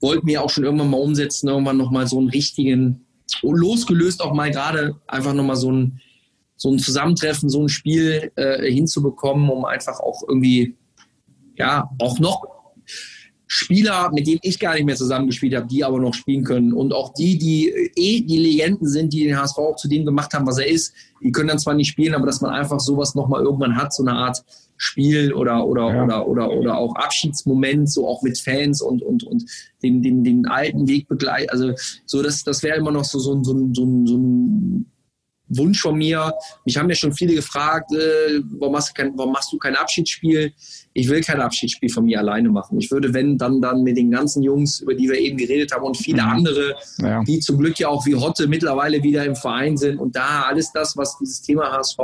wollten 0.00 0.26
wir 0.26 0.42
auch 0.42 0.50
schon 0.50 0.64
irgendwann 0.64 0.90
mal 0.90 1.00
umsetzen, 1.00 1.48
irgendwann 1.48 1.76
nochmal 1.76 2.06
so 2.06 2.18
einen 2.18 2.28
richtigen, 2.28 3.06
losgelöst 3.42 4.22
auch 4.22 4.34
mal 4.34 4.50
gerade 4.50 4.96
einfach 5.06 5.34
nochmal 5.34 5.56
so 5.56 5.72
ein, 5.72 6.00
so 6.56 6.70
ein 6.70 6.78
Zusammentreffen, 6.78 7.48
so 7.48 7.62
ein 7.62 7.68
Spiel 7.68 8.32
äh, 8.36 8.70
hinzubekommen, 8.70 9.48
um 9.50 9.64
einfach 9.64 10.00
auch 10.00 10.22
irgendwie, 10.26 10.74
ja, 11.56 11.90
auch 11.98 12.18
noch 12.18 12.56
Spieler, 13.48 14.10
mit 14.12 14.26
denen 14.26 14.40
ich 14.42 14.58
gar 14.58 14.74
nicht 14.74 14.84
mehr 14.84 14.96
zusammengespielt 14.96 15.54
habe, 15.54 15.68
die 15.68 15.84
aber 15.84 16.00
noch 16.00 16.14
spielen 16.14 16.42
können. 16.42 16.72
Und 16.72 16.92
auch 16.92 17.14
die, 17.14 17.38
die 17.38 17.68
eh 17.94 18.20
die 18.20 18.38
Legenden 18.38 18.88
sind, 18.88 19.12
die 19.12 19.24
den 19.24 19.38
HSV 19.38 19.58
auch 19.58 19.76
zu 19.76 19.88
dem 19.88 20.04
gemacht 20.04 20.34
haben, 20.34 20.46
was 20.46 20.58
er 20.58 20.66
ist, 20.66 20.92
die 21.22 21.30
können 21.30 21.48
dann 21.48 21.58
zwar 21.58 21.74
nicht 21.74 21.88
spielen, 21.88 22.14
aber 22.14 22.26
dass 22.26 22.40
man 22.40 22.52
einfach 22.52 22.80
sowas 22.80 23.14
nochmal 23.14 23.42
irgendwann 23.42 23.76
hat, 23.76 23.94
so 23.94 24.02
eine 24.02 24.12
Art 24.12 24.44
Spiel 24.76 25.32
oder, 25.32 25.66
oder, 25.66 25.94
ja. 25.94 26.04
oder, 26.04 26.28
oder, 26.28 26.50
oder 26.50 26.78
auch 26.78 26.94
Abschiedsmoment, 26.96 27.90
so 27.90 28.06
auch 28.08 28.22
mit 28.22 28.38
Fans 28.38 28.80
und, 28.82 29.02
und, 29.02 29.24
und 29.24 29.44
den, 29.82 30.02
den, 30.02 30.24
den 30.24 30.46
alten 30.46 30.88
Weg 30.88 31.08
begleiten. 31.08 31.50
Also 31.50 31.72
so, 32.04 32.22
das, 32.22 32.44
das 32.44 32.62
wäre 32.62 32.76
immer 32.76 32.90
noch 32.90 33.04
so, 33.04 33.18
so, 33.18 33.42
so, 33.42 33.52
so, 33.72 34.06
so 34.06 34.16
ein 34.16 34.86
Wunsch 35.48 35.80
von 35.80 35.96
mir. 35.96 36.32
Mich 36.64 36.76
haben 36.76 36.88
ja 36.88 36.94
schon 36.94 37.12
viele 37.12 37.34
gefragt, 37.34 37.92
äh, 37.92 38.40
warum, 38.58 38.72
machst 38.72 38.90
du 38.90 38.94
kein, 38.94 39.16
warum 39.16 39.32
machst 39.32 39.52
du 39.52 39.58
kein 39.58 39.76
Abschiedsspiel? 39.76 40.52
Ich 40.92 41.08
will 41.08 41.20
kein 41.20 41.40
Abschiedsspiel 41.40 41.88
von 41.88 42.04
mir 42.04 42.18
alleine 42.18 42.48
machen. 42.48 42.78
Ich 42.80 42.90
würde, 42.90 43.12
wenn, 43.14 43.38
dann, 43.38 43.60
dann 43.60 43.82
mit 43.82 43.96
den 43.96 44.10
ganzen 44.10 44.42
Jungs, 44.42 44.80
über 44.80 44.94
die 44.94 45.08
wir 45.08 45.18
eben 45.18 45.36
geredet 45.36 45.72
haben 45.72 45.84
und 45.84 45.96
viele 45.96 46.22
mhm. 46.22 46.28
andere, 46.28 46.76
ja. 46.98 47.22
die 47.24 47.38
zum 47.40 47.58
Glück 47.58 47.78
ja 47.78 47.88
auch 47.88 48.06
wie 48.06 48.14
Hotte 48.14 48.48
mittlerweile 48.48 49.02
wieder 49.02 49.24
im 49.24 49.36
Verein 49.36 49.76
sind 49.76 49.98
und 49.98 50.16
da 50.16 50.42
alles 50.42 50.72
das, 50.72 50.96
was 50.96 51.16
dieses 51.18 51.42
Thema 51.42 51.70
HSV, 51.72 51.98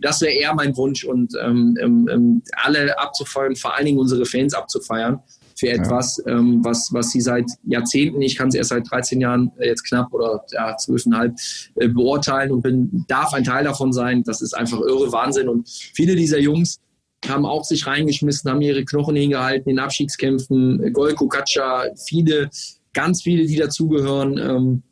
das 0.00 0.20
wäre 0.20 0.32
eher 0.32 0.54
mein 0.54 0.76
Wunsch 0.76 1.04
und 1.04 1.34
ähm, 1.42 1.76
ähm, 1.80 2.08
ähm 2.10 2.42
alle 2.52 2.98
abzufeiern, 2.98 3.56
vor 3.56 3.76
allen 3.76 3.86
Dingen 3.86 3.98
unsere 3.98 4.24
Fans 4.24 4.54
abzufeiern 4.54 5.20
für 5.60 5.68
etwas, 5.68 6.22
ja. 6.24 6.38
ähm, 6.38 6.64
was, 6.64 6.88
was 6.92 7.10
sie 7.10 7.20
seit 7.20 7.44
Jahrzehnten, 7.64 8.22
ich 8.22 8.34
kann 8.34 8.48
es 8.48 8.54
erst 8.54 8.70
seit 8.70 8.90
13 8.90 9.20
Jahren 9.20 9.52
äh, 9.58 9.68
jetzt 9.68 9.84
knapp 9.84 10.12
oder 10.12 10.42
ja, 10.52 10.74
12,5 10.74 11.68
äh, 11.76 11.88
beurteilen 11.88 12.50
und 12.50 12.62
bin, 12.62 13.04
darf 13.08 13.34
ein 13.34 13.44
Teil 13.44 13.64
davon 13.64 13.92
sein. 13.92 14.22
Das 14.24 14.40
ist 14.40 14.54
einfach 14.54 14.80
irre 14.80 15.12
Wahnsinn. 15.12 15.48
Und 15.50 15.68
viele 15.68 16.16
dieser 16.16 16.38
Jungs 16.38 16.80
haben 17.28 17.44
auch 17.44 17.64
sich 17.64 17.86
reingeschmissen, 17.86 18.50
haben 18.50 18.62
ihre 18.62 18.86
Knochen 18.86 19.16
hingehalten 19.16 19.70
in 19.70 19.78
Abstiegskämpfen. 19.78 20.94
Golko 20.94 21.28
Katscha, 21.28 21.84
viele, 22.08 22.48
ganz 22.94 23.22
viele, 23.22 23.44
die 23.44 23.56
dazugehören. 23.56 24.38
Ähm, 24.38 24.82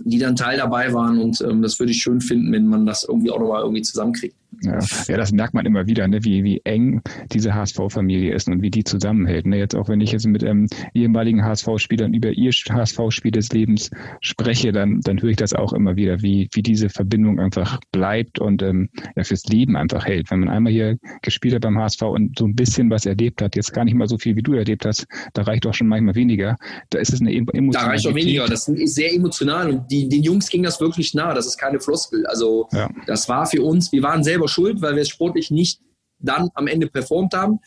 die 0.00 0.18
dann 0.18 0.34
Teil 0.34 0.58
dabei 0.58 0.92
waren 0.92 1.20
und 1.20 1.40
ähm, 1.42 1.62
das 1.62 1.78
würde 1.78 1.92
ich 1.92 2.02
schön 2.02 2.20
finden, 2.20 2.52
wenn 2.52 2.66
man 2.66 2.84
das 2.84 3.04
irgendwie 3.04 3.30
auch 3.30 3.38
nochmal 3.38 3.62
irgendwie 3.62 3.82
zusammenkriegt. 3.82 4.34
Ja, 4.62 4.78
ja, 5.08 5.16
das 5.16 5.32
merkt 5.32 5.54
man 5.54 5.66
immer 5.66 5.86
wieder, 5.86 6.06
ne? 6.08 6.24
wie, 6.24 6.44
wie 6.44 6.60
eng 6.64 7.02
diese 7.32 7.54
HSV-Familie 7.54 8.34
ist 8.34 8.48
und 8.48 8.62
wie 8.62 8.70
die 8.70 8.84
zusammenhält. 8.84 9.46
Ne? 9.46 9.58
Jetzt 9.58 9.74
auch 9.74 9.88
wenn 9.88 10.00
ich 10.00 10.12
jetzt 10.12 10.26
mit 10.26 10.42
ähm, 10.42 10.68
ehemaligen 10.94 11.44
HSV-Spielern 11.44 12.14
über 12.14 12.30
ihr 12.30 12.50
HSV-Spiel 12.50 13.32
des 13.32 13.50
Lebens 13.52 13.90
spreche, 14.20 14.72
dann, 14.72 15.00
dann 15.00 15.20
höre 15.20 15.30
ich 15.30 15.36
das 15.36 15.52
auch 15.52 15.72
immer 15.72 15.96
wieder, 15.96 16.22
wie, 16.22 16.48
wie 16.52 16.62
diese 16.62 16.88
Verbindung 16.88 17.40
einfach 17.40 17.80
bleibt 17.92 18.38
und 18.38 18.62
ähm, 18.62 18.88
ja, 19.16 19.24
fürs 19.24 19.44
Leben 19.46 19.76
einfach 19.76 20.06
hält. 20.06 20.30
Wenn 20.30 20.40
man 20.40 20.48
einmal 20.48 20.72
hier 20.72 20.98
gespielt 21.22 21.54
hat 21.54 21.62
beim 21.62 21.78
HSV 21.78 22.02
und 22.02 22.38
so 22.38 22.46
ein 22.46 22.54
bisschen 22.54 22.90
was 22.90 23.06
erlebt 23.06 23.42
hat, 23.42 23.56
jetzt 23.56 23.72
gar 23.72 23.84
nicht 23.84 23.94
mal 23.94 24.08
so 24.08 24.18
viel, 24.18 24.36
wie 24.36 24.42
du 24.42 24.54
erlebt 24.54 24.84
hast, 24.86 25.06
da 25.32 25.42
reicht 25.42 25.66
auch 25.66 25.74
schon 25.74 25.88
manchmal 25.88 26.14
weniger. 26.14 26.56
Da 26.90 26.98
ist 26.98 27.12
es 27.12 27.20
eine 27.20 27.32
Emotion. 27.32 27.70
Da 27.70 27.86
reicht 27.86 28.06
auch 28.06 28.14
weniger. 28.14 28.46
Das 28.46 28.68
ist 28.68 28.94
sehr 28.94 29.12
emotional 29.12 29.70
und 29.70 29.90
die, 29.90 30.08
den 30.08 30.22
Jungs 30.22 30.48
ging 30.48 30.62
das 30.62 30.80
wirklich 30.80 31.14
nah. 31.14 31.34
Das 31.34 31.46
ist 31.46 31.58
keine 31.58 31.80
Floskel. 31.80 32.26
Also 32.26 32.68
ja. 32.72 32.88
das 33.06 33.28
war 33.28 33.46
für 33.46 33.62
uns, 33.62 33.92
wir 33.92 34.02
waren 34.02 34.22
selber 34.22 34.43
schuld, 34.48 34.80
weil 34.80 34.94
wir 34.94 35.02
es 35.02 35.08
sportlich 35.08 35.50
nicht 35.50 35.80
dann 36.18 36.48
am 36.54 36.66
Ende 36.66 36.86
performt 36.88 37.34
haben. 37.34 37.60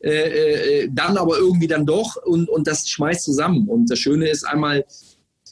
Äh, 0.00 0.82
äh, 0.82 0.88
dann 0.92 1.16
aber 1.16 1.38
irgendwie 1.38 1.66
dann 1.66 1.86
doch 1.86 2.16
und, 2.16 2.50
und 2.50 2.66
das 2.66 2.86
schmeißt 2.88 3.24
zusammen. 3.24 3.68
Und 3.68 3.90
das 3.90 3.98
Schöne 3.98 4.28
ist 4.28 4.44
einmal 4.44 4.84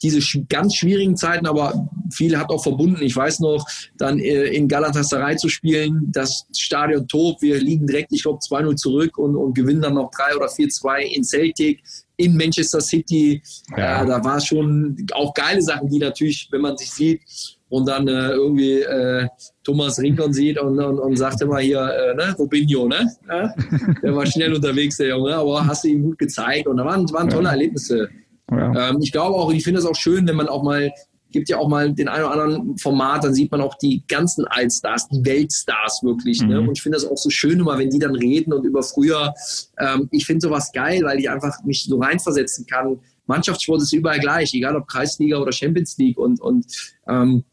diese 0.03 0.21
ganz 0.49 0.75
schwierigen 0.75 1.15
Zeiten, 1.15 1.47
aber 1.47 1.89
viel 2.11 2.37
hat 2.37 2.49
auch 2.49 2.61
verbunden. 2.61 3.01
Ich 3.01 3.15
weiß 3.15 3.39
noch, 3.39 3.65
dann 3.97 4.19
äh, 4.19 4.47
in 4.47 4.67
Galatasaray 4.67 5.37
zu 5.37 5.47
spielen, 5.47 6.11
das 6.11 6.45
Stadion 6.55 7.07
tobt, 7.07 7.41
wir 7.41 7.57
liegen 7.59 7.87
direkt, 7.87 8.11
ich 8.11 8.23
glaube, 8.23 8.39
2-0 8.39 8.75
zurück 8.75 9.17
und, 9.17 9.35
und 9.35 9.55
gewinnen 9.55 9.81
dann 9.81 9.95
noch 9.95 10.11
3 10.11 10.35
oder 10.35 10.47
4-2 10.47 10.99
in 10.99 11.23
Celtic, 11.23 11.81
in 12.17 12.35
Manchester 12.35 12.81
City. 12.81 13.41
Ja. 13.75 14.03
Äh, 14.03 14.07
da 14.07 14.23
war 14.23 14.41
schon 14.41 14.97
auch 15.13 15.33
geile 15.33 15.61
Sachen, 15.61 15.89
die 15.89 15.99
natürlich, 15.99 16.49
wenn 16.51 16.61
man 16.61 16.77
sich 16.77 16.91
sieht, 16.91 17.21
und 17.73 17.87
dann 17.87 18.07
äh, 18.07 18.33
irgendwie 18.33 18.81
äh, 18.81 19.27
Thomas 19.63 19.97
Rinkon 19.97 20.31
sieht 20.31 20.59
und, 20.59 20.79
und, 20.79 20.99
und 20.99 21.15
sagt 21.15 21.41
immer 21.41 21.57
hier, 21.57 21.79
äh, 21.79 22.13
ne, 22.13 22.35
Robinho, 22.37 22.87
ne? 22.87 23.11
Ja? 23.27 23.51
Der 24.03 24.15
war 24.15 24.27
schnell 24.27 24.53
unterwegs, 24.53 24.97
der 24.97 25.07
Junge, 25.07 25.33
aber 25.33 25.65
hast 25.65 25.83
du 25.83 25.87
ihm 25.87 26.03
gut 26.03 26.19
gezeigt 26.19 26.67
und 26.67 26.77
da 26.77 26.85
waren, 26.85 27.11
waren 27.11 27.29
tolle 27.29 27.49
Erlebnisse. 27.49 28.09
Ja. 28.51 28.89
Ähm, 28.89 28.99
ich 29.01 29.11
glaube 29.11 29.35
auch, 29.35 29.51
ich 29.51 29.63
finde 29.63 29.79
es 29.79 29.87
auch 29.87 29.95
schön, 29.95 30.27
wenn 30.27 30.35
man 30.35 30.49
auch 30.49 30.61
mal 30.61 30.91
gibt 31.31 31.49
ja 31.49 31.57
auch 31.57 31.67
mal 31.67 31.91
den 31.91 32.09
einen 32.09 32.25
oder 32.25 32.33
anderen 32.33 32.77
Format, 32.77 33.23
dann 33.23 33.33
sieht 33.33 33.51
man 33.51 33.59
auch 33.59 33.73
die 33.79 34.03
ganzen 34.07 34.45
Allstars, 34.45 35.07
die 35.09 35.25
Weltstars 35.25 36.01
wirklich. 36.03 36.41
Ne? 36.41 36.45
Mhm. 36.45 36.51
Ne? 36.51 36.61
Und 36.61 36.77
ich 36.77 36.83
finde 36.83 36.97
das 36.97 37.07
auch 37.07 37.17
so 37.17 37.31
schön 37.31 37.59
immer, 37.59 37.75
wenn 37.79 37.89
die 37.89 37.97
dann 37.97 38.13
reden 38.13 38.53
und 38.53 38.63
über 38.65 38.83
früher. 38.83 39.33
Ähm, 39.79 40.09
ich 40.11 40.27
finde 40.27 40.41
sowas 40.41 40.71
geil, 40.71 41.01
weil 41.03 41.19
ich 41.19 41.27
einfach 41.27 41.63
mich 41.63 41.85
so 41.85 41.97
reinversetzen 41.97 42.67
kann. 42.67 42.99
Mannschaftssport 43.25 43.81
ist 43.81 43.93
überall 43.93 44.19
gleich, 44.19 44.53
egal 44.53 44.75
ob 44.75 44.87
Kreisliga 44.87 45.39
oder 45.39 45.51
Champions 45.51 45.97
League 45.97 46.19
und, 46.19 46.39
und 46.39 46.67
ähm, 47.07 47.43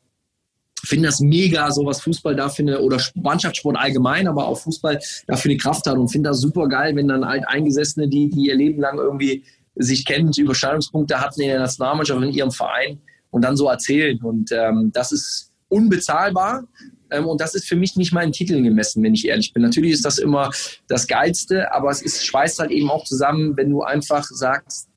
finde 0.84 1.08
das 1.08 1.20
mega, 1.20 1.70
so 1.70 1.84
was 1.84 2.00
Fußball 2.02 2.34
dafür 2.34 2.66
eine, 2.66 2.80
oder 2.80 3.00
Mannschaftssport 3.14 3.76
allgemein, 3.76 4.28
aber 4.28 4.46
auch 4.46 4.58
Fußball 4.58 4.98
dafür 5.26 5.50
eine 5.50 5.58
Kraft 5.58 5.86
hat 5.86 5.96
und 5.96 6.08
finde 6.08 6.30
das 6.30 6.40
super 6.40 6.68
geil, 6.68 6.96
wenn 6.96 7.08
dann 7.08 7.24
halt 7.24 7.44
Eingesessene, 7.46 8.08
die, 8.08 8.28
die 8.28 8.46
ihr 8.46 8.56
Leben 8.56 8.80
lang 8.80 8.98
irgendwie 8.98 9.44
sich 9.76 10.04
kennen, 10.04 10.32
Überschneidungspunkte 10.36 11.20
hatten 11.20 11.40
in 11.42 11.48
der 11.48 11.60
Nationalmannschaft, 11.60 12.22
in 12.22 12.30
ihrem 12.30 12.50
Verein 12.50 12.98
und 13.30 13.42
dann 13.42 13.56
so 13.56 13.68
erzählen. 13.68 14.20
Und 14.22 14.50
ähm, 14.52 14.90
das 14.92 15.12
ist 15.12 15.52
unbezahlbar. 15.68 16.64
Ähm, 17.10 17.26
und 17.26 17.40
das 17.40 17.54
ist 17.54 17.66
für 17.66 17.76
mich 17.76 17.96
nicht 17.96 18.12
meinen 18.12 18.32
Titeln 18.32 18.64
gemessen, 18.64 19.02
wenn 19.02 19.14
ich 19.14 19.26
ehrlich 19.26 19.52
bin. 19.52 19.62
Natürlich 19.62 19.92
ist 19.92 20.04
das 20.04 20.18
immer 20.18 20.50
das 20.88 21.06
Geilste, 21.06 21.72
aber 21.72 21.90
es 21.90 22.02
ist, 22.02 22.24
schweißt 22.26 22.58
halt 22.58 22.70
eben 22.70 22.90
auch 22.90 23.04
zusammen, 23.04 23.56
wenn 23.56 23.70
du 23.70 23.82
einfach 23.82 24.24
sagst, 24.24 24.88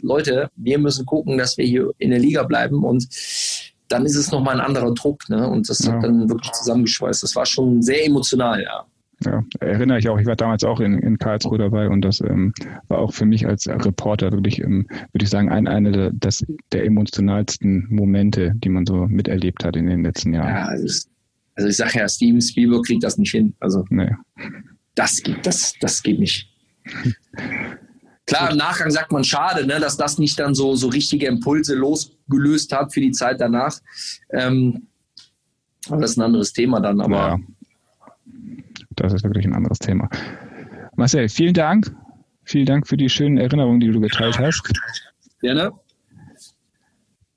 Leute, 0.00 0.50
wir 0.56 0.78
müssen 0.78 1.06
gucken, 1.06 1.38
dass 1.38 1.56
wir 1.56 1.64
hier 1.64 1.92
in 1.98 2.10
der 2.10 2.18
Liga 2.18 2.42
bleiben 2.42 2.84
und 2.84 3.06
dann 3.88 4.06
ist 4.06 4.16
es 4.16 4.30
nochmal 4.30 4.60
ein 4.60 4.66
anderer 4.66 4.92
Druck. 4.94 5.28
Ne? 5.28 5.48
Und 5.48 5.68
das 5.68 5.80
ja. 5.80 5.92
hat 5.92 6.04
dann 6.04 6.28
wirklich 6.28 6.52
zusammengeschweißt. 6.52 7.22
Das 7.22 7.36
war 7.36 7.46
schon 7.46 7.82
sehr 7.82 8.06
emotional, 8.06 8.62
ja. 8.62 8.84
Ja, 9.24 9.44
erinnere 9.60 9.98
ich 9.98 10.08
auch. 10.08 10.18
Ich 10.18 10.26
war 10.26 10.36
damals 10.36 10.64
auch 10.64 10.80
in, 10.80 10.98
in 10.98 11.18
Karlsruhe 11.18 11.56
dabei 11.56 11.88
und 11.88 12.02
das 12.02 12.20
ähm, 12.20 12.52
war 12.88 12.98
auch 12.98 13.12
für 13.12 13.24
mich 13.24 13.46
als 13.46 13.68
Reporter 13.68 14.32
wirklich, 14.32 14.60
ähm, 14.60 14.86
würde 15.12 15.24
ich 15.24 15.30
sagen, 15.30 15.50
ein, 15.50 15.66
eine 15.66 15.92
der, 15.92 16.10
das, 16.12 16.44
der 16.72 16.84
emotionalsten 16.84 17.86
Momente, 17.90 18.52
die 18.56 18.68
man 18.68 18.84
so 18.86 19.06
miterlebt 19.06 19.64
hat 19.64 19.76
in 19.76 19.86
den 19.86 20.02
letzten 20.02 20.34
Jahren. 20.34 20.48
Ja, 20.48 20.64
also, 20.64 21.08
also 21.54 21.68
ich 21.68 21.76
sage 21.76 22.00
ja, 22.00 22.08
Steven 22.08 22.42
Spielberg 22.42 22.84
kriegt 22.84 23.04
das 23.04 23.16
nicht 23.16 23.30
hin. 23.30 23.54
Also 23.60 23.84
nee. 23.88 24.10
das, 24.94 25.22
geht, 25.22 25.46
das, 25.46 25.74
das 25.80 26.02
geht 26.02 26.18
nicht. 26.18 26.50
Klar, 28.26 28.50
im 28.52 28.56
Nachgang 28.56 28.90
sagt 28.90 29.12
man 29.12 29.22
schade, 29.22 29.66
ne, 29.66 29.80
dass 29.80 29.96
das 29.96 30.18
nicht 30.18 30.38
dann 30.38 30.54
so, 30.54 30.76
so 30.76 30.88
richtige 30.88 31.26
Impulse 31.26 31.74
losgelöst 31.74 32.72
hat 32.72 32.92
für 32.92 33.00
die 33.00 33.12
Zeit 33.12 33.40
danach. 33.40 33.80
Ähm, 34.30 34.86
aber 35.88 36.00
das 36.00 36.12
ist 36.12 36.16
ein 36.16 36.22
anderes 36.22 36.52
Thema 36.52 36.80
dann. 36.80 37.00
Aber 37.00 37.16
ja 37.16 37.38
das 38.96 39.12
ist 39.12 39.24
wirklich 39.24 39.44
ein 39.46 39.54
anderes 39.54 39.78
Thema. 39.78 40.08
Marcel, 40.96 41.28
vielen 41.28 41.54
Dank. 41.54 41.94
Vielen 42.44 42.66
Dank 42.66 42.86
für 42.86 42.96
die 42.96 43.08
schönen 43.08 43.38
Erinnerungen, 43.38 43.80
die 43.80 43.90
du 43.90 44.00
geteilt 44.00 44.38
hast. 44.38 44.62
Gerne. 45.40 45.72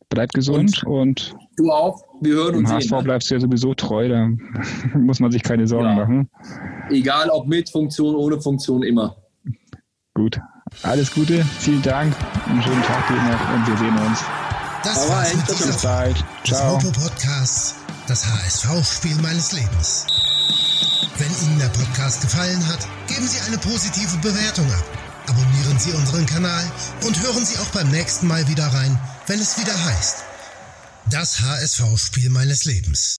Bleib 0.10 0.32
gesund 0.32 0.84
und, 0.86 1.34
und 1.34 1.36
du 1.58 1.72
auch. 1.72 2.04
Wir 2.22 2.34
hören 2.34 2.56
uns. 2.56 2.72
HSV 2.72 2.90
sehen, 2.90 3.04
bleibst 3.04 3.30
du 3.30 3.36
ja 3.36 3.42
sowieso 3.42 3.74
treu, 3.74 4.08
da 4.08 4.30
muss 4.98 5.20
man 5.20 5.32
sich 5.32 5.44
keine 5.44 5.68
Sorgen 5.68 5.90
ja. 5.90 5.96
machen. 5.96 6.30
Egal 6.90 7.30
ob 7.30 7.48
mit 7.48 7.70
Funktion, 7.70 8.16
ohne 8.16 8.40
Funktion, 8.40 8.84
immer. 8.84 9.18
Gut. 10.14 10.40
Alles 10.84 11.12
Gute, 11.12 11.46
vielen 11.60 11.82
Dank, 11.82 12.16
einen 12.48 12.62
schönen 12.62 12.84
Tag 12.84 13.08
dir 13.08 13.16
noch 13.16 13.54
und 13.54 13.68
wir 13.68 13.78
sehen 13.78 13.98
uns. 13.98 14.20
Das 14.84 15.10
war's 15.10 15.34
mit 15.34 15.50
dieser 15.50 15.78
Zeit. 15.78 16.24
Ciao. 16.46 16.78
Des 16.78 16.92
Podcast, 16.92 17.76
das 18.08 18.26
HSV-Spiel 18.26 19.16
meines 19.22 19.52
Lebens. 19.54 20.06
Wenn 21.18 21.48
Ihnen 21.48 21.60
der 21.60 21.70
Podcast 21.70 22.22
gefallen 22.22 22.66
hat, 22.68 22.80
geben 23.08 23.28
Sie 23.28 23.40
eine 23.48 23.58
positive 23.58 24.18
Bewertung 24.18 24.72
ab. 24.72 24.84
Abonnieren 25.28 25.80
Sie 25.80 25.92
unseren 25.92 26.26
Kanal 26.26 26.64
und 27.06 27.22
hören 27.22 27.46
Sie 27.46 27.58
auch 27.60 27.70
beim 27.74 27.90
nächsten 27.90 28.28
Mal 28.28 28.48
wieder 28.48 28.68
rein, 28.68 29.00
wenn 29.26 29.40
es 29.40 29.60
wieder 29.60 29.74
heißt. 29.86 30.24
Das 31.10 31.42
HSV-Spiel 31.42 32.30
meines 32.30 32.66
Lebens. 32.66 33.16